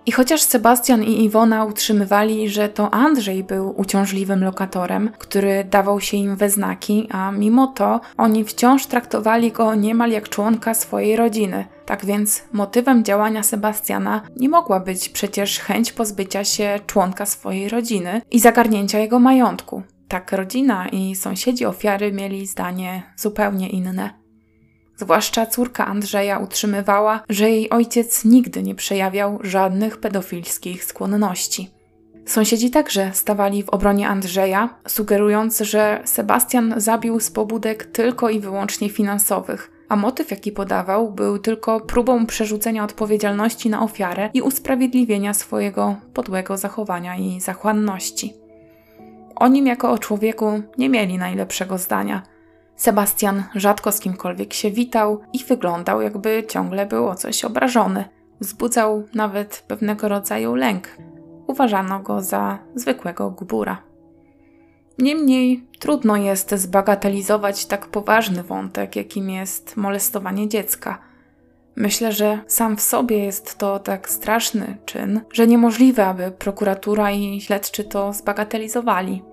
I 0.07 0.11
chociaż 0.11 0.41
Sebastian 0.41 1.03
i 1.03 1.23
Iwona 1.23 1.65
utrzymywali, 1.65 2.49
że 2.49 2.69
to 2.69 2.93
Andrzej 2.93 3.43
był 3.43 3.79
uciążliwym 3.79 4.43
lokatorem, 4.43 5.11
który 5.17 5.63
dawał 5.63 6.01
się 6.01 6.17
im 6.17 6.35
we 6.35 6.49
znaki, 6.49 7.07
a 7.11 7.31
mimo 7.31 7.67
to 7.67 8.01
oni 8.17 8.43
wciąż 8.43 8.85
traktowali 8.85 9.51
go 9.51 9.75
niemal 9.75 10.11
jak 10.11 10.29
członka 10.29 10.73
swojej 10.73 11.15
rodziny. 11.15 11.65
Tak 11.85 12.05
więc 12.05 12.43
motywem 12.51 13.03
działania 13.03 13.43
Sebastiana 13.43 14.21
nie 14.35 14.49
mogła 14.49 14.79
być 14.79 15.09
przecież 15.09 15.59
chęć 15.59 15.91
pozbycia 15.91 16.43
się 16.43 16.79
członka 16.87 17.25
swojej 17.25 17.69
rodziny 17.69 18.21
i 18.31 18.39
zagarnięcia 18.39 18.99
jego 18.99 19.19
majątku. 19.19 19.83
Tak 20.07 20.31
rodzina 20.31 20.87
i 20.87 21.15
sąsiedzi 21.15 21.65
ofiary 21.65 22.11
mieli 22.11 22.47
zdanie 22.47 23.03
zupełnie 23.15 23.69
inne. 23.69 24.26
Zwłaszcza 24.97 25.45
córka 25.45 25.87
Andrzeja 25.87 26.39
utrzymywała, 26.39 27.23
że 27.29 27.49
jej 27.49 27.69
ojciec 27.69 28.25
nigdy 28.25 28.63
nie 28.63 28.75
przejawiał 28.75 29.39
żadnych 29.41 29.97
pedofilskich 29.97 30.83
skłonności. 30.83 31.69
Sąsiedzi 32.25 32.71
także 32.71 33.11
stawali 33.13 33.63
w 33.63 33.69
obronie 33.69 34.07
Andrzeja, 34.07 34.69
sugerując, 34.87 35.59
że 35.59 36.01
Sebastian 36.05 36.73
zabił 36.77 37.19
z 37.19 37.31
pobudek 37.31 37.85
tylko 37.85 38.29
i 38.29 38.39
wyłącznie 38.39 38.89
finansowych, 38.89 39.71
a 39.89 39.95
motyw, 39.95 40.31
jaki 40.31 40.51
podawał, 40.51 41.11
był 41.11 41.39
tylko 41.39 41.79
próbą 41.79 42.25
przerzucenia 42.25 42.83
odpowiedzialności 42.83 43.69
na 43.69 43.83
ofiarę 43.83 44.29
i 44.33 44.41
usprawiedliwienia 44.41 45.33
swojego 45.33 45.95
podłego 46.13 46.57
zachowania 46.57 47.17
i 47.17 47.41
zachłanności. 47.41 48.33
O 49.35 49.47
nim 49.47 49.67
jako 49.67 49.91
o 49.91 49.97
człowieku 49.97 50.61
nie 50.77 50.89
mieli 50.89 51.17
najlepszego 51.17 51.77
zdania– 51.77 52.21
Sebastian 52.77 53.43
rzadko 53.55 53.91
z 53.91 53.99
kimkolwiek 53.99 54.53
się 54.53 54.71
witał 54.71 55.21
i 55.33 55.43
wyglądał, 55.43 56.01
jakby 56.01 56.43
ciągle 56.47 56.85
był 56.85 57.07
o 57.07 57.15
coś 57.15 57.45
obrażony. 57.45 58.05
Wzbudzał 58.39 59.03
nawet 59.13 59.63
pewnego 59.67 60.07
rodzaju 60.07 60.55
lęk. 60.55 60.87
Uważano 61.47 61.99
go 61.99 62.21
za 62.21 62.59
zwykłego 62.75 63.31
gbura. 63.31 63.81
Niemniej 64.99 65.67
trudno 65.79 66.17
jest 66.17 66.55
zbagatelizować 66.55 67.65
tak 67.65 67.87
poważny 67.87 68.43
wątek, 68.43 68.95
jakim 68.95 69.29
jest 69.29 69.77
molestowanie 69.77 70.49
dziecka. 70.49 70.99
Myślę, 71.75 72.11
że 72.11 72.39
sam 72.47 72.77
w 72.77 72.81
sobie 72.81 73.17
jest 73.19 73.57
to 73.57 73.79
tak 73.79 74.09
straszny 74.09 74.77
czyn, 74.85 75.21
że 75.33 75.47
niemożliwe, 75.47 76.05
aby 76.05 76.31
prokuratura 76.31 77.11
i 77.11 77.41
śledczy 77.41 77.83
to 77.83 78.13
zbagatelizowali. 78.13 79.23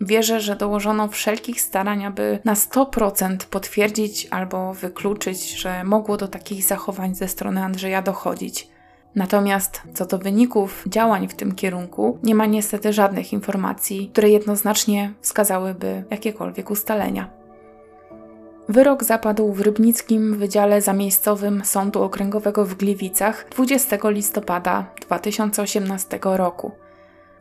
Wierzę, 0.00 0.40
że 0.40 0.56
dołożono 0.56 1.08
wszelkich 1.08 1.60
starań, 1.60 2.04
aby 2.04 2.38
na 2.44 2.54
100% 2.54 3.36
potwierdzić 3.36 4.28
albo 4.30 4.74
wykluczyć, 4.74 5.50
że 5.50 5.84
mogło 5.84 6.16
do 6.16 6.28
takich 6.28 6.64
zachowań 6.64 7.14
ze 7.14 7.28
strony 7.28 7.64
Andrzeja 7.64 8.02
dochodzić. 8.02 8.68
Natomiast 9.14 9.82
co 9.94 10.06
do 10.06 10.18
wyników 10.18 10.84
działań 10.86 11.28
w 11.28 11.34
tym 11.34 11.54
kierunku, 11.54 12.18
nie 12.22 12.34
ma 12.34 12.46
niestety 12.46 12.92
żadnych 12.92 13.32
informacji, 13.32 14.10
które 14.12 14.28
jednoznacznie 14.28 15.12
wskazałyby 15.20 16.04
jakiekolwiek 16.10 16.70
ustalenia. 16.70 17.30
Wyrok 18.68 19.04
zapadł 19.04 19.52
w 19.52 19.60
Rybnickim 19.60 20.38
Wydziale 20.38 20.82
Zamiejscowym 20.82 21.64
Sądu 21.64 22.02
Okręgowego 22.02 22.64
w 22.64 22.74
Gliwicach 22.74 23.46
20 23.50 23.96
listopada 24.04 24.86
2018 25.00 26.18
roku. 26.22 26.72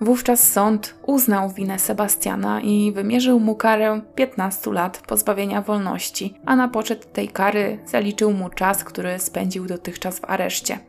Wówczas 0.02 0.52
sąd 0.52 0.96
uznał 1.06 1.50
winę 1.50 1.80
Sebastiana 1.80 2.62
i 2.62 2.92
wymierzył 2.92 3.40
mu 3.40 3.56
karę 3.56 4.02
15 4.16 4.72
lat 4.72 5.04
pozbawienia 5.08 5.62
wolności, 5.62 6.40
a 6.46 6.56
na 6.56 6.68
poczet 6.68 7.14
tej 7.14 7.28
kary 7.28 7.80
zaliczył 7.86 8.34
mu 8.34 8.50
czas, 8.50 8.84
który 8.84 9.20
spędził 9.20 9.66
dotychczas 9.66 10.20
w 10.20 10.26
areszcie. 10.26 10.80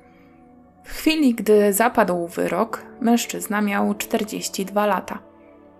W 0.84 0.92
chwili, 0.92 1.34
gdy 1.34 1.72
zapadł 1.72 2.26
wyrok, 2.26 2.82
mężczyzna 3.00 3.60
miał 3.60 3.94
42 3.94 4.86
lata. 4.86 5.18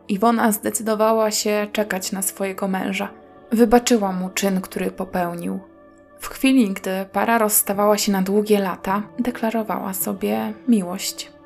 Iwona 0.09 0.53
zdecydowała 0.53 1.31
się 1.31 1.67
czekać 1.73 2.13
na 2.13 2.23
swojego 2.23 2.69
męża. 2.69 3.09
Wybaczyła 3.53 4.13
mu 4.13 4.31
czyn, 4.31 4.61
który 4.61 4.91
popełnił. 4.91 5.61
W 6.19 6.29
chwili, 6.29 6.71
gdy 6.71 7.07
para 7.13 7.39
rozstawała 7.39 7.99
się 7.99 8.13
na 8.13 8.23
długie 8.23 8.61
lata, 8.61 9.03
deklarowała 9.19 9.95
sobie 9.95 10.53
miłość. 10.69 11.38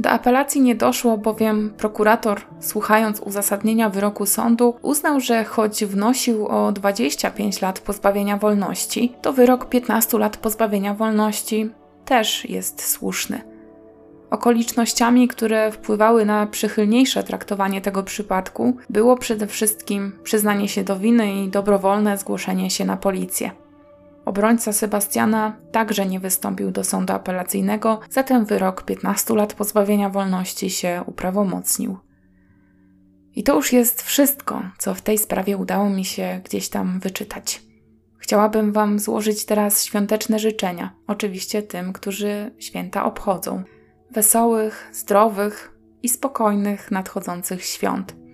Do 0.00 0.10
apelacji 0.10 0.60
nie 0.60 0.74
doszło, 0.74 1.18
bowiem 1.18 1.74
prokurator, 1.76 2.40
słuchając 2.60 3.20
uzasadnienia 3.20 3.90
wyroku 3.90 4.26
sądu, 4.26 4.74
uznał, 4.82 5.20
że 5.20 5.44
choć 5.44 5.84
wnosił 5.84 6.46
o 6.46 6.72
25 6.72 7.60
lat 7.60 7.80
pozbawienia 7.80 8.36
wolności, 8.36 9.12
to 9.22 9.32
wyrok 9.32 9.68
15 9.68 10.18
lat 10.18 10.36
pozbawienia 10.36 10.94
wolności 10.94 11.70
też 12.04 12.44
jest 12.44 12.88
słuszny. 12.88 13.40
Okolicznościami, 14.30 15.28
które 15.28 15.72
wpływały 15.72 16.24
na 16.24 16.46
przychylniejsze 16.46 17.22
traktowanie 17.22 17.80
tego 17.80 18.02
przypadku, 18.02 18.76
było 18.90 19.16
przede 19.16 19.46
wszystkim 19.46 20.12
przyznanie 20.22 20.68
się 20.68 20.84
do 20.84 20.98
winy 20.98 21.34
i 21.34 21.48
dobrowolne 21.48 22.18
zgłoszenie 22.18 22.70
się 22.70 22.84
na 22.84 22.96
policję. 22.96 23.50
Obrońca 24.26 24.72
Sebastiana 24.72 25.56
także 25.72 26.06
nie 26.06 26.20
wystąpił 26.20 26.70
do 26.70 26.84
sądu 26.84 27.12
apelacyjnego, 27.12 28.00
zatem 28.10 28.44
wyrok 28.44 28.82
15 28.82 29.34
lat 29.34 29.54
pozbawienia 29.54 30.10
wolności 30.10 30.70
się 30.70 31.02
uprawomocnił. 31.06 31.98
I 33.34 33.42
to 33.42 33.54
już 33.54 33.72
jest 33.72 34.02
wszystko, 34.02 34.62
co 34.78 34.94
w 34.94 35.02
tej 35.02 35.18
sprawie 35.18 35.56
udało 35.56 35.90
mi 35.90 36.04
się 36.04 36.40
gdzieś 36.44 36.68
tam 36.68 37.00
wyczytać. 37.00 37.62
Chciałabym 38.18 38.72
Wam 38.72 38.98
złożyć 38.98 39.44
teraz 39.44 39.84
świąteczne 39.84 40.38
życzenia, 40.38 40.94
oczywiście 41.06 41.62
tym, 41.62 41.92
którzy 41.92 42.50
święta 42.58 43.04
obchodzą. 43.04 43.62
Wesołych, 44.10 44.90
zdrowych 44.92 45.78
i 46.02 46.08
spokojnych 46.08 46.90
nadchodzących 46.90 47.64
świąt. 47.64 48.25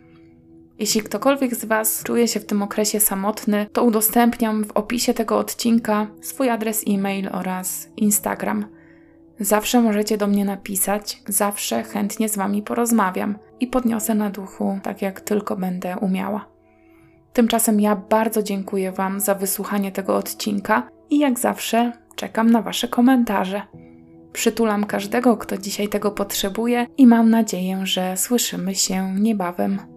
Jeśli 0.82 1.02
ktokolwiek 1.02 1.54
z 1.54 1.64
Was 1.64 2.02
czuje 2.02 2.28
się 2.28 2.40
w 2.40 2.46
tym 2.46 2.62
okresie 2.62 3.00
samotny, 3.00 3.66
to 3.72 3.84
udostępniam 3.84 4.64
w 4.64 4.72
opisie 4.72 5.14
tego 5.14 5.38
odcinka 5.38 6.06
swój 6.20 6.50
adres 6.50 6.84
e-mail 6.88 7.28
oraz 7.32 7.88
Instagram. 7.96 8.66
Zawsze 9.40 9.80
możecie 9.80 10.18
do 10.18 10.26
mnie 10.26 10.44
napisać, 10.44 11.22
zawsze 11.28 11.82
chętnie 11.82 12.28
z 12.28 12.36
Wami 12.36 12.62
porozmawiam 12.62 13.38
i 13.60 13.66
podniosę 13.66 14.14
na 14.14 14.30
duchu, 14.30 14.78
tak 14.82 15.02
jak 15.02 15.20
tylko 15.20 15.56
będę 15.56 15.96
umiała. 15.96 16.46
Tymczasem 17.32 17.80
ja 17.80 17.96
bardzo 17.96 18.42
dziękuję 18.42 18.92
Wam 18.92 19.20
za 19.20 19.34
wysłuchanie 19.34 19.92
tego 19.92 20.16
odcinka 20.16 20.88
i 21.10 21.18
jak 21.18 21.38
zawsze 21.38 21.92
czekam 22.16 22.50
na 22.50 22.62
Wasze 22.62 22.88
komentarze. 22.88 23.62
Przytulam 24.32 24.84
każdego, 24.84 25.36
kto 25.36 25.58
dzisiaj 25.58 25.88
tego 25.88 26.10
potrzebuje 26.10 26.86
i 26.96 27.06
mam 27.06 27.30
nadzieję, 27.30 27.80
że 27.86 28.16
słyszymy 28.16 28.74
się 28.74 29.14
niebawem. 29.14 29.91